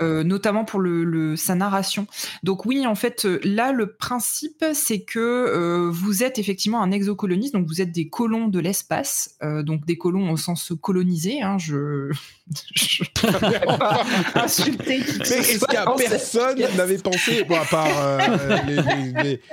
[0.00, 2.06] euh, notamment pour le, le- sa narration.
[2.42, 7.54] Donc oui, en fait, là, le principe, c'est que euh, vous êtes effectivement un exocoloniste,
[7.54, 11.42] donc vous êtes des colons de l'espace, euh, donc des colons au sens colonisé.
[11.42, 12.10] Hein, je
[12.74, 14.04] je pas
[14.34, 18.18] insulter qui que Mais ce est-ce cette personne n'avait pensé, bon, à part euh,
[18.66, 19.40] les, les- les-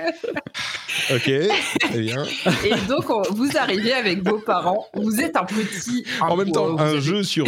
[1.12, 1.32] Ok,
[1.80, 2.24] très bien.
[2.66, 6.06] Et donc, vous arrivez avec vos parents, vous êtes un petit...
[6.22, 7.46] En même temps, un avez- jeu sur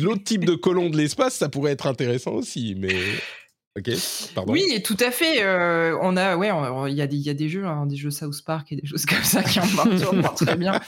[0.00, 2.94] l'autre type de colon de l'espace, ça pourrait être intéressant aussi, mais...
[3.76, 3.90] Ok,
[4.36, 4.52] pardon.
[4.52, 5.42] Oui, tout à fait.
[5.42, 6.48] euh, on a, ouais,
[6.88, 8.76] il y a des, il y a des jeux, hein, des jeux South Park et
[8.76, 9.64] des choses comme ça qui en
[9.98, 10.80] sûrement très bien.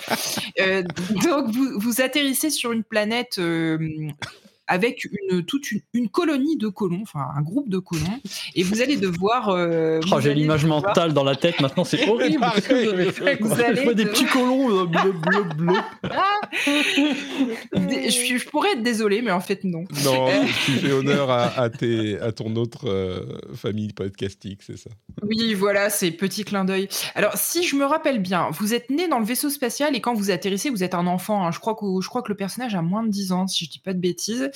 [0.61, 0.85] Euh,
[1.25, 3.77] donc, vous, vous atterrissez sur une planète euh,
[4.69, 8.21] avec une toute une, une colonie de colons, enfin un groupe de colons,
[8.55, 9.49] et vous allez devoir.
[9.51, 12.45] euh, Oh, J'ai l'image devoir- mentale dans la tête maintenant, c'est horrible.
[12.45, 15.75] Vous Vous allez Je vois des de- petits colons, euh, bleu, bleu, bleu.
[17.75, 19.85] Je, je pourrais être désolée, mais en fait non.
[20.05, 20.29] Non,
[20.65, 24.91] tu fais honneur à, à tes, à ton autre euh, famille podcastique, c'est ça.
[25.23, 26.89] Oui, voilà, c'est petit clin d'œil.
[27.15, 30.15] Alors, si je me rappelle bien, vous êtes né dans le vaisseau spatial et quand
[30.15, 31.47] vous atterrissez, vous êtes un enfant.
[31.47, 31.51] hein.
[31.51, 33.71] Je, crois que, je crois que le personnage a moins de 10 ans, si je
[33.71, 34.51] dis pas de bêtises.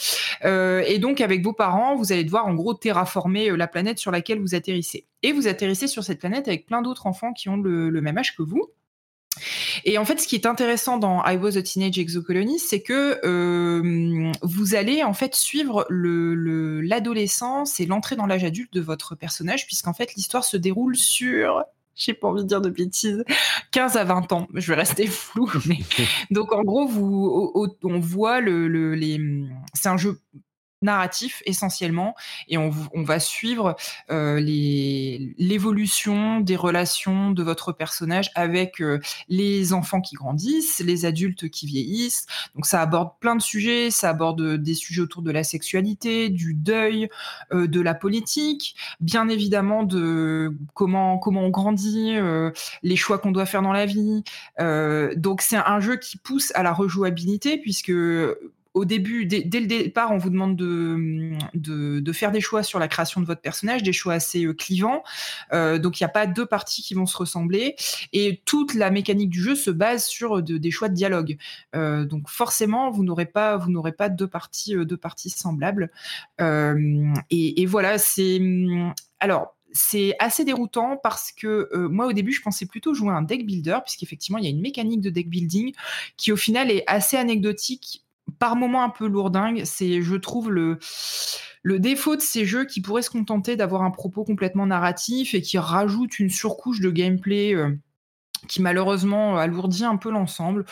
[0.45, 3.99] Euh, et donc, avec vos parents, vous allez devoir en gros terraformer euh, la planète
[3.99, 5.07] sur laquelle vous atterrissez.
[5.23, 8.37] Et vous atterrissez sur cette planète avec plein d'autres enfants qui ont le, même âge
[8.37, 8.71] que vous.
[9.85, 13.21] Et en fait, ce qui est intéressant dans I Was a Teenage Exocolonist, c'est que
[13.25, 18.81] euh, vous allez en fait suivre le- le- l'adolescence et l'entrée dans l'âge adulte de
[18.81, 23.25] votre personnage, puisqu'en fait l'histoire se déroule sur, j'ai pas envie de dire de bêtises,
[23.73, 24.49] 15 à 20 ans.
[24.55, 25.79] Je vais rester flou, mais
[26.31, 27.53] donc en gros, vous,
[27.85, 29.21] on voit le, le- les,
[29.75, 30.19] c'est un jeu
[30.83, 32.15] narratif essentiellement
[32.49, 33.77] et on, on va suivre
[34.11, 41.49] euh, l'évolution des relations de votre personnage avec euh, les enfants qui grandissent, les adultes
[41.49, 42.27] qui vieillissent.
[42.55, 46.55] Donc ça aborde plein de sujets, ça aborde des sujets autour de la sexualité, du
[46.55, 47.09] deuil,
[47.53, 52.51] euh, de la politique, bien évidemment de comment comment on grandit, euh,
[52.83, 54.23] les choix qu'on doit faire dans la vie.
[54.61, 57.93] Euh, donc c'est un jeu qui pousse à la rejouabilité puisque
[58.81, 63.21] au début, dès, le départ, on vous demande de, faire des choix sur la création
[63.21, 65.03] de votre personnage, des choix assez euh, clivants.
[65.53, 67.77] Euh, donc, il n'y a pas deux parties qui vont se ressembler.
[68.15, 71.37] Et toute la mécanique du jeu se base sur de- des choix de dialogue.
[71.77, 73.59] Euh, donc, forcément, vous n'aurez pas,
[74.09, 74.87] deux parties, euh,
[75.29, 75.91] semblables.
[76.41, 78.39] Euh, et, voilà, c'est.
[78.41, 79.57] hum, Alors.
[79.73, 83.47] C'est assez déroutant parce que euh, moi au début je pensais plutôt jouer un deck
[83.47, 85.73] builder puisqu'effectivement il y a une mécanique de deck building
[86.17, 88.03] qui au final est assez anecdotique
[88.41, 89.63] par moments un peu lourdingue.
[89.65, 90.79] C'est, je trouve, le,
[91.63, 95.43] le défaut de ces jeux qui pourraient se contenter d'avoir un propos complètement narratif et
[95.43, 97.71] qui rajoutent une surcouche de gameplay euh,
[98.49, 100.65] qui malheureusement alourdit un peu l'ensemble.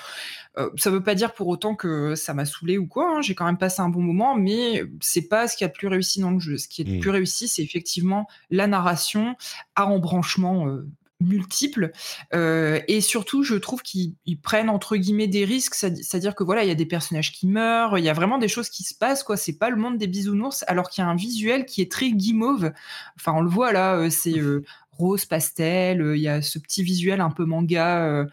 [0.56, 3.18] Euh, ça veut pas dire pour autant que ça m'a saoulé ou quoi.
[3.18, 3.20] hein.
[3.20, 5.86] J'ai quand même passé un bon moment, mais c'est pas ce qui a de plus
[5.88, 6.56] réussi dans le jeu.
[6.56, 7.00] Ce qui est de Mm.
[7.00, 9.36] plus réussi, c'est effectivement la narration
[9.76, 10.88] à embranchement euh,
[11.20, 11.90] multiples
[12.34, 15.74] Euh, et surtout je trouve qu'ils ils prennent entre guillemets des risques.
[15.74, 18.38] C'est- c'est-à-dire que voilà il y a des personnages qui meurent il y a vraiment
[18.38, 19.36] des choses qui se passent quoi.
[19.36, 22.10] C'est pas le monde des bisounours alors qu'il y a un visuel qui est très
[22.12, 22.72] guimauve.
[23.16, 24.64] Enfin on le voit là euh, c'est euh,
[24.99, 28.26] rose pastel, il y a ce petit visuel un peu manga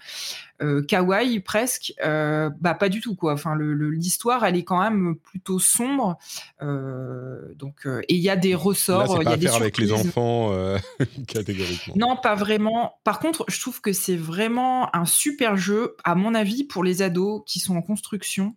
[0.87, 1.93] kawaii presque.
[2.01, 3.33] bah pas du tout quoi.
[3.33, 6.17] Enfin l'histoire elle est quand même plutôt sombre.
[6.61, 9.21] donc et il y a des ressorts.
[9.21, 10.51] Il y a des avec les enfants
[11.27, 11.95] catégoriquement.
[11.97, 12.99] Non pas vraiment.
[13.03, 17.01] Par contre je trouve que c'est vraiment un super jeu à mon avis pour les
[17.01, 18.55] ados qui sont en construction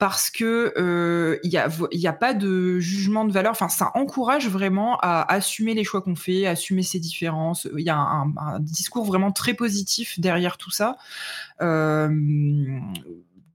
[0.00, 3.52] parce que il euh, n'y a, pas de jugement de valeur.
[3.52, 7.68] Enfin, ça encourage vraiment à assumer les choix qu'on fait, assumer ses différences.
[7.76, 10.96] Il y a un, discours vraiment très positif derrière tout ça.
[11.60, 12.08] Euh,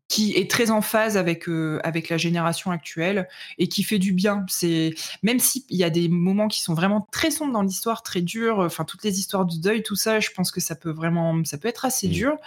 [0.08, 3.28] qui est très en phase avec euh, avec la génération actuelle
[3.58, 4.46] et qui fait du bien.
[4.48, 4.94] C'est
[5.24, 8.60] même s'il y a des moments qui sont vraiment très sombres dans l'histoire, très durs.
[8.60, 11.58] Enfin, toutes les histoires du deuil, tout ça, je pense que ça peut vraiment, ça
[11.58, 12.12] peut être assez mmh.
[12.12, 12.38] dur.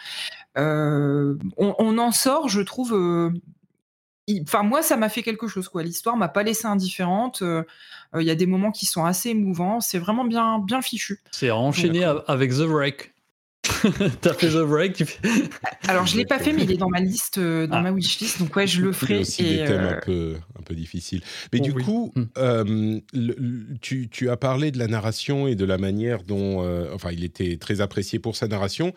[0.54, 2.94] on, en sort, je trouve,
[4.42, 5.82] enfin moi ça m'a fait quelque chose quoi.
[5.82, 7.42] L'histoire m'a pas laissé indifférente.
[7.42, 7.62] Euh,
[8.14, 9.80] euh, il y a des moments qui sont assez émouvants.
[9.80, 11.20] C'est vraiment bien bien fichu.
[11.30, 13.14] C'est enchaîné avec The Break.
[14.20, 15.04] T'as fait The Break
[15.88, 17.82] Alors je l'ai pas fait, mais il est dans ma liste, euh, dans ah.
[17.82, 18.38] ma wishlist.
[18.38, 19.14] Donc ouais, je le ferai.
[19.14, 21.22] Il y a aussi des thèmes un peu un peu difficiles.
[21.52, 22.98] Mais du coup, hmm.
[23.80, 26.60] tu, tu, as parlé de la narration et de la manière dont,
[26.94, 28.92] enfin, il était très apprécié pour sa narration.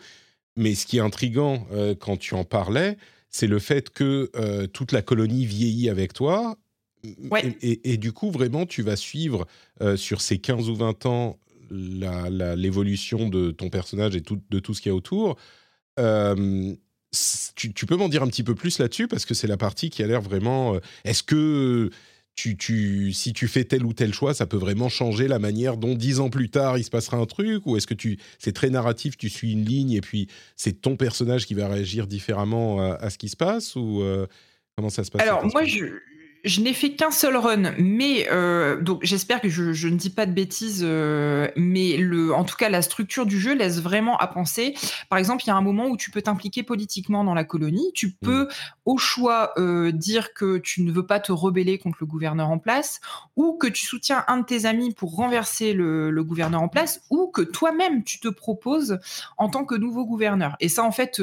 [0.56, 1.66] Mais ce qui est intrigant
[2.00, 2.96] quand tu en parlais,
[3.32, 6.56] c'est le fait que euh, toute la colonie vieillit avec toi.
[7.62, 9.48] Et, du coup, vraiment, tu vas suivre
[9.80, 14.80] euh, sur ces 15 ou 20 ans l'évolution de ton personnage et de tout ce
[14.80, 15.36] qu'il y a autour.
[15.98, 16.74] Euh,
[17.56, 19.90] tu, tu, peux m'en dire un petit peu plus là-dessus parce que c'est la partie
[19.90, 20.78] qui a l'air vraiment.
[21.04, 21.90] Est-ce que
[22.34, 25.94] tu, si tu fais tel ou tel choix, ça peut vraiment changer la manière dont
[25.94, 28.70] dix ans plus tard il se passera un truc Ou est-ce que tu, c'est très
[28.70, 33.10] narratif, tu suis une ligne et puis c'est ton personnage qui va réagir différemment à,
[33.10, 34.26] ce qui se passe Ou euh,
[34.76, 35.86] comment ça se passe Alors, moi, je,
[36.44, 40.26] je n'ai fait qu'un seul run, mais euh, donc j'espère que je, ne dis pas
[40.26, 44.26] de bêtises, euh, mais le, en tout cas la structure du jeu laisse vraiment à
[44.26, 44.74] penser.
[45.08, 47.92] Par exemple, il y a un moment où tu peux t'impliquer politiquement dans la colonie,
[47.94, 48.12] tu mm.
[48.22, 48.48] peux
[48.86, 52.58] au choix euh, dire que tu ne veux pas te rebeller contre le gouverneur en
[52.58, 53.00] place,
[53.36, 57.02] ou que tu soutiens un de tes amis pour renverser le, le gouverneur en place,
[57.10, 58.98] ou que toi-même tu te proposes
[59.38, 60.56] en tant que nouveau gouverneur.
[60.58, 61.22] Et ça, en fait,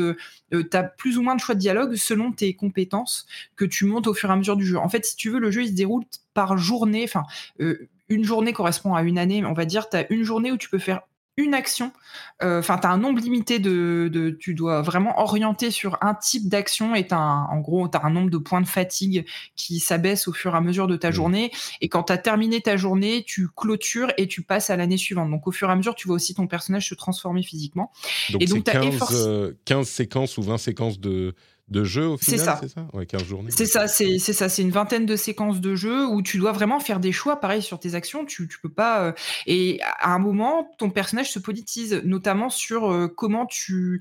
[0.52, 4.08] tu as plus ou moins de choix de dialogue selon tes compétences que tu montes
[4.08, 4.78] au fur et à mesure du jeu.
[4.78, 6.04] En fait, si tu veux, le jeu, il se déroule
[6.34, 7.04] par journée.
[7.04, 7.24] Enfin,
[7.60, 10.58] euh, une journée correspond à une année, on va dire, tu as une journée où
[10.58, 11.02] tu peux faire
[11.40, 11.92] une action.
[12.44, 16.50] Euh, enfin, tu as un nombre limité de, Tu dois vraiment orienter sur un type
[16.50, 20.34] d'action et en gros, tu as un nombre de points de fatigue qui s'abaisse au
[20.34, 21.14] fur et à mesure de ta mmh.
[21.14, 21.52] journée.
[21.82, 25.30] Et quand tu as terminé ta journée, tu clôtures et tu passes à l'année suivante.
[25.32, 27.92] Donc, au fur et à mesure, tu vois aussi ton personnage se transformer physiquement.
[28.32, 31.36] Donc, et donc, 15, 15 séquences ou 20 séquences de,
[31.70, 32.60] de jeu au final, c'est ça.
[32.62, 33.52] C'est ça, ouais, 15 journées.
[33.52, 36.80] C'est ça, c'est, ça, c'est une vingtaine de séquences de jeu où tu dois vraiment
[36.80, 39.04] faire des choix, pareil sur tes actions, tu, tu peux pas.
[39.04, 39.12] Euh,
[39.46, 44.00] et à un moment, ton personnage se politise, notamment sur euh, comment tu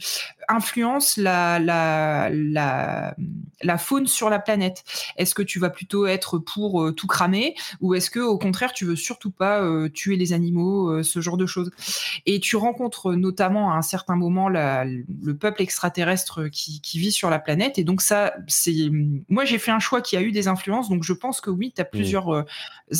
[0.49, 3.15] influences la, la, la,
[3.63, 4.85] la, faune sur la planète.
[5.17, 8.73] Est-ce que tu vas plutôt être pour euh, tout cramer ou est-ce que au contraire
[8.73, 9.63] tu veux surtout pas
[9.93, 11.71] tuer les animaux, ce genre de choses?
[12.25, 17.13] Et tu rencontres notamment à un certain moment la, le peuple extraterrestre qui, qui vit
[17.13, 18.91] sur la planète et donc ça, c'est
[19.29, 20.89] moi j'ai fait un choix qui a eu des influences.
[20.89, 21.89] Donc je pense que oui, tu as mmh.
[21.91, 22.45] plusieurs euh,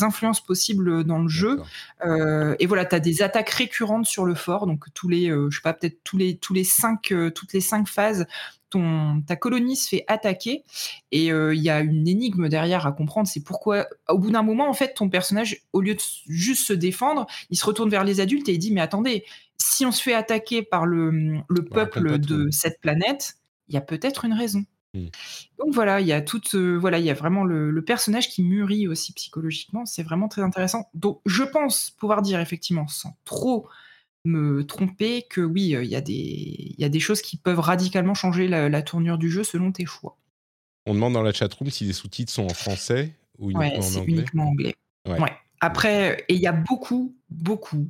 [0.01, 1.61] influences possibles dans le jeu.
[2.05, 4.67] Euh, et voilà, tu as des attaques récurrentes sur le fort.
[4.67, 7.61] Donc tous les, euh, je sais pas, peut-être tous les tous les cinq toutes les
[7.61, 8.25] cinq phases.
[8.69, 10.63] Ton, ta colonie se fait attaquer
[11.11, 13.27] et il y a une énigme derrière à comprendre.
[13.27, 16.73] C'est pourquoi, au bout d'un moment, en fait, ton personnage, au lieu de juste se
[16.73, 19.25] défendre, il se retourne vers les adultes et il dit Mais attendez,
[19.57, 23.38] si on se fait attaquer par le, le peuple de cette planète,
[23.69, 24.65] il y a peut-être une raison.
[24.93, 25.05] Mmh.
[25.59, 28.43] Donc voilà, il y a toute, euh, voilà, il y a vraiment le, personnage qui
[28.43, 29.85] mûrit aussi psychologiquement.
[29.85, 30.89] C'est vraiment très intéressant.
[30.93, 33.67] Donc je pense pouvoir dire effectivement, sans trop
[34.25, 37.37] me tromper, que oui, euh, il y, a des, il y a des choses qui
[37.37, 40.17] peuvent radicalement changer la, tournure du jeu selon tes choix.
[40.85, 44.13] On demande dans la chatroom si les sous-titres sont en français ou uniquement en anglais.
[44.13, 44.75] uniquement anglais.
[45.07, 45.33] Ouais.
[45.61, 47.89] Après, et il y a beaucoup, beaucoup,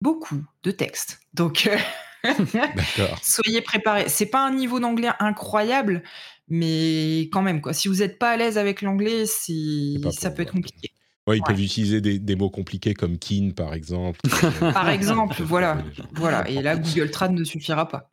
[0.00, 1.20] beaucoup de textes.
[1.34, 1.76] Donc euh,
[3.22, 4.08] Soyez préparés.
[4.08, 6.02] C'est pas un niveau d'anglais incroyable,
[6.48, 7.72] mais quand même, quoi.
[7.72, 10.92] Si vous n'êtes pas à l'aise avec l'anglais, ça peut être compliqué.
[11.26, 14.18] Ouais, ils peuvent utiliser des, mots compliqués comme kin, par exemple.
[14.60, 15.82] par exemple, voilà.
[16.12, 16.48] voilà.
[16.48, 18.10] Et là, Google Trad ne suffira pas.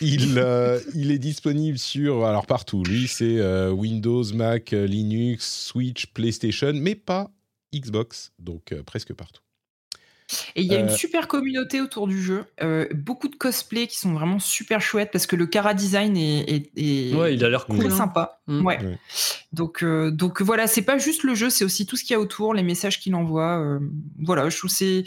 [0.00, 6.06] il, euh, il est disponible sur, alors partout, lui, c'est euh, Windows, Mac, Linux, Switch,
[6.06, 7.30] PlayStation, mais pas
[7.74, 9.41] Xbox, donc euh, presque partout.
[10.56, 10.94] Et il y a une euh.
[10.96, 15.26] super communauté autour du jeu, euh, beaucoup de cosplays qui sont vraiment super chouettes parce
[15.26, 16.70] que le cara design est,
[17.14, 17.90] ouais, il a l'air très hein.
[17.90, 18.40] sympa.
[18.46, 18.64] Mm.
[18.66, 18.78] Ouais.
[19.52, 22.16] Donc, euh, donc voilà, c'est pas juste le jeu, c'est aussi tout ce qu'il y
[22.16, 23.78] a autour, les messages qu'il envoie.
[24.22, 25.04] voilà, je trouve c'est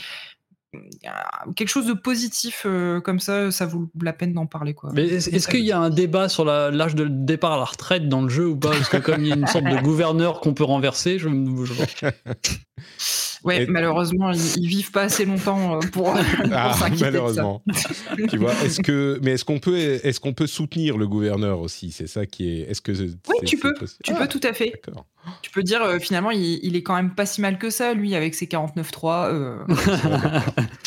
[1.55, 4.73] quelque chose de positif euh, comme ça, ça vaut la peine d'en parler.
[4.73, 4.91] Quoi.
[4.93, 7.63] Mais est- est-ce qu'il y a un débat sur la- l'âge de départ à la
[7.63, 8.71] retraite dans le jeu ou pas?
[8.71, 12.09] Parce que comme il y a une sorte de gouverneur qu'on peut renverser, je, je-
[13.45, 16.99] Ouais, Et- malheureusement, ils, ils vivent pas assez longtemps euh, pour, pour Ah, s'inquiéter de
[16.99, 17.05] ça.
[17.11, 17.63] malheureusement.
[18.30, 21.91] tu vois, est-ce que, mais est-ce qu'on peut, est-ce qu'on peut soutenir le gouverneur aussi?
[21.91, 22.61] C'est ça qui est.
[22.72, 23.73] Est-ce que Oui, tu peux,
[24.03, 24.72] tu Ah, peux tout à fait.
[24.72, 25.05] D'accord.
[25.41, 27.93] Tu peux dire euh, finalement, il, il est quand même pas si mal que ça,
[27.93, 29.30] lui, avec ses 49.3.
[29.34, 29.57] Euh,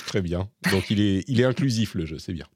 [0.06, 0.48] Très bien.
[0.72, 2.46] Donc il est, il est inclusif le jeu, c'est bien.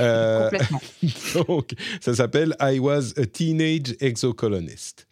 [0.00, 0.80] Euh, complètement.
[1.48, 1.70] donc
[2.00, 5.06] ça s'appelle I Was a Teenage Exocolonist.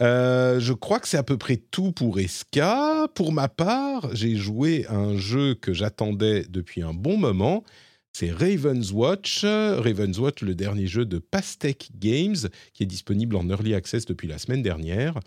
[0.00, 3.08] Euh, je crois que c'est à peu près tout pour Esca.
[3.14, 7.64] Pour ma part, j'ai joué à un jeu que j'attendais depuis un bon moment.
[8.12, 9.44] C'est Raven's Watch.
[9.44, 12.36] Raven's Watch, le dernier jeu de Pastec Games,
[12.72, 15.18] qui est disponible en early access depuis la semaine dernière.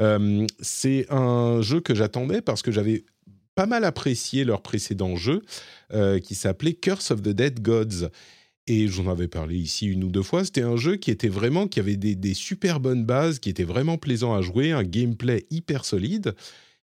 [0.00, 3.04] Euh, c'est un jeu que j'attendais parce que j'avais
[3.54, 5.42] pas mal apprécié leur précédent jeu,
[5.92, 8.08] euh, qui s'appelait Curse of the Dead Gods.
[8.70, 10.44] Et j'en avais parlé ici une ou deux fois.
[10.44, 13.96] C'était un jeu qui était vraiment, qui avait des, super bonnes bases, qui était vraiment
[13.96, 16.34] plaisant à jouer, un gameplay hyper solide.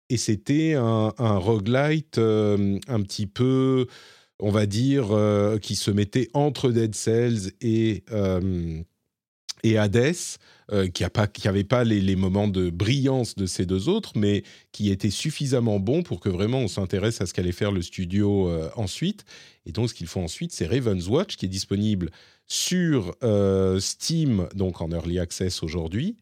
[0.10, 3.88] Et c'était un, un roguelite euh, un petit peu,
[4.40, 8.80] on va dire, euh, qui se mettait entre Dead Cells et, euh,
[9.64, 10.38] et Hades,
[10.72, 15.10] euh, qui n'avait pas les, moments de brillance de ces deux autres, mais qui était
[15.10, 19.26] suffisamment bon pour que vraiment on s'intéresse à ce qu'allait faire le studio euh, ensuite.
[19.66, 22.10] Et donc, ce qu'ils font ensuite, c'est Raven's Watch, qui est disponible
[22.48, 26.16] sur euh, Steam, donc en early access aujourd'hui.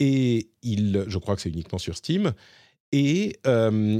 [0.00, 2.32] Et je crois que c'est uniquement sur Steam.
[2.92, 3.40] Et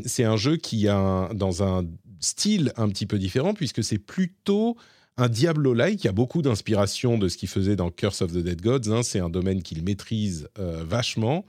[0.04, 1.86] c'est un jeu qui a dans un
[2.20, 4.76] style un petit peu différent, puisque c'est plutôt
[5.18, 6.04] un Diablo-like.
[6.04, 8.90] Y a beaucoup d'inspiration de ce qu'il faisait dans Curse of the Dead Gods.
[8.90, 9.02] hein.
[9.02, 11.44] C'est un domaine qu'il maîtrise euh, vachement.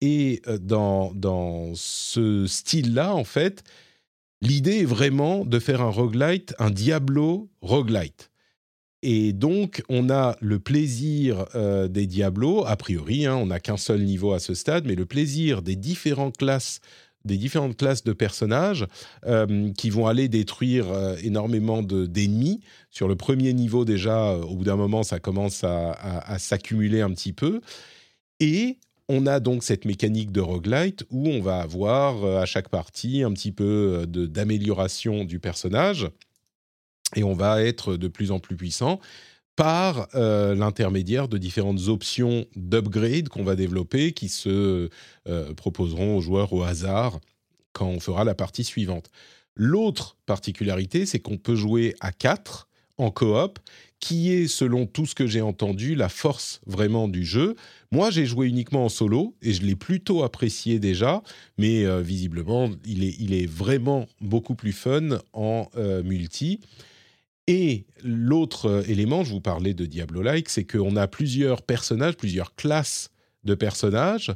[0.00, 3.64] Et euh, dans, dans ce style-là, en fait,
[4.42, 8.30] l'idée est vraiment de faire un roguelite, un Diablo roguelite.
[9.02, 13.76] Et donc, on a le plaisir euh, des Diablos, a priori, hein, on n'a qu'un
[13.76, 16.80] seul niveau à ce stade, mais le plaisir des différentes classes,
[17.28, 18.84] des différentes classes de personnages
[19.26, 22.60] euh, qui vont aller détruire euh, énormément de- d'ennemis.
[22.90, 27.00] Sur le premier niveau, déjà, euh, au bout d'un moment, ça commence à, à- s'accumuler
[27.02, 27.60] un petit peu.
[28.40, 28.78] Et
[29.08, 33.32] on a donc cette mécanique de roguelite où on va avoir à chaque partie un
[33.32, 36.08] petit peu d'amélioration du personnage
[37.16, 39.00] et on va être de plus en plus puissant
[39.58, 44.88] par euh, l'intermédiaire de différentes options d'upgrade qu'on va développer qui se
[45.28, 47.18] euh, proposeront aux joueurs au hasard
[47.72, 49.10] quand on fera la partie suivante.
[49.56, 52.68] L'autre particularité, c'est qu'on peut jouer à 4
[52.98, 53.58] en coop,
[53.98, 57.56] qui est, selon tout ce que j'ai entendu, la force vraiment du jeu.
[57.90, 61.20] Moi, j'ai joué uniquement en solo et je l'ai plutôt apprécié déjà,
[61.58, 65.68] mais euh, visiblement, il est, vraiment beaucoup plus fun en
[66.04, 66.60] multi.
[67.48, 72.54] Et l'autre euh, élément, je vous parlais de Diablo-like, c'est qu'on a plusieurs personnages, plusieurs
[72.54, 73.10] classes
[73.42, 74.32] de personnages.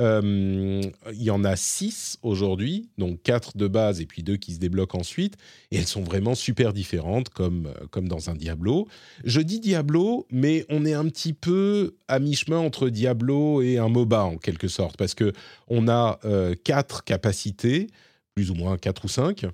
[0.00, 0.80] Euh,
[1.12, 4.58] il y en a six aujourd'hui, donc quatre de base et puis deux qui se
[4.58, 5.36] débloquent ensuite.
[5.70, 8.88] Et elles sont vraiment super différentes, comme, euh, comme dans un Diablo.
[9.24, 13.90] Je dis Diablo, mais on est un petit peu à mi-chemin entre Diablo et un
[13.90, 15.34] MOBA, en quelque sorte, parce que
[15.68, 16.18] on a
[16.64, 17.88] quatre capacités,
[18.34, 19.44] plus ou moins quatre ou cinq,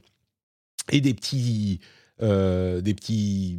[0.92, 1.80] et des petits
[2.22, 3.58] euh, des petits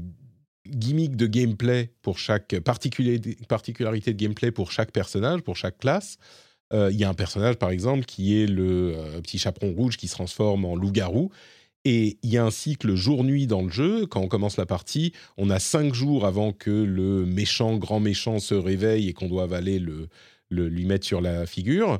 [0.68, 6.18] gimmicks de gameplay pour chaque particularité, de gameplay pour chaque personnage, pour chaque classe.
[6.74, 9.98] Euh, Il y a un personnage, par exemple, qui est le euh, petit chaperon rouge
[9.98, 11.30] qui se transforme en loup-garou.
[11.84, 14.06] Et il y a un cycle jour-nuit dans le jeu.
[14.06, 18.38] Quand on commence la partie, on a cinq jours avant que le méchant, grand méchant
[18.38, 20.08] se réveille et qu'on doive aller le,
[20.50, 22.00] le- lui mettre sur la figure.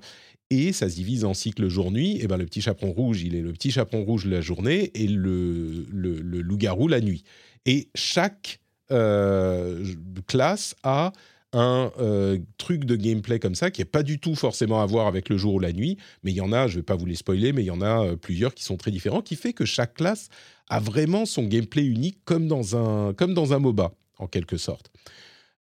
[0.52, 2.20] Et ça se divise en cycle jour-nuit.
[2.22, 5.08] Et ben le petit chaperon rouge, il est le petit chaperon rouge la journée et
[5.08, 7.24] le, le, le loup-garou la nuit.
[7.66, 8.60] Et chaque
[8.92, 9.84] euh,
[10.28, 11.14] classe a
[11.54, 15.08] un euh, truc de gameplay comme ça qui n'est pas du tout forcément à voir
[15.08, 16.96] avec le jour ou la nuit, mais il y en a, je ne vais pas
[16.96, 19.36] vous les spoiler, mais il y en a euh, plusieurs qui sont très différents, qui
[19.36, 20.30] fait que chaque classe
[20.70, 24.91] a vraiment son gameplay unique comme dans un, comme dans un MOBA, en quelque sorte.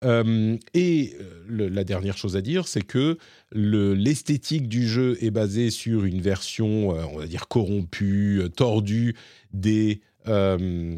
[0.04, 3.18] Euh, et euh, le- la dernière chose à dire, c'est que
[3.50, 9.14] le- l'esthétique du jeu est basée sur une version, euh, on va dire, corrompue, tordue
[9.52, 10.00] des...
[10.28, 10.96] euh,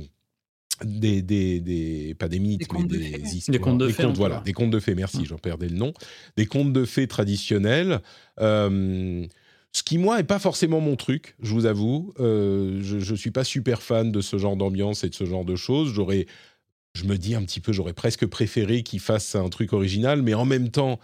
[0.84, 3.52] des, des, des- pas des mythes, Des mais de des histoires.
[3.52, 5.24] Des contes de fées, voilà, des contes de fées, merci, Mm.
[5.26, 5.92] j'en perdais le nom.
[6.38, 8.00] Des contes de fées traditionnels.
[8.40, 9.26] Euh,
[9.72, 12.12] ce qui, moi, est pas forcément mon truc, je vous avoue.
[12.18, 15.44] Euh, je ne suis pas super fan de ce genre d'ambiance et de ce genre
[15.44, 15.92] de choses.
[15.92, 16.26] J'aurais,
[16.94, 20.34] je me dis un petit peu, j'aurais presque préféré qu'ils fassent un truc original, mais
[20.34, 20.98] en même temps,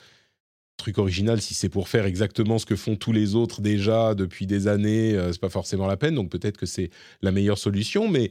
[0.77, 4.47] truc original, si c'est pour faire exactement ce que font tous les autres déjà depuis
[4.47, 6.15] des années, euh, c'est pas forcément la peine.
[6.15, 6.91] Donc peut-être que c'est
[7.23, 8.09] la meilleure solution.
[8.09, 8.31] Mais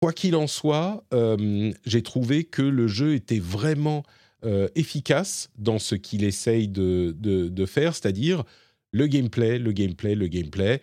[0.00, 4.04] quoi qu'il en soit, euh, j'ai trouvé que le jeu était vraiment
[4.44, 8.44] euh, efficace dans ce qu'il essaye de, faire, c'est-à-dire
[8.92, 10.80] le gameplay, le gameplay, le gameplay.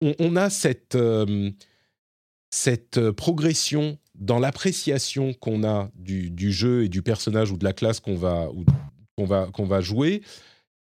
[0.00, 1.50] On, on a cette, euh,
[2.50, 8.00] cette progression dans l'appréciation qu'on a du, jeu et du personnage ou de la classe
[8.00, 8.48] qu'on va,
[9.18, 10.22] va, va jouer,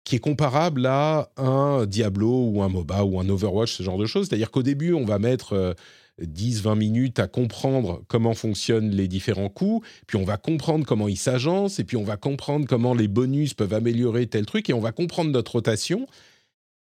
[0.03, 4.05] qui est comparable à un Diablo ou un MOBA ou un Overwatch, ce genre de
[4.05, 4.27] choses.
[4.27, 5.73] C'est-à-dire qu'au début, on va mettre euh,
[6.21, 11.17] 10-20 minutes à comprendre comment fonctionnent les différents coups, puis on va comprendre comment ils
[11.17, 14.81] s'agencent, et puis on va comprendre comment les bonus peuvent améliorer tel truc, et on
[14.81, 16.07] va comprendre notre rotation.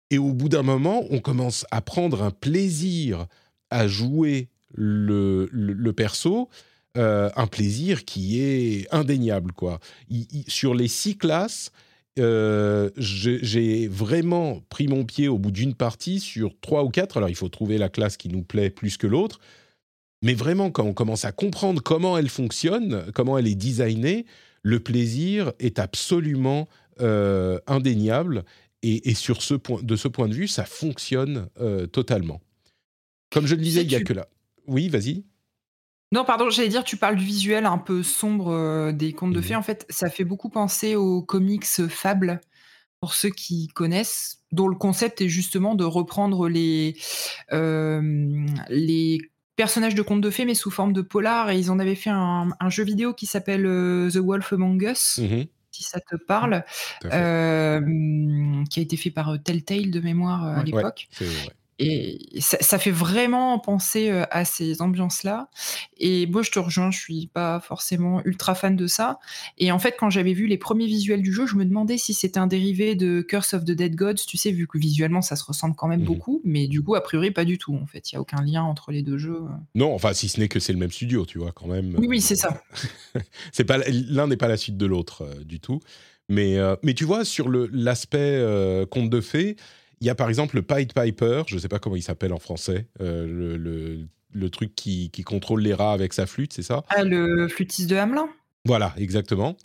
[0.10, 3.26] Et au bout d'un moment, on commence à prendre un plaisir
[3.70, 6.50] à jouer le, le- le perso,
[6.98, 9.52] euh, un plaisir qui est indéniable.
[9.52, 9.80] Quoi.
[10.10, 11.72] Il- il- sur les six classes,
[12.20, 17.18] euh, j'ai vraiment pris mon pied au bout d'une partie sur trois ou quatre.
[17.18, 19.40] Alors il faut trouver la classe qui nous plaît plus que l'autre.
[20.24, 24.26] Mais vraiment, quand on commence à comprendre comment elle fonctionne, comment elle est designée,
[24.64, 26.68] le plaisir est absolument
[27.02, 28.44] euh, indéniable.
[28.82, 32.42] Et, et sur ce point, de ce point de vue, ça fonctionne euh, totalement.
[33.32, 34.28] Comme je le disais, sais, il n'y a que là.
[34.68, 35.26] Oui, vas-y.
[36.14, 39.38] Non, pardon, j'allais dire, tu parles du visuel un peu sombre euh, des contes de
[39.40, 39.44] Mhm.
[39.44, 39.56] fées.
[39.56, 42.40] En fait, ça fait beaucoup penser aux comics Fable,
[43.02, 46.98] pour ceux qui connaissent, dont le concept est justement de reprendre les,
[47.54, 48.02] euh,
[48.70, 49.20] les
[49.58, 51.50] personnages de contes de fées, mais sous forme de polar.
[51.52, 54.82] Et ils en avaient fait un, un jeu vidéo qui s'appelle euh, The Wolf Among
[54.84, 56.64] Us, Mhm, si ça te parle,
[57.14, 57.82] euh,
[58.70, 60.64] qui a été fait par Telltale de mémoire à Ouais.
[60.64, 61.08] l'époque.
[61.12, 61.54] C'est vrai.
[61.80, 65.50] Et ça, ça fait vraiment penser euh, à ces ambiances-là.
[66.00, 69.20] Et moi, je te rejoins, je suis pas forcément ultra fan de ça.
[69.60, 72.14] Et en fait, quand j'avais vu les premiers visuels du jeu, je me demandais si
[72.16, 75.36] c'était un dérivé de Curse of the Dead Gods, tu sais, vu que visuellement, ça
[75.36, 76.06] se ressemble quand même Mhm.
[76.08, 76.42] beaucoup.
[76.44, 77.76] Mais du coup, a priori, pas du tout.
[77.76, 79.42] En fait, il y a aucun lien entre les deux jeux.
[79.76, 81.96] Non, enfin, si ce n'est que c'est le même studio, tu vois, quand même.
[82.00, 82.62] Oui, oui, c'est ça.
[83.52, 85.80] c'est pas l'un n'est pas la suite de l'autre euh, du tout.
[86.30, 89.56] Mais, euh, mais tu vois, sur l'aspect euh, conte de fées,
[90.02, 92.34] il y a par exemple le Pied Piper, je ne sais pas comment il s'appelle
[92.34, 96.54] en français, euh, le, le- le truc qui, qui contrôle les rats avec sa flûte,
[96.54, 96.84] c'est ça?
[96.90, 98.30] Ah, le flûtiste de Hamelin
[98.66, 99.56] Voilà, exactement.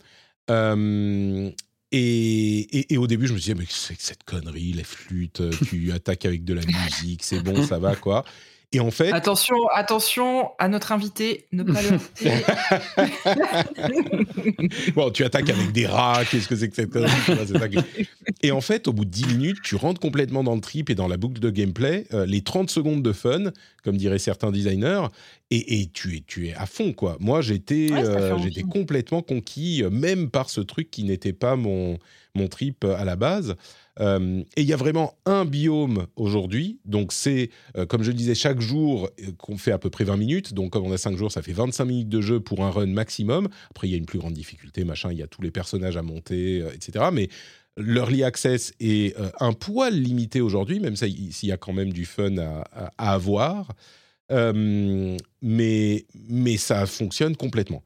[0.49, 1.49] Euh,
[1.91, 5.91] et, et- et au début, je me disais, mais c'est cette connerie, les flûtes, tu
[5.93, 8.23] attaques avec de la musique, c'est bon, ça va, quoi.
[8.75, 11.99] Et en fait, Attention, attention à notre invité, ne pas le.
[14.95, 16.89] Bon, tu attaques avec des rats, qu'est-ce que c'est que cette
[18.41, 20.95] Et en fait, au bout de 10 minutes, tu rentres complètement dans le trip et
[20.95, 23.51] dans la boucle de gameplay, euh, les 30 secondes de fun,
[23.83, 25.05] comme diraient certains designers,
[25.51, 27.17] et, et tu, es, tu es à fond, quoi.
[27.19, 31.55] Moi, j'étais Ouais, euh, j'étais complètement conquis, euh, même par ce truc qui n'était pas
[31.55, 31.99] mon,
[32.33, 33.55] mon trip à la base.
[33.99, 38.17] Euh, et il y a vraiment un biome aujourd'hui, donc c'est, euh, comme je le
[38.17, 40.97] disais, chaque jour euh, qu'on fait à peu près 20 minutes, donc comme on a
[40.97, 43.47] 5 jours, ça fait 25 minutes de jeu pour un run maximum.
[43.69, 45.97] Après, il y a une plus grande difficulté, machin, il y a tous les personnages
[45.97, 47.05] à monter, etc.
[47.13, 47.29] Mais
[47.77, 52.37] l'early access est un poil limité aujourd'hui, même s'il y a quand même du fun
[52.37, 52.63] à,
[52.97, 53.73] à- avoir.
[54.31, 57.83] Mais, mais ça fonctionne complètement.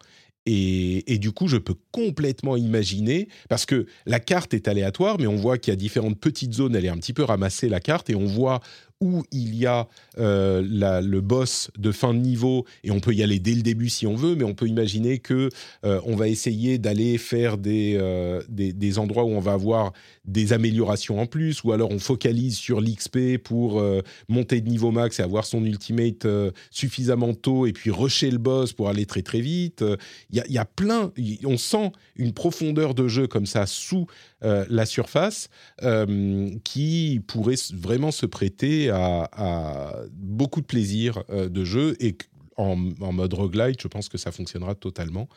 [0.49, 5.35] Et, du coup, je peux complètement imaginer, parce que la carte est aléatoire, mais on
[5.35, 8.09] voit qu'il y a différentes petites zones, elle est un petit peu ramassée la carte,
[8.09, 8.61] et on voit
[8.99, 9.87] où il y a
[10.17, 13.89] euh, le boss de fin de niveau, et on peut y aller dès le début
[13.89, 15.49] si on veut, mais on peut imaginer que
[15.85, 19.93] euh, on va essayer d'aller faire des, euh, des, des endroits où on va avoir
[20.25, 23.81] des améliorations en plus, ou alors on focalise sur l'XP pour
[24.27, 26.27] monter de niveau max et avoir son ultimate
[26.69, 29.85] suffisamment tôt, et puis rusher le boss pour aller très très vite.
[30.31, 31.13] Il y, a, plein,
[31.45, 34.07] on sent une profondeur de jeu comme ça sous
[34.43, 35.49] euh, la surface
[35.81, 42.15] euh, qui pourrait vraiment se prêter à, beaucoup de plaisir euh, de jeu et
[42.55, 45.27] en, mode roguelite, je pense que ça fonctionnera totalement.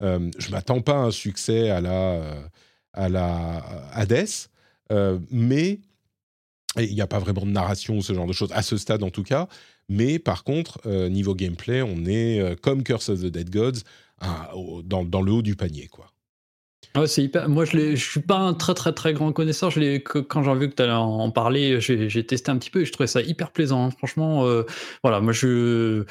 [0.00, 2.22] Je m'attends pas à un succès à la,
[2.92, 3.58] à la
[3.92, 4.48] Hades,
[5.30, 5.80] mais
[6.76, 9.02] il n'y a pas vraiment de narration ou ce genre de choses, à ce stade
[9.02, 9.48] en tout cas.
[9.88, 13.80] Mais par contre, niveau gameplay, on est comme Curse of the Dead Gods,
[14.84, 15.88] dans, dans le haut du panier.
[15.88, 16.12] quoi.
[16.96, 17.48] Ouais, c'est hyper.
[17.48, 19.70] Moi, je ne suis pas un très très très grand connaisseur.
[20.28, 22.90] Quand j'ai vu que tu allais en parler, j'ai testé un petit peu et je
[22.90, 23.86] trouvais ça hyper plaisant.
[23.86, 23.90] hein.
[23.96, 24.64] Franchement, euh,
[25.04, 26.04] voilà, moi j'ai-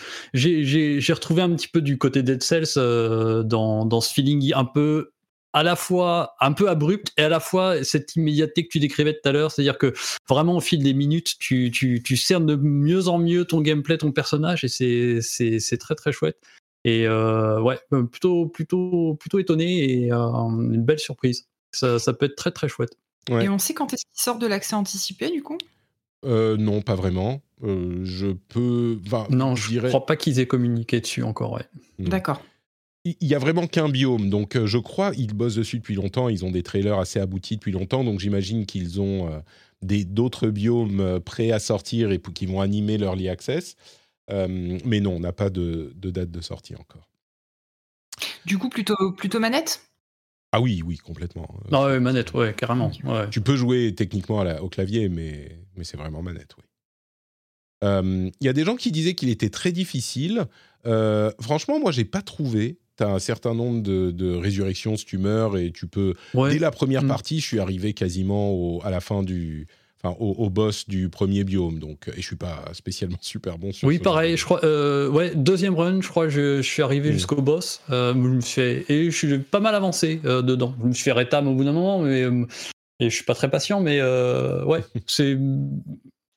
[1.12, 5.12] retrouvé un petit peu du côté Dead Cells euh, dans ce feeling un peu
[5.52, 9.14] à la fois un peu abrupt et à la fois cette immédiateté que tu décrivais
[9.14, 9.94] tout à l'heure, c'est-à-dire que
[10.30, 13.98] vraiment au fil des minutes, tu, tu, tu cernes de mieux en mieux ton gameplay,
[13.98, 16.38] ton personnage, et c'est très très chouette.
[16.86, 21.48] Et euh, ouais, euh, plutôt plutôt plutôt étonné et euh, une belle surprise.
[21.72, 22.98] Ça, ça peut être très très chouette.
[23.30, 23.46] Ouais.
[23.46, 25.58] Et on sait quand est-ce qu'il sort de l'accès anticipé du coup?
[26.26, 27.42] Euh, non, pas vraiment.
[27.64, 29.00] Euh, je peux.
[29.06, 29.90] Enfin, Non, je dirais.
[29.90, 31.54] crois pas qu'ils aient communiqué dessus encore.
[31.54, 31.66] Ouais.
[32.00, 32.42] D'accord.
[33.06, 36.28] Il y a vraiment qu'un biome, donc je crois ils bossent dessus depuis longtemps.
[36.28, 39.40] Ils ont des trailers assez aboutis depuis longtemps, donc j'imagine qu'ils ont euh,
[39.82, 43.76] des d'autres biomes prêts à sortir et qui vont animer l'early access.
[44.32, 47.10] Euh, mais non, on n'a pas de, de date de sortie encore.
[48.46, 49.82] Du coup, plutôt, plutôt manette?
[50.52, 51.48] Ah oui, oui, complètement.
[51.66, 52.92] Euh, Non, ouais, manette, ouais, carrément.
[53.04, 53.30] Ouais.
[53.30, 56.64] Tu peux jouer techniquement à la- au clavier, mais, mais c'est vraiment manette, oui.
[57.84, 60.48] Euh, Il y a des gens qui disaient qu'il était très difficile.
[60.86, 62.78] Euh, franchement, moi, j'ai pas trouvé.
[62.98, 66.14] Tu as un certain nombre de, de résurrections si tu meurs et tu peux.
[66.34, 66.52] Ouais.
[66.52, 67.08] Dès la première Mm.
[67.08, 69.68] partie, je suis arrivé quasiment au- à la fin du.
[70.02, 73.74] Enfin, au, au boss du premier biome, donc et je suis pas spécialement super bon
[73.74, 73.86] sur.
[73.88, 74.64] Oui, pareil, je crois.
[74.64, 77.14] euh, ouais, deuxième run, je crois, je, je suis arrivé Mm.
[77.14, 77.82] jusqu'au boss.
[77.90, 80.74] euh, je me fait- et je suis pas mal avancé euh, dedans.
[80.82, 82.22] Je me suis fait rétam au bout d'un moment, mais
[83.02, 85.38] et je suis pas très patient, mais ouais, c'est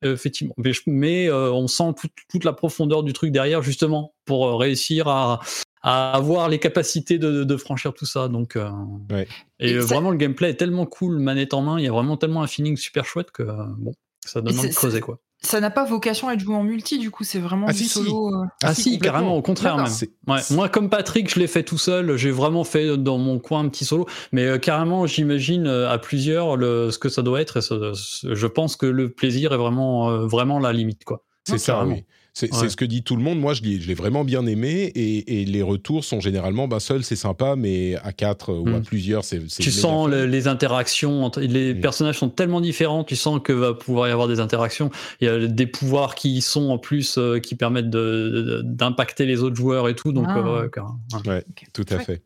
[0.05, 0.55] effectivement.
[0.59, 5.07] Mais, je- mais, on sent toute, toute la profondeur du truc derrière, justement, pour réussir
[5.07, 5.39] à,
[5.83, 8.29] à avoir les capacités de, de franchir tout ça.
[8.29, 8.71] Donc, euh,
[9.11, 9.27] Ouais.
[9.61, 11.79] et, Et ça- vraiment, le gameplay est tellement cool, manette en main.
[11.79, 13.93] Il y a vraiment tellement un feeling super chouette que euh, bon,
[14.25, 15.19] ça donne envie de creuser quoi.
[15.45, 17.79] Ça n'a pas vocation à être joué en multi, du coup, c'est vraiment Ah, du
[17.79, 17.95] si, si.
[17.95, 18.29] solo.
[18.33, 18.47] euh.
[18.63, 19.13] Ah, si, complètement.
[19.13, 19.89] carrément, au contraire même.
[20.29, 22.17] Ouais, moi, comme Patrick, je l'ai fait tout seul.
[22.17, 24.07] J'ai vraiment fait dans mon coin un petit solo.
[24.31, 27.57] Mais euh, carrément, j'imagine euh, à plusieurs le, ce que ça doit être.
[27.57, 27.75] Et ça-
[28.23, 31.03] je pense que le plaisir est vraiment, euh, vraiment la limite.
[31.03, 31.25] Quoi.
[31.43, 31.95] C'est Ouais, ça, carrément.
[31.97, 32.05] oui.
[32.35, 32.71] C'est Ouais.
[32.71, 33.39] ce que dit tout le monde.
[33.39, 34.91] Moi, je l'ai vraiment bien aimé.
[34.95, 38.79] Et, et les retours sont généralement, bah, seul, c'est sympa, mais à quatre ou à
[38.79, 38.83] Mm.
[38.85, 39.47] plusieurs, c'est.
[39.47, 41.25] Tu sens le- les interactions.
[41.25, 41.81] entre- Les Mm.
[41.83, 43.05] personnages sont tellement différents.
[43.05, 44.91] Tu sens que va pouvoir y avoir des interactions.
[45.21, 49.57] Il y a des pouvoirs qui sont en plus euh, qui permettent d'impacter les autres
[49.57, 50.13] joueurs et tout.
[50.13, 50.39] Donc, Ah.
[50.39, 51.01] euh, ouais, carrément.
[51.27, 51.29] Ouais.
[51.29, 51.65] Ouais, Ok.
[51.75, 52.23] tout à fait.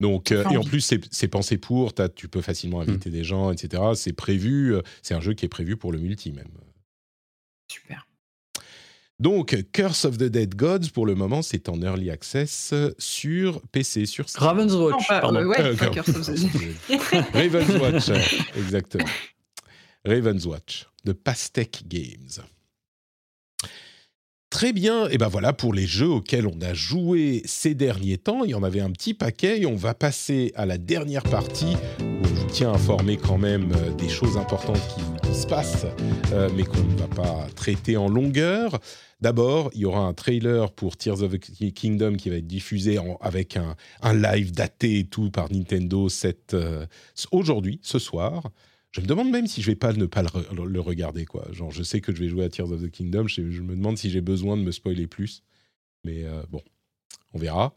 [0.00, 1.92] Donc, euh, et en plus, c'est c'est pensé pour.
[1.92, 3.82] t'as- tu peux facilement inviter des gens, etc.
[3.94, 4.74] C'est prévu.
[4.74, 6.48] euh, C'est un jeu qui est prévu pour le multi même.
[7.70, 8.06] Super.
[9.20, 14.06] Donc, Curse of the Dead Gods, pour le moment, c'est en early access sur PC,
[14.06, 14.42] sur Steam.
[14.42, 15.40] Raven's Watch, Non, pas- pardon.
[15.40, 16.74] euh, ouais, Euh, pas Curse- of the Dead.
[17.34, 18.18] Raven's Watch, euh,
[18.56, 19.04] exactement.
[20.06, 22.42] Raven's Watch, de Pastec Games.
[24.48, 28.42] Très bien, et ben voilà pour les jeux auxquels on a joué ces derniers temps.
[28.42, 31.76] Il y en avait un petit paquet et on va passer à la dernière partie
[32.50, 35.86] tiens informé quand même euh, des choses importantes qui, se passent,
[36.32, 38.78] euh, mais qu'on ne va pas traiter en longueur.
[39.20, 42.98] D'abord, il y aura un trailer pour Tears of the Kingdom qui va être diffusé
[43.20, 46.08] avec un, un live daté et tout par Nintendo
[46.54, 46.86] euh,
[47.30, 48.50] aujourd'hui, ce soir.
[48.90, 51.46] Je me demande même si je vais pas ne pas le, re- le regarder quoi.
[51.52, 53.28] Genre, je sais que je vais jouer à Tears of the Kingdom.
[53.28, 55.44] Je, je me demande si j'ai besoin de me spoiler plus.
[56.04, 56.62] Mais euh, bon,
[57.32, 57.72] on verra.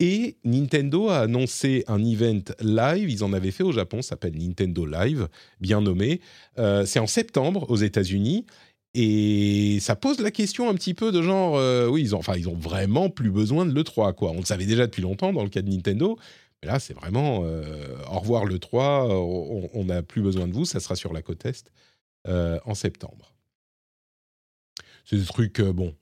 [0.00, 3.10] Et Nintendo a annoncé un event live.
[3.10, 5.28] Ils en avaient fait au Japon, ça s'appelle Nintendo Live,
[5.60, 6.20] bien nommé.
[6.58, 8.46] Euh, c'est en septembre aux États-Unis.
[8.94, 12.36] Et ça pose la question un petit peu de genre, euh, oui, ils ont, enfin,
[12.36, 14.30] ils ont vraiment plus besoin de l'E3, quoi.
[14.30, 16.16] On le savait déjà depuis longtemps dans le cas de Nintendo,
[16.62, 17.62] mais là, c'est vraiment, euh,
[18.10, 21.44] au revoir l'E3, on- on n'a plus besoin de vous, ça sera sur la côte
[21.44, 21.70] Est
[22.26, 23.32] en septembre.
[25.04, 25.94] C'est des trucs, bon,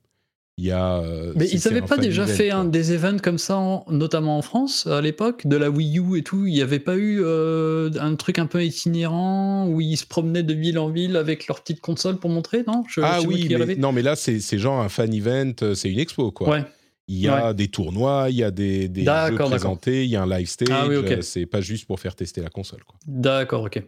[0.59, 0.99] il y a...
[1.01, 2.59] euh, Mais ils n'avaient pas déjà event, fait quoi.
[2.59, 6.17] un, des events comme ça, en- notamment en France, à l'époque, de la Wii U
[6.19, 9.97] et tout Il n'y avait pas eu euh, un truc un peu itinérant où ils
[9.99, 12.85] se promenaient de ville en ville avec leur petite console pour montrer, non?
[12.89, 15.99] Je- Ah oui, mais, non, mais là, c'est genre un fan event, euh, c'est une
[15.99, 16.49] expo, quoi.
[16.49, 16.65] Ouais.
[17.09, 20.23] Il y a des tournois, il y a des, des jeux présentés, il y a
[20.23, 20.69] un live stage.
[20.73, 21.13] Ah oui, ok.
[21.13, 22.81] euh, C'est pas juste pour faire tester la console.
[23.07, 23.81] D'accord, ok.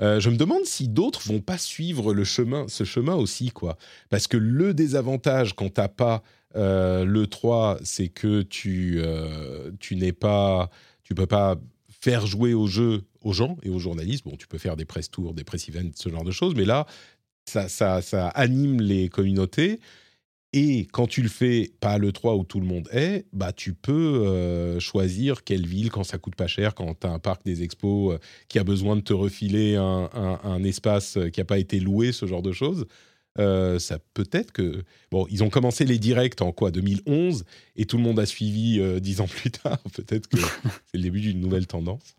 [0.00, 3.76] Euh, je me demande si d'autres vont pas suivre le chemin, ce chemin aussi, quoi.
[4.10, 6.22] Parce que le désavantage quand t'as pas
[6.56, 10.70] euh, le 3, c'est que tu euh, tu n'es pas,
[11.02, 11.56] tu peux pas
[12.00, 14.24] faire jouer au jeu aux gens et aux journalistes.
[14.24, 16.64] Bon, tu peux faire des press tours, des press events, ce genre de choses, mais
[16.64, 16.86] là,
[17.46, 19.80] ça, ça, ça anime les communautés.
[20.54, 23.74] Et quand tu le fais pas à l'E3 où tout le monde est, bah tu
[23.74, 23.92] peux
[24.26, 27.62] euh, choisir quelle ville quand ça coûte pas cher, quand tu as un parc des
[27.62, 28.18] expos euh,
[28.48, 32.12] qui a besoin de te refiler un, un- espace euh, qui n'a pas été loué,
[32.12, 32.86] ce genre de choses.
[33.36, 37.44] Ça peut-être que bon, ils ont commencé les directs en quoi 2011
[37.76, 39.78] et tout le monde a suivi dix ans plus tard.
[39.94, 42.16] peut-être que c'est le début d'une nouvelle tendance.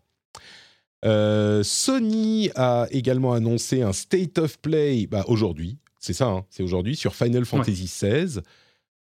[1.02, 5.76] Sony a également annoncé un State of Play bah, aujourd'hui.
[6.00, 8.40] C'est ça, hein, c'est aujourd'hui sur Final Fantasy XVI.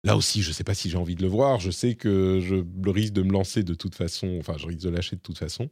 [0.04, 1.60] Là aussi, je ne sais pas si j'ai envie de le voir.
[1.60, 4.38] Je sais que je le risque de me lancer de toute façon.
[4.40, 5.70] Enfin, je risque de lâcher de toute façon.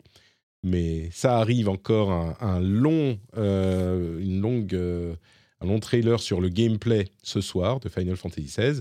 [0.64, 5.16] Mais ça arrive encore un, un long, euh, une longue, euh,
[5.62, 8.80] un long trailer sur le gameplay ce soir de Final Fantasy XVI.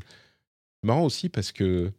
[0.83, 1.93] Marrant aussi parce que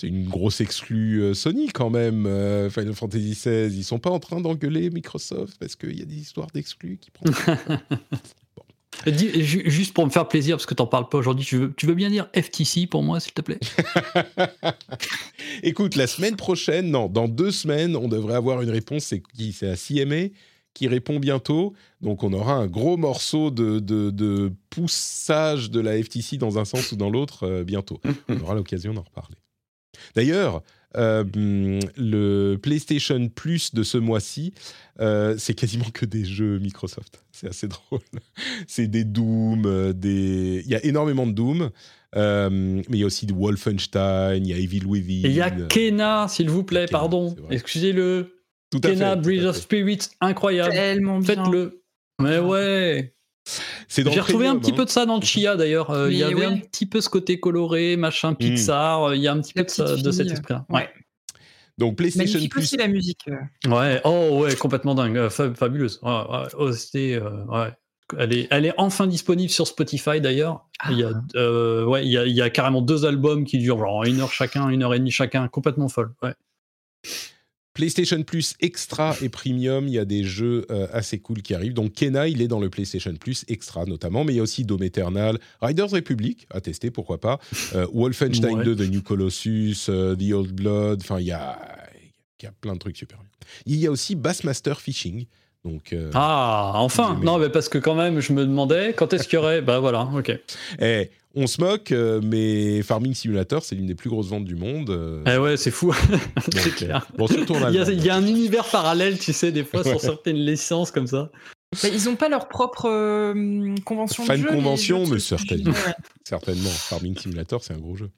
[0.00, 3.74] C'est une grosse exclue euh, Sony quand même, euh, Final Fantasy XVI.
[3.76, 7.10] Ils sont pas en train d'engueuler Microsoft parce qu'il y a des histoires d'exclus qui
[7.10, 7.34] prennent.
[9.06, 12.28] Juste pour me faire plaisir, parce que t'en parles pas aujourd'hui, tu veux, bien dire
[12.34, 13.60] FTC pour moi, s'il te plaît?
[15.62, 19.04] Écoute, la semaine prochaine, non, dans deux semaines, on devrait avoir une réponse.
[19.04, 19.52] C'est qui?
[19.52, 20.34] C'est la CMA
[20.74, 21.74] qui répond bientôt.
[22.00, 26.96] Donc, on aura un gros morceau de, poussage de la FTC dans un sens ou
[26.96, 28.00] dans l'autre euh, bientôt.
[28.28, 29.36] On aura l'occasion d'en reparler.
[30.14, 30.62] D'ailleurs,
[30.94, 34.52] le PlayStation Plus de ce mois-ci,
[35.00, 37.22] euh, c'est quasiment que des jeux Microsoft.
[37.32, 38.00] C'est assez drôle.
[38.66, 40.62] C'est des Doom, euh, des...
[40.64, 41.70] il y a énormément de Doom,
[42.16, 45.28] euh, mais il y a aussi du Wolfenstein, il y a Evil Within.
[45.28, 47.34] Et il y a Kena, s'il vous plaît, Kena, pardon.
[47.50, 48.36] Excusez-le.
[48.82, 49.62] Kena, fait, Breeze of fait.
[49.62, 50.72] Spirits, incroyable.
[50.72, 51.34] Tellement bien.
[51.34, 51.82] Faites-le.
[52.20, 53.14] Mais ouais.
[53.88, 54.74] C'est dans J'ai retrouvé un petit hein.
[54.76, 55.90] peu de ça dans le Chia d'ailleurs.
[55.90, 59.04] Euh, il y avait un petit peu ce côté coloré, machin, Pixar.
[59.04, 60.64] euh, Il y a un petit La peu de, ça- de cet esprit-là.
[60.68, 60.88] Ouais.
[61.78, 62.60] Donc PlayStation Magnifique Plus.
[62.62, 63.20] aussi la musique.
[63.28, 63.70] euh.
[63.74, 65.98] Ouais, oh ouais, complètement dingue, euh, fa- fabuleuse.
[66.02, 67.72] Ouais, ouais, OST, euh, ouais.
[68.18, 70.66] Elle est, elle est enfin disponible sur Spotify d'ailleurs.
[70.90, 73.58] Il, y a, euh, ouais, il, y a, il y a carrément deux albums qui
[73.58, 76.12] durent genre une heure chacun, une heure et demie chacun, complètement folle.
[76.22, 76.34] Ouais.
[77.80, 81.72] PlayStation Plus Extra et Premium, il y a des jeux euh, assez cool qui arrivent.
[81.72, 84.64] Donc Kena, il est dans le PlayStation Plus Extra notamment, mais il y a aussi
[84.66, 87.38] Dome Eternal, Riders Republic, à tester, pourquoi pas,
[87.74, 88.64] euh, Wolfenstein Ouais.
[88.64, 91.58] 2 The New Colossus, euh, The Old Blood, enfin il y a,
[92.40, 93.28] il y a plein de trucs super bien.
[93.64, 95.24] Il y a aussi Bassmaster Fishing.
[95.64, 97.18] Donc, euh, Ah, enfin.
[97.22, 99.60] Non, mais parce que quand même, je me demandais quand est-ce qu'il y aurait?
[99.60, 100.38] Bah voilà, ok.
[100.80, 104.56] eh, on se moque, euh, mais Farming Simulator, c'est l'une des plus grosses ventes du
[104.56, 104.90] monde.
[104.90, 105.92] euh, Eh ouais, c'est fou.
[106.42, 107.06] c'est donc, clair.
[107.12, 109.52] euh, bon, surtout en Il y, a, il y a un univers parallèle, tu sais,
[109.52, 109.90] des fois, Ouais.
[109.90, 111.30] sur certaines licences comme ça.
[111.82, 114.48] Bah, ils n'ont pas leur propre euh, convention Fan de jeu.
[114.50, 115.72] les convention, mais certainement.
[116.24, 118.10] Certainement, Farming Simulator, c'est un gros jeu.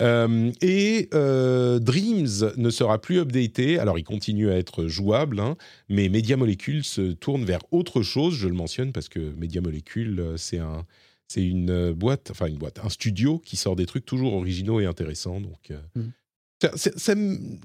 [0.00, 3.78] Euh, et euh, Dreams ne sera plus updaté.
[3.78, 5.56] Alors, il continue à être jouable, hein,
[5.90, 8.34] mais Media Molecule se tourne vers autre chose.
[8.34, 10.86] Je le mentionne parce que Media Molecule, euh, c'est un,
[11.32, 14.80] c'est une euh, boîte, enfin une boîte, un studio qui sort des trucs toujours originaux
[14.80, 15.40] et intéressants.
[15.40, 16.10] Donc, euh, Mm.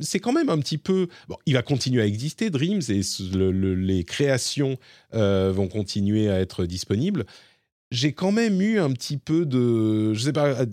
[0.01, 1.07] c'est- quand même un petit peu.
[1.27, 4.77] Bon, il va continuer à exister Dreams et ce- le- le- les créations
[5.13, 7.25] euh, vont continuer à être disponibles
[7.89, 10.13] j'ai quand même eu un petit peu de.
[10.13, 10.65] Je sais pas, euh,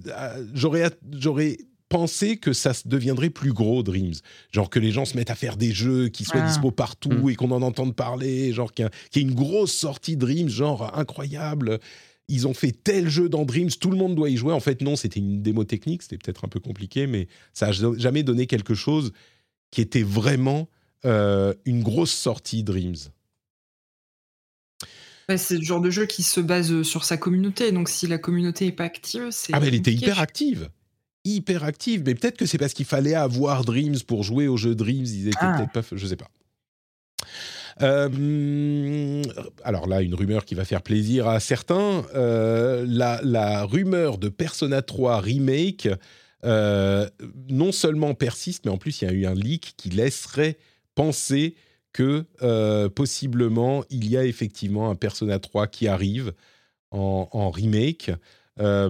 [0.53, 1.59] j'aurais, j'aurais
[1.89, 4.15] pensé que ça deviendrait plus gros, Dreams.
[4.51, 6.49] Genre que les gens se mettent à faire des jeux qui soient Ah.
[6.49, 7.31] dispo partout Mm.
[7.31, 10.17] et qu'on en entende parler, genre qu'il y, a- qu'il y ait une grosse sortie
[10.17, 11.79] Dreams, genre incroyable.
[12.29, 14.53] Ils ont fait tel jeu dans Dreams, tout le monde doit y jouer.
[14.53, 17.73] En fait, non, c'était une démo technique, c'était peut-être un peu compliqué, mais ça n'a
[17.99, 19.13] jamais donné quelque chose
[19.71, 20.69] qui était vraiment
[21.05, 22.97] euh, une grosse sortie Dreams.
[25.29, 27.73] Ouais, c'est le genre de jeu qui se base sur sa communauté.
[27.73, 29.53] Donc si la communauté est pas active, c'est.
[29.55, 30.71] Ah, mais elle était hyper active.
[31.25, 32.03] Hyper active.
[32.05, 35.07] Mais peut-être que c'est parce qu'il fallait avoir Dreams pour jouer au jeu Dreams.
[35.07, 35.57] Ils étaient Ah.
[35.59, 35.97] peut-être pas.
[35.97, 36.31] Je sais pas.
[37.83, 39.23] Euh,
[39.65, 42.05] alors là, une rumeur qui va faire plaisir à certains.
[42.15, 45.89] Euh, la, rumeur de Persona 3 Remake
[46.45, 47.09] euh,
[47.49, 50.59] non seulement persiste, mais en plus, il y a eu un leak qui laisserait
[50.95, 51.57] penser
[51.93, 52.25] que
[52.89, 56.33] possiblement, il y a effectivement un Persona 3 qui arrive
[56.91, 58.11] en, remake.
[58.59, 58.89] Ça,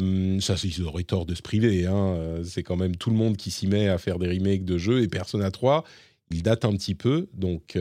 [0.65, 1.87] ils auraient tort de se priver.
[1.87, 2.41] hein.
[2.45, 5.03] C'est quand même tout le monde qui s'y met à faire des remakes de jeux.
[5.03, 5.85] Et Persona 3,
[6.31, 7.29] il date un petit peu.
[7.35, 7.77] Donc,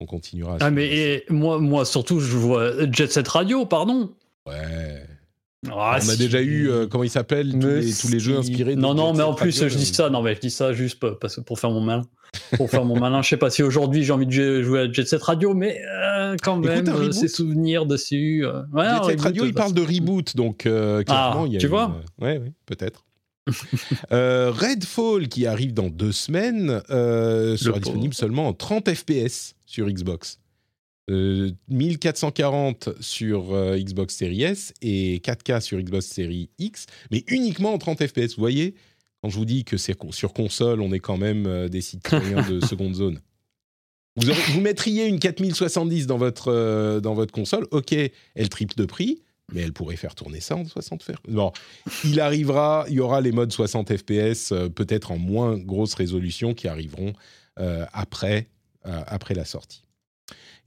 [0.00, 0.54] on continuera.
[0.54, 4.10] à Ah, mais et moi, moi, surtout, je vois Jet Set Radio, pardon.
[4.46, 5.02] Ouais.
[5.68, 6.16] Ah, on a si.
[6.18, 9.18] déjà eu, euh, comment il s'appelle, tous tous les jeux inspirés de Non, non, Jet
[9.18, 10.08] mais en plus, Radio, je dis ça.
[10.08, 12.04] Non, mais je dis ça juste pour- parce que pour faire mon malin.
[12.56, 13.22] Pour faire mon malin.
[13.22, 16.36] Je sais pas si aujourd'hui j'ai envie de jouer à Jet Set Radio, mais euh,
[16.42, 17.12] quand Écoute, même, un euh, reboot.
[17.14, 18.44] ces souvenirs dessus.
[18.46, 21.52] euh, ouais, Jet Set reboot, Radio, il parle de reboot, donc euh, clairement, Ah, il
[21.54, 23.04] y a tu une- vois Ouais, ouais, peut-être.
[24.12, 27.84] Euh, Redfall, qui arrive dans deux semaines, euh, sera pauvre.
[27.84, 30.40] disponible seulement en 30 FPS sur Xbox.
[31.10, 37.72] Euh, 1440 sur euh, Xbox Series S et 4K sur Xbox Series X, mais uniquement
[37.72, 38.34] en 30 FPS.
[38.36, 38.74] Vous voyez,
[39.22, 41.80] quand je vous dis que c'est con- sur console, on est quand même euh, des
[41.80, 43.20] citoyens de seconde zone.
[44.16, 47.94] Vous, aurez- vous mettriez une 4070 dans votre, euh, dans votre console, ok,
[48.34, 49.22] elle triple de prix,
[49.52, 51.12] mais elle pourrait faire tourner ça en 60 FPS.
[51.28, 51.52] Bon,
[52.04, 56.52] il arrivera, il y aura les modes 60 FPS, euh, peut-être en moins grosse résolution,
[56.52, 57.12] qui arriveront
[57.60, 58.57] euh, après, euh,
[59.06, 59.82] après la sortie.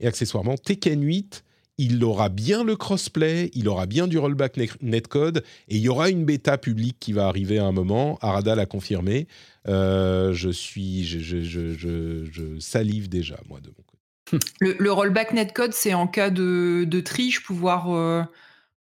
[0.00, 1.44] Et accessoirement, Tekken 8,
[1.78, 5.88] il aura bien le crossplay, il aura bien du rollback ne- netcode, et il y
[5.88, 8.18] aura une bêta publique qui va arriver à un moment.
[8.20, 9.26] Arada l'a confirmé.
[9.68, 14.44] Euh, je suis, je, je, je, je- salive déjà moi de mon côté.
[14.60, 18.22] Le, rollback netcode, c'est en cas de, de triche, pouvoir euh,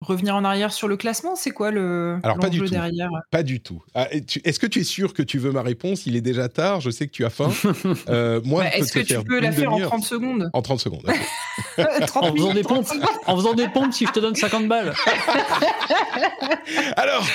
[0.01, 2.69] revenir en arrière sur le classement C'est quoi le Alors, pas du tout.
[2.69, 3.11] derrière?
[3.31, 3.83] Pas du tout.
[3.95, 6.07] Ah, Est-ce que tu es sûr que tu veux ma réponse?
[6.07, 7.51] Il est déjà tard, je sais que tu as faim.
[8.09, 9.91] Euh, moi, Bah, Est-ce que tu peux la faire en demi-heure.
[9.91, 10.51] 30 secondes?
[10.53, 11.03] En 30 secondes.
[12.07, 14.67] 30 En faisant des 30 pompes, en faisant des pompes, si je te donne 50
[14.69, 14.95] balles.
[16.97, 17.27] Alors,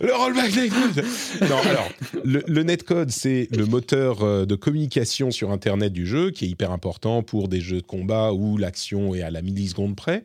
[0.00, 1.04] le rollback netcode.
[1.48, 1.88] Non, alors,
[2.24, 6.48] le, le netcode, c'est le moteur euh, de communication sur Internet du jeu, qui est
[6.48, 10.24] hyper important pour des jeux de combat où l'action est à la milliseconde près.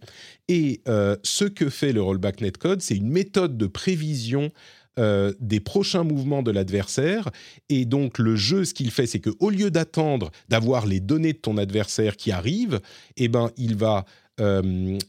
[0.49, 4.51] Et euh, ce que fait le rollback netcode, c'est une méthode de prévision
[4.99, 7.31] euh, des prochains mouvements de l'adversaire.
[7.69, 11.37] Et donc, le jeu, ce qu'il fait, c'est qu'au lieu d'attendre d'avoir les données de
[11.39, 12.79] ton adversaire qui arrivent,
[13.17, 14.05] eh ben, il va
[14.39, 14.99] euh,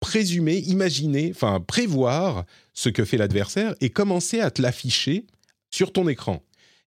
[0.00, 2.44] présumer, imaginer, enfin prévoir
[2.74, 5.24] ce que fait l'adversaire et commencer à te l'afficher
[5.70, 6.42] sur ton écran.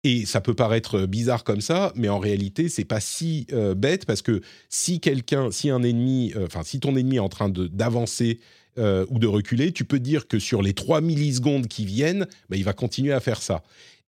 [0.07, 4.07] Et ça peut paraître bizarre comme ça, mais en réalité, c'est pas si euh, bête
[4.07, 7.49] parce que si quelqu'un, si un ennemi, euh, enfin si ton ennemi est en train
[7.49, 8.39] d'avancer
[8.78, 12.57] euh, ou de reculer, tu peux dire que sur les 3 millisecondes qui viennent, bah,
[12.57, 13.65] il va continuer à faire ça.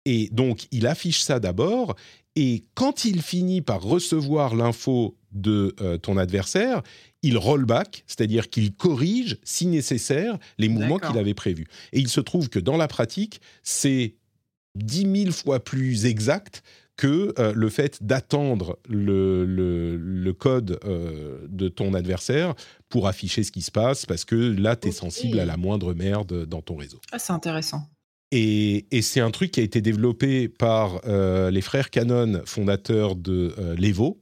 [0.06, 1.96] Et donc, il affiche ça d'abord,
[2.36, 6.84] et quand il finit par recevoir l'info de euh, ton adversaire,
[7.24, 11.66] il roll back, c'est-à-dire qu'il corrige, si nécessaire, les mouvements qu'il avait prévus.
[11.92, 14.14] Et il se trouve que dans la pratique, c'est
[14.78, 16.64] 10 000 fois plus exact
[16.96, 22.56] que euh, le fait d'attendre le, le- le code euh, de ton adversaire
[22.90, 25.94] pour afficher ce qui se passe, parce que là, tu es sensible à la moindre
[25.94, 27.00] merde dans ton réseau.
[27.12, 27.84] Ah, c'est intéressant.
[28.32, 33.16] Et, et c'est un truc qui a été développé par euh, les frères Canon, fondateurs
[33.16, 34.20] de l'Evo,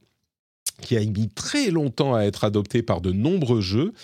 [0.82, 3.94] qui a mis très longtemps à être adopté par de nombreux jeux,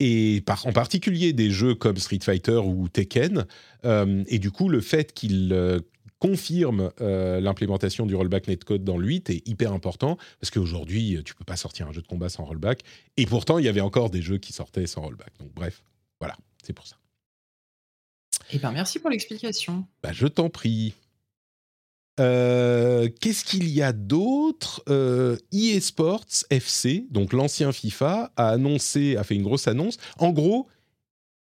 [0.00, 3.46] et par, en particulier des jeux comme Street Fighter ou Tekken.
[3.84, 5.80] Euh, et du coup, le fait qu'il euh,
[6.18, 11.34] confirme euh, l'implémentation du rollback netcode dans le 8 est hyper important, parce qu'aujourd'hui, tu
[11.34, 12.82] peux pas sortir un jeu de combat sans rollback,
[13.16, 15.32] et pourtant, il y avait encore des jeux qui sortaient sans rollback.
[15.40, 15.82] Donc bref,
[16.20, 16.96] voilà, c'est pour ça.
[18.52, 19.84] Eh ben, merci pour l'explication.
[20.02, 20.94] Bah, je t'en prie.
[22.18, 24.82] Euh, Qu'est-ce qu'il y a d'autre?
[24.88, 29.98] Euh, EA Sports FC, donc l'ancien FIFA, a annoncé, a fait une grosse annonce.
[30.18, 30.68] En gros,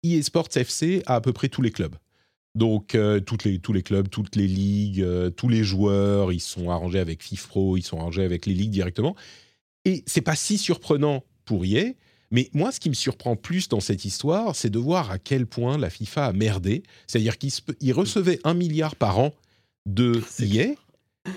[0.03, 1.95] EA Sports FC a à peu près tous les clubs.
[2.55, 6.39] Donc euh, toutes les, tous les clubs, toutes les ligues, euh, tous les joueurs, ils
[6.39, 9.15] sont arrangés avec FIFPro, ils sont arrangés avec les ligues directement.
[9.83, 11.93] Et c'est pas si surprenant pour EA,
[12.31, 15.45] mais moi, ce qui me surprend plus dans cette histoire, c'est de voir à quel
[15.45, 16.83] point la FIFA a merdé.
[17.07, 19.33] C'est-à-dire qu'ils recevaient un milliard par an
[19.85, 20.75] de EA.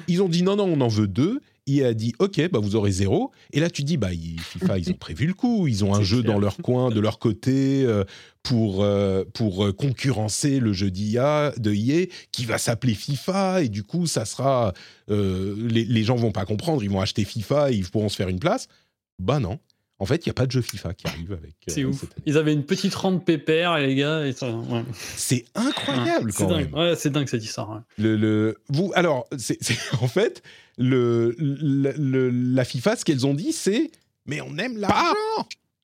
[0.06, 1.40] Ils ont dit non, non, on en veut deux.
[1.66, 3.30] EA a dit ok, bah vous aurez zéro.
[3.52, 5.66] Et là, tu dis bah FIFA, ils ont prévu le coup.
[5.66, 6.34] Ils ont un jeu clair.
[6.34, 8.04] dans leur coin, de leur côté, euh,
[8.42, 13.62] pour euh, pour euh, concurrencer le jeu d'IA de EA qui va s'appeler FIFA.
[13.62, 14.72] Et du coup, ça sera
[15.10, 16.82] euh, les, les gens vont pas comprendre.
[16.82, 18.68] Ils vont acheter FIFA et ils pourront se faire une place.
[19.18, 19.58] Bah non.
[20.00, 21.54] En fait, il n'y a pas de jeu FIFA qui arrive avec.
[21.68, 21.98] euh, C'est ouf.
[22.00, 22.22] cette année.
[22.26, 24.24] Ils avaient une petite rente pépère, les gars.
[24.26, 24.84] Et ça, ouais.
[24.92, 26.70] C'est incroyable C'est quand dingue.
[26.70, 26.74] même.
[26.74, 27.70] Ouais, c'est dingue cette histoire.
[27.70, 27.80] ouais.
[27.98, 30.42] Le, le- vous, alors, c'est, c'est- en fait,
[30.76, 33.90] le, le- le- la FIFA, ce qu'elles ont dit, c'est
[34.26, 35.14] mais on aime l'argent.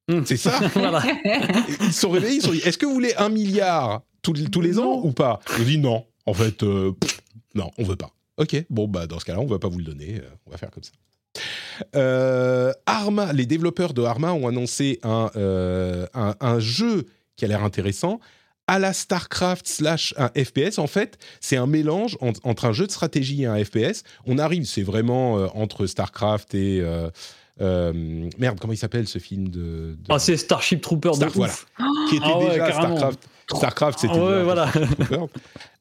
[0.08, 0.24] Hum.
[0.26, 0.60] C'est ça.
[0.74, 1.02] voilà.
[1.80, 4.34] Ils se sont réveillés, ils se sont dit est-ce que vous voulez un milliard tous,
[4.50, 5.40] tous les ans ou pas?
[5.56, 6.06] Ils ont dit non.
[6.26, 7.20] En fait, euh, pff,
[7.54, 8.10] non, on veut pas.
[8.36, 10.16] Ok, bon, bah, dans ce cas-là, on va pas vous le donner.
[10.20, 10.92] euh, on va faire comme ça.
[11.96, 17.06] Euh, Arma, les développeurs de Arma ont annoncé un, euh, un, un jeu
[17.36, 18.20] qui a l'air intéressant
[18.66, 20.78] à la StarCraft slash un FPS.
[20.78, 24.04] En fait, c'est un mélange en- entre un jeu de stratégie et un FPS.
[24.26, 26.82] On arrive, c'est vraiment euh, entre StarCraft et...
[27.60, 29.60] merde, comment il s'appelle ce film de...
[29.60, 31.52] de- Ah, c'est Starship Trooper Star- de voilà.
[31.52, 31.66] ouf.
[32.08, 32.96] qui était Ah ouais, déjà carrément.
[32.96, 33.28] StarCraft.
[33.50, 34.70] StarCraft, c'était Ah ouais, voilà.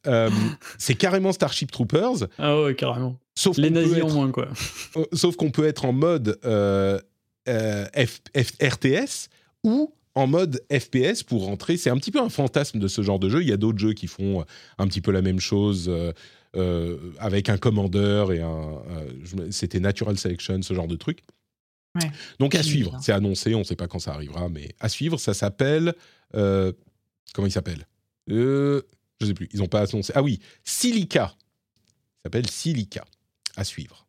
[0.05, 0.29] Euh,
[0.77, 3.15] c'est carrément Starship Troopers, Ah ouais, carrément.
[3.35, 4.49] sauf Les qu'on peut nazis en être- moins, quoi.
[4.97, 6.99] euh, sauf qu'on peut être en mode euh,
[7.47, 9.29] euh, F- F- RTS
[9.63, 11.77] ou en mode FPS pour rentrer.
[11.77, 13.41] C'est un petit peu un fantasme de ce genre de jeu.
[13.43, 14.43] Il y a d'autres jeux qui font
[14.77, 16.11] un petit peu la même chose euh,
[16.57, 18.81] euh, avec un commandeur et un.
[18.89, 21.19] euh, C'était Natural Selection, ce genre de truc.
[21.95, 22.11] Ouais.
[22.39, 22.97] Donc à suivre.
[23.01, 25.17] C'est annoncé, on ne sait pas quand ça arrivera, mais à suivre.
[25.17, 25.93] Ça s'appelle.
[26.35, 26.73] euh,
[27.33, 27.87] comment il s'appelle?
[28.29, 28.81] Euh,
[29.19, 29.49] Je ne sais plus.
[29.53, 30.11] Ils n'ont pas annoncé.
[30.15, 31.27] Ah oui, Silica.
[31.27, 33.05] Ça s'appelle Silica.
[33.55, 34.07] À suivre.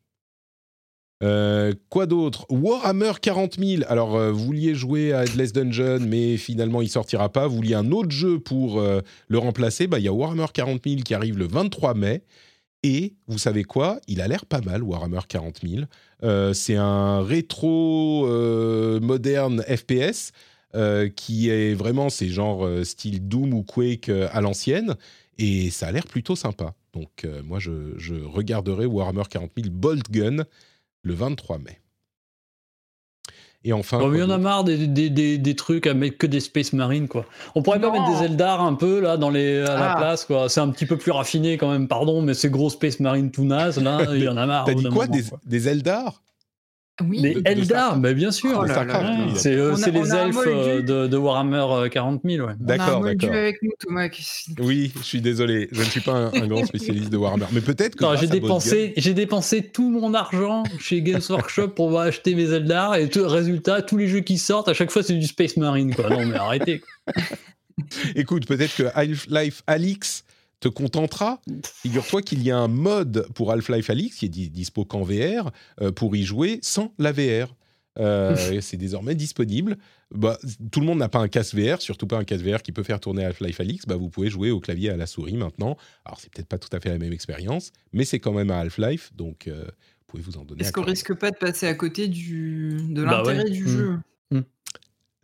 [1.23, 2.47] Euh, quoi d'autre?
[2.51, 3.83] Warhammer 40 000.
[3.89, 7.47] Alors, euh, vous vouliez jouer à Headless Dungeon, mais finalement, il sortira pas.
[7.47, 9.87] Vous vouliez un autre jeu pour euh, le remplacer?
[9.87, 12.25] Bah, Il y a Warhammer 40 000 qui arrive le 23 mai.
[12.83, 13.99] Et vous savez quoi?
[14.09, 15.85] Il a l'air pas mal, Warhammer 40 000.
[16.23, 18.27] Euh, c'est un rétro
[19.01, 20.33] moderne FPS
[20.75, 24.97] euh, qui est vraiment, c'est genre euh, style Doom ou Quake euh, à l'ancienne.
[25.39, 26.75] Et ça a l'air plutôt sympa.
[26.93, 30.45] Donc, euh, moi, je, je regarderai Warhammer 40 000 Bolt Gun
[31.03, 31.81] le 23 mai.
[33.67, 33.99] Et enfin.
[33.99, 36.19] Bon, mais il y en quoi a marre des, des, des, des trucs à mettre
[36.19, 37.25] que des Space Marines, quoi.
[37.55, 37.95] On pourrait pas Non.
[38.07, 39.97] mettre des Eldar un peu, là, dans les, à la Ah.
[39.97, 40.49] place, quoi.
[40.51, 43.45] C'est un petit peu plus raffiné, quand même, pardon, mais ces gros Space Marines tout
[43.45, 44.67] naze, là, il y en a marre.
[44.67, 46.23] T'as dit quoi moment, des, des Eldar?
[47.03, 47.21] Oui.
[47.21, 48.65] Des de- de Eldar, mais bien sûr.
[48.65, 48.67] Oh
[49.35, 52.53] C'est euh, les elfes euh, de, de Warhammer euh, 40 000, ouais.
[52.61, 53.21] D'accord, avec
[53.63, 54.09] nous, Thomas.
[54.61, 57.47] Oui, je suis désolé, je ne suis pas un, un grand spécialiste de Warhammer.
[57.53, 58.05] Mais peut-être que.
[58.21, 63.09] J'ai dépensé, j'ai dépensé tout mon argent chez Games Workshop pour acheter mes Eldar et
[63.09, 66.09] tout, résultat, tous les jeux qui sortent, à chaque fois c'est du Space Marine, quoi.
[66.11, 66.81] Non, mais arrêtez.
[68.15, 70.25] Écoute, peut-être que Half-Life Alix
[70.65, 71.41] te contentera.
[71.83, 75.51] Figure-toi qu'il y a un mode pour Half-Life Alix qui est di- dispo qu'en VR
[75.83, 77.55] euh, pour y jouer sans la VR.
[77.99, 79.77] Euh, c'est désormais disponible.
[80.11, 80.39] Bah,
[80.73, 82.83] tout le monde n'a pas un casque VR, surtout pas un casque VR qui peut
[82.83, 83.85] faire tourner Half-Life Alix.
[83.87, 85.77] Bah, vous pouvez jouer au clavier à la souris maintenant.
[86.05, 88.59] Alors, c'est peut-être pas tout à fait la même expérience, mais c'est quand même un
[88.61, 90.63] Half-Life, donc euh, vous pouvez vous en donner.
[90.63, 93.51] Est-ce qu'on risque pas de passer à côté du, de Bah l'intérêt ouais.
[93.51, 93.69] du Mm.
[93.69, 93.99] jeu?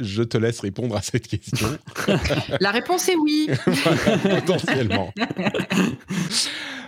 [0.01, 1.68] Je te laisse répondre à cette question.
[2.60, 3.48] La réponse est oui.
[4.22, 5.12] potentiellement.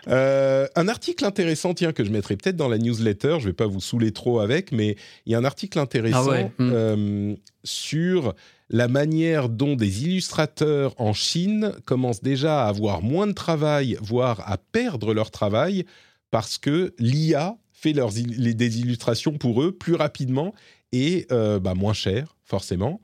[0.08, 3.66] Euh, un article intéressant, tiens, que je mettrai peut-être dans la newsletter, je vais pas
[3.66, 6.70] vous saouler trop avec, mais il y a un article intéressant Ah ouais, hmm.
[6.72, 8.34] euh, sur
[8.68, 14.42] la manière dont des illustrateurs en Chine commencent déjà à avoir moins de travail, voire
[14.50, 15.84] à perdre leur travail,
[16.32, 20.52] parce que l'IA fait leurs il- les- des illustrations pour eux plus rapidement
[20.92, 23.00] et euh, bah, moins cher, forcément.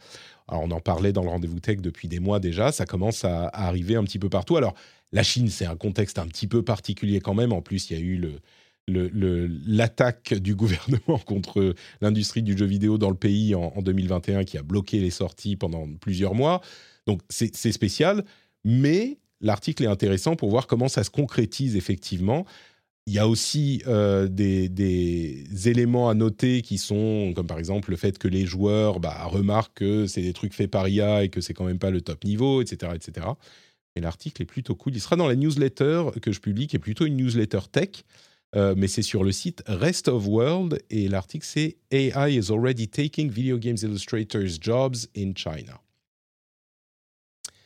[0.47, 3.49] Alors, on en parlait dans le rendez-vous tech depuis des mois déjà, ça commence à,
[3.49, 4.59] arriver un petit peu partout.
[4.59, 4.75] Alors,
[5.11, 7.55] la Chine, c'est un contexte un petit peu particulier quand même.
[7.55, 8.23] En plus, il y a eu
[9.67, 14.59] l'attaque du gouvernement contre l'industrie du jeu vidéo dans le pays en, en 2021 qui
[14.59, 16.61] a bloqué les sorties pendant plusieurs mois.
[17.07, 18.23] Donc, c'est spécial,
[18.65, 22.45] mais l'article est intéressant pour voir comment ça se concrétise effectivement.
[23.09, 27.97] Il y a aussi euh, des, éléments à noter qui sont, comme par exemple le
[27.97, 31.41] fait que les joueurs bah, remarquent que c'est des trucs faits par IA et que
[31.41, 32.93] c'est quand même pas le top niveau, etc.
[32.95, 33.29] etc.
[33.97, 34.95] Et l'article est plutôt cool.
[34.95, 38.05] Il sera dans la newsletter que je publie, qui est plutôt une newsletter tech,
[38.55, 42.89] euh, mais c'est sur le site Rest of World et l'article c'est AI is already
[42.89, 45.81] taking video games illustrators jobs in China.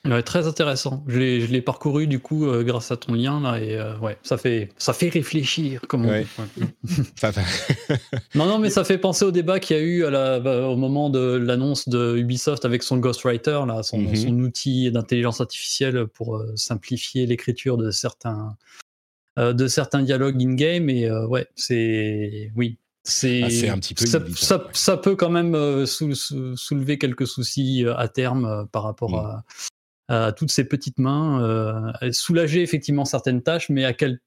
[0.05, 1.05] Ouais, très intéressant.
[1.07, 3.97] Je l'ai, je l'ai parcouru du coup euh, grâce à ton lien là et euh,
[3.99, 6.27] ouais, ça fait, ça fait réfléchir comme on Ouais.
[7.17, 8.01] Ça fait-
[8.35, 10.67] Non, non, mais ça fait penser au débat qu'il y a eu à la- bah,
[10.67, 14.17] au moment de l'annonce de Ubisoft avec son Ghostwriter, là, son, Mhm.
[14.17, 18.57] son outil d'intelligence artificielle pour euh, simplifier l'écriture de certains,
[19.39, 20.91] de certains dialogues in-game.
[20.91, 22.51] Et euh, ouais, c'est.
[22.57, 22.77] Oui.
[23.05, 24.65] C'est Ah, c'est un petit peu ça, Ubisoft, ça, ouais.
[24.75, 29.27] ça peut quand même sou- sou- soulever quelques soucis à terme par rapport Mm.
[29.27, 29.45] à,
[30.09, 34.21] à toutes ces petites mains, euh, soulager effectivement certaines tâches, mais à quel,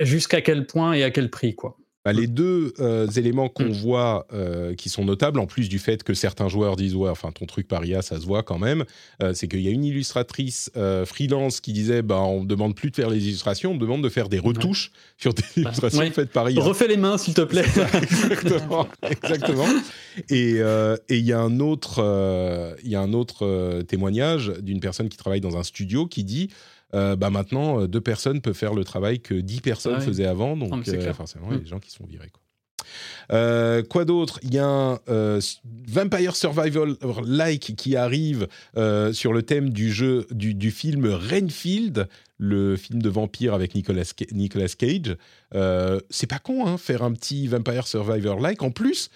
[0.00, 1.76] jusqu'à quel point et à quel prix, quoi.
[2.08, 3.72] Bah, les deux euh, éléments qu'on Mm.
[3.72, 7.32] voit euh, qui sont notables, en plus du fait que certains joueurs disent ouais, enfin
[7.32, 8.86] ton truc par IA, ça se voit quand même,
[9.22, 10.70] euh, c'est qu'il y a une illustratrice
[11.04, 14.02] freelance qui disait bah on me demande plus de faire les illustrations, on me demande
[14.02, 16.10] de faire des retouches sur des illustrations ouais.
[16.10, 16.62] faites par IA.
[16.62, 17.66] Refais les mains, s'il te plaît.
[18.02, 19.66] exactement, exactement.
[20.30, 20.60] Et
[21.10, 25.42] il y a un autre, il y a un autre témoignage d'une personne qui travaille
[25.42, 26.48] dans un studio qui dit.
[26.94, 30.26] Euh, bah maintenant, euh, deux personnes peuvent faire le travail que dix personnes Ah faisaient
[30.26, 31.62] avant, donc Non, euh, forcément, il y a Mm.
[31.62, 32.30] des gens qui sont virés.
[32.32, 32.42] Quoi.
[33.32, 34.40] Euh, quoi d'autre?
[34.42, 35.40] Il y a un euh,
[35.88, 36.94] Vampire Survival
[37.26, 42.08] like qui arrive euh, sur le thème du jeu du, du film Renfield,
[42.38, 45.16] le film de vampire avec Nicolas, Nicolas Cage.
[46.08, 48.62] C'est pas con, hein, faire un petit Vampire Survivor like.
[48.62, 49.10] En plus,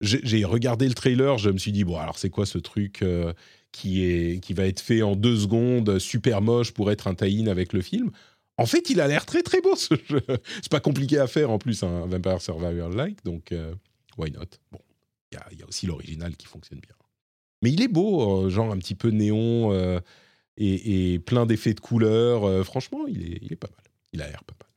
[0.00, 3.32] j'ai regardé le trailer, je me suis dit bon, alors c'est quoi ce truc euh,
[3.72, 7.46] qui est qui va être fait en deux secondes, super moche pour être un tie-in
[7.48, 8.10] avec le film?
[8.56, 10.22] En fait, il a l'air très très beau ce jeu.
[10.62, 13.74] C'est pas compliqué à faire en plus un Vampire Survivor like, donc euh,
[14.16, 14.46] why not?
[14.72, 14.80] Bon,
[15.32, 16.94] il y a- aussi l'original qui fonctionne bien.
[17.62, 19.72] Mais il est beau, euh, genre un petit peu néon
[20.56, 22.64] et, et plein d'effets de couleurs.
[22.64, 23.84] franchement, il est, il est pas mal.
[24.12, 24.68] Il a l'air pas mal.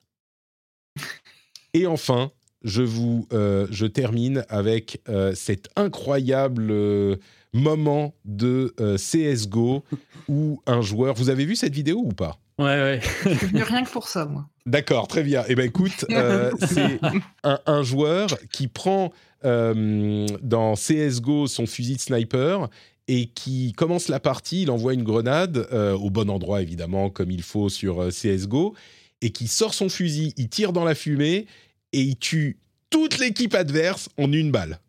[1.74, 2.32] Et enfin,
[2.64, 7.16] je vous, euh, je termine avec euh, cet incroyable euh,
[7.54, 9.84] moment de euh, CS:GO
[10.28, 11.16] où un joueur.
[11.16, 12.38] Vous avez vu cette vidéo ou pas?
[12.60, 13.02] Ouais, ouais.
[13.24, 14.48] Je suis venu rien que pour ça, moi.
[14.66, 15.44] D'accord, très bien.
[15.48, 17.00] Eh ben écoute, euh, c'est
[17.44, 19.12] un, un joueur qui prend
[19.44, 22.70] euh, dans CS:GO son fusil de sniper
[23.08, 24.62] et qui commence la partie.
[24.62, 28.76] Il envoie une grenade euh, au bon endroit évidemment, comme il faut sur euh, CS:GO,
[29.22, 31.48] et qui sort son fusil, il tire dans la fumée
[31.94, 32.58] et il tue
[32.90, 34.80] toute l'équipe adverse en une balle.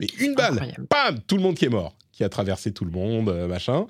[0.00, 0.86] Mais une balle, Incroyable.
[0.90, 3.86] bam, tout le monde qui est mort, qui a traversé tout le monde, euh, machin.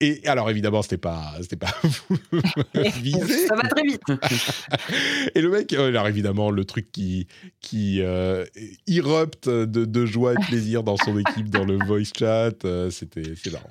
[0.00, 1.74] Et alors évidemment, c'était pas, c'était pas
[3.00, 3.46] visé.
[3.46, 4.02] Ça va très vite.
[5.34, 7.26] et le mec, euh, alors évidemment, le truc qui
[7.60, 8.44] qui euh,
[8.86, 12.90] irrupte de, de, joie et de plaisir dans son équipe dans le voice chat, euh,
[12.90, 13.70] c'était c'est marrant.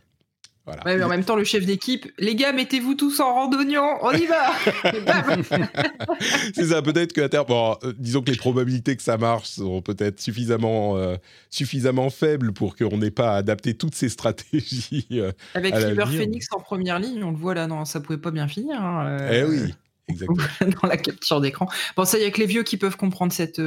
[0.66, 0.84] Voilà.
[0.84, 4.12] Ouais, mais en même temps, le chef d'équipe, les gars, mettez-vous tous en randonnion, on
[4.12, 4.52] y va
[6.56, 9.84] C'est ça, peut-être que terme, bon, euh, disons que les probabilités que ça marche sont
[9.84, 11.18] peut-être suffisamment, euh,
[11.52, 15.08] suffisamment faibles pour qu'on n'ait pas adapté toutes ces stratégies.
[15.12, 18.32] Euh, Avec River Phoenix en première ligne, on le voit là, non, ça pouvait pas
[18.32, 18.82] bien finir.
[18.82, 19.72] Hein, eh oui,
[20.08, 20.48] exactement.
[20.82, 21.68] dans la capture d'écran.
[21.96, 23.62] Bon, ça, il y a que les vieux qui peuvent comprendre cette,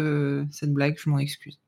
[0.51, 1.61] cette blague, je m'en excuse.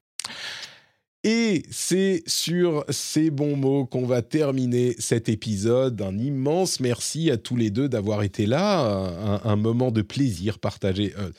[1.22, 6.01] Et c'est sur ces bons mots qu'on va terminer cet épisode.
[6.01, 9.40] Un immense merci à tous les deux d'avoir été là.
[9.44, 11.12] Un, moment de plaisir partagé.
[11.18, 11.30] Euh...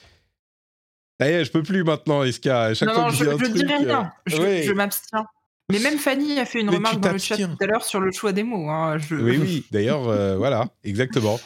[1.20, 2.74] Ça je peux plus maintenant, Eska.
[2.74, 4.12] chaque non, fois non, je, ne dirai rien.
[4.32, 5.26] Euh, je, m'abstiens.
[5.72, 8.12] Mais même Fanny a fait une remarque dans le chat tout à l'heure sur le
[8.12, 8.70] choix des mots.
[8.70, 8.98] Hein.
[9.12, 9.66] Oui, oui.
[9.72, 11.40] D'ailleurs, euh, voilà, exactement.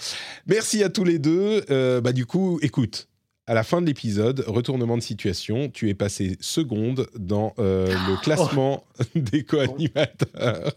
[0.47, 1.63] Merci à tous les deux.
[1.69, 3.09] Euh, bah, du coup, écoute,
[3.47, 8.17] à la fin de l'épisode, retournement de situation, tu es passé seconde dans euh, le
[8.21, 8.83] classement
[9.15, 10.73] des co-animateurs.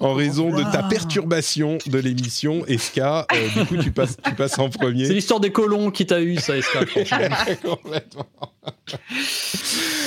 [0.00, 4.58] En raison de ta perturbation de l'émission, Eska, euh, du coup tu passes, tu passes
[4.58, 5.06] en premier.
[5.06, 6.80] C'est l'histoire des colons qui t'a eu, ça, Eska.
[7.62, 8.26] Complètement.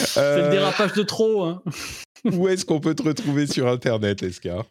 [0.06, 1.44] C'est le dérapage de trop.
[1.44, 1.64] Hein.
[2.26, 4.65] Où est-ce qu'on peut te retrouver sur Internet, Eska?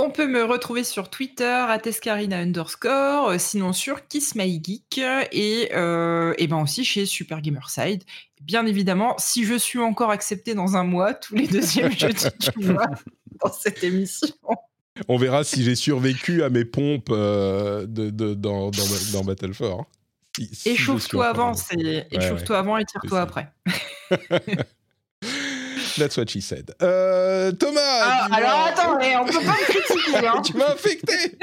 [0.00, 4.98] On peut me retrouver sur Twitter à Tescarina underscore, euh, sinon sur Kiss My Geek
[5.32, 8.04] et, euh, et ben aussi chez Super Gamerside.
[8.40, 12.68] Bien évidemment, si je suis encore accepté dans un mois, tous les deuxièmes jeudis du
[12.68, 12.86] mois
[13.42, 14.34] dans cette émission.
[15.08, 19.54] On verra si j'ai survécu à mes pompes euh, de, de, dans, dans, dans Battle
[19.54, 19.84] 4.
[20.66, 21.52] échauffe-toi avant,
[22.10, 23.52] échauffe-toi avant et tire-toi après.
[25.98, 26.74] That's what she said.
[26.82, 30.26] Euh, Thomas ah, Alors attends, mais on peut pas me critiquer.
[30.26, 30.42] Hein.
[30.44, 31.38] tu m'as affecté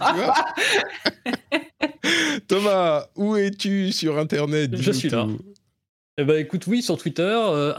[2.48, 5.26] Thomas, où es-tu sur Internet Je suis là.
[6.18, 7.72] Eh ben, écoute, oui, sur Twitter, euh,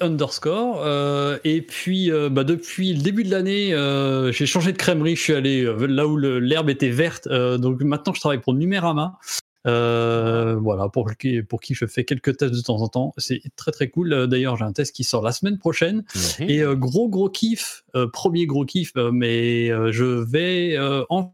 [0.00, 0.82] underscore.
[0.84, 5.16] Euh, et puis, euh, bah, depuis le début de l'année, euh, j'ai changé de crèmerie.
[5.16, 7.28] Je suis allé là où l'herbe était verte.
[7.28, 9.18] donc maintenant, je travaille pour Numérama.
[9.66, 13.14] Euh, voilà, pour qui, pour qui je fais quelques tests de temps en temps.
[13.18, 14.12] C'est très très cool.
[14.12, 16.04] Euh, d'ailleurs, j'ai un test qui sort la semaine prochaine.
[16.40, 20.76] Et euh, gros gros kiff, premier gros kiff, mais je vais
[21.08, 21.32] enfin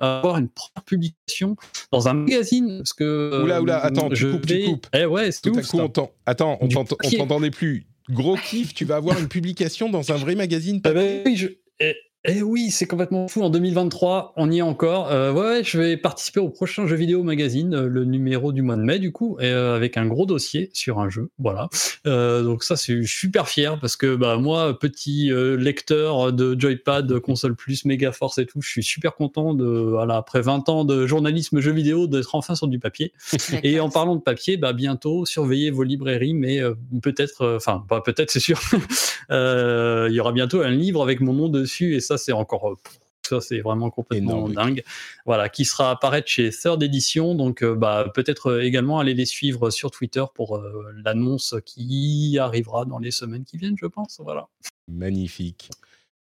[0.00, 1.54] avoir une première publication
[1.92, 5.42] dans un magazine parce que oula oula attends tu coupes tu coupes eh ouais c'est
[5.42, 9.88] tout à coup on attends on t'entendait plus gros kiff tu vas avoir une publication
[9.88, 11.48] dans un vrai magazine eh ben oui, je...
[11.80, 13.42] Eh, eh oui, c'est complètement fou.
[13.42, 15.12] En 2023, on y est encore.
[15.12, 18.74] Euh, ouais, je vais participer au prochain jeu vidéo magazine, euh, le numéro du mois
[18.74, 21.30] de mai, du coup, euh, avec un gros dossier sur un jeu.
[21.38, 21.68] Voilà.
[22.04, 27.84] donc ça, c'est super fier parce que bah moi, petit lecteur de Joypad, console plus,
[27.84, 31.60] Mega Force et tout, je suis super content de, voilà, après 20 ans de journalisme
[31.60, 33.12] jeu vidéo, d'être enfin sur du papier.
[33.62, 36.60] et en parlant de papier, bah bientôt, surveillez vos librairies, mais
[37.00, 38.60] peut-être, enfin, pas peut-être, c'est sûr.
[39.30, 42.74] Il y aura bientôt un livre avec mon nom dessus et ça, c'est encore euh,
[43.22, 44.82] ça c'est vraiment complètement dingue.
[45.26, 47.34] Voilà, qui sera apparaître chez Third Edition.
[47.34, 50.62] Donc, euh, bah, peut-être euh, également aller les suivre sur Twitter pour
[51.04, 54.20] l'annonce qui arrivera dans les semaines qui viennent, je pense.
[54.22, 54.48] Voilà.
[54.88, 55.70] Magnifique.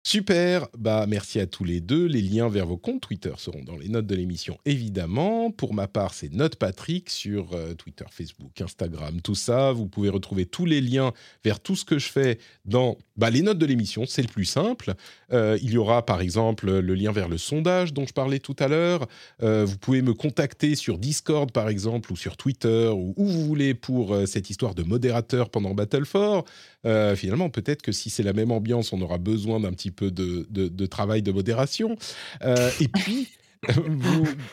[0.04, 2.06] Super, bah merci à tous les deux.
[2.06, 5.50] Les liens vers vos comptes Twitter seront dans les notes de l'émission, évidemment.
[5.50, 9.72] Pour ma part, c'est Note Patrick sur euh, Twitter, Facebook, Instagram, tout ça.
[9.72, 11.12] Vous pouvez retrouver tous les liens
[11.44, 14.06] vers tout ce que je fais dans bah, les notes de l'émission.
[14.06, 14.94] C'est le plus simple.
[15.32, 18.56] Euh, il y aura par exemple le lien vers le sondage dont je parlais tout
[18.60, 19.06] à l'heure.
[19.42, 23.44] Euh, vous pouvez me contacter sur Discord par exemple ou sur Twitter ou où vous
[23.44, 27.16] voulez pour cette histoire de modérateur pendant Battle 4.
[27.16, 30.86] finalement, peut-être que si c'est la même ambiance, on aura besoin d'un petit peu de,
[30.86, 31.96] travail de modération.
[32.42, 33.28] Euh, et puis,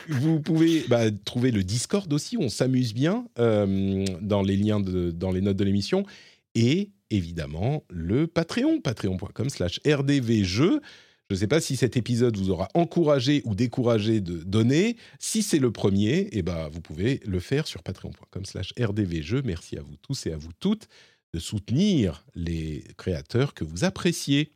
[0.07, 5.32] vous, pouvez bah, trouver le Discord aussi, on s'amuse bien euh, dans les liens, dans
[5.32, 6.06] les notes de l'émission.
[6.56, 10.82] Et évidemment, le Patreon, patreon.com slash rdvjeux.
[11.30, 14.95] Je ne sais pas si cet épisode vous aura encouragé ou découragé de donner.
[15.18, 19.41] Si c'est le premier, eh ben, vous pouvez le faire sur patreon.com slash rdvjeux.
[19.44, 20.88] Merci à vous tous et à vous toutes
[21.34, 24.53] de soutenir les créateurs que vous appréciez.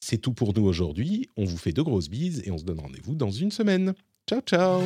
[0.00, 1.28] C'est tout pour nous aujourd'hui.
[1.36, 3.94] On vous fait de grosses bises et on se donne rendez-vous dans une semaine.
[4.26, 4.80] Ciao, ciao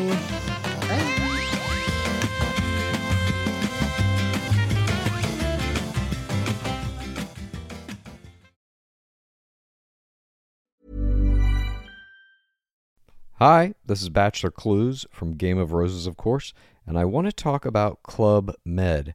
[13.40, 16.54] Hi, this is Bachelor Clues from Game of Roses, of course,
[16.86, 19.14] and I want to talk about Club Med.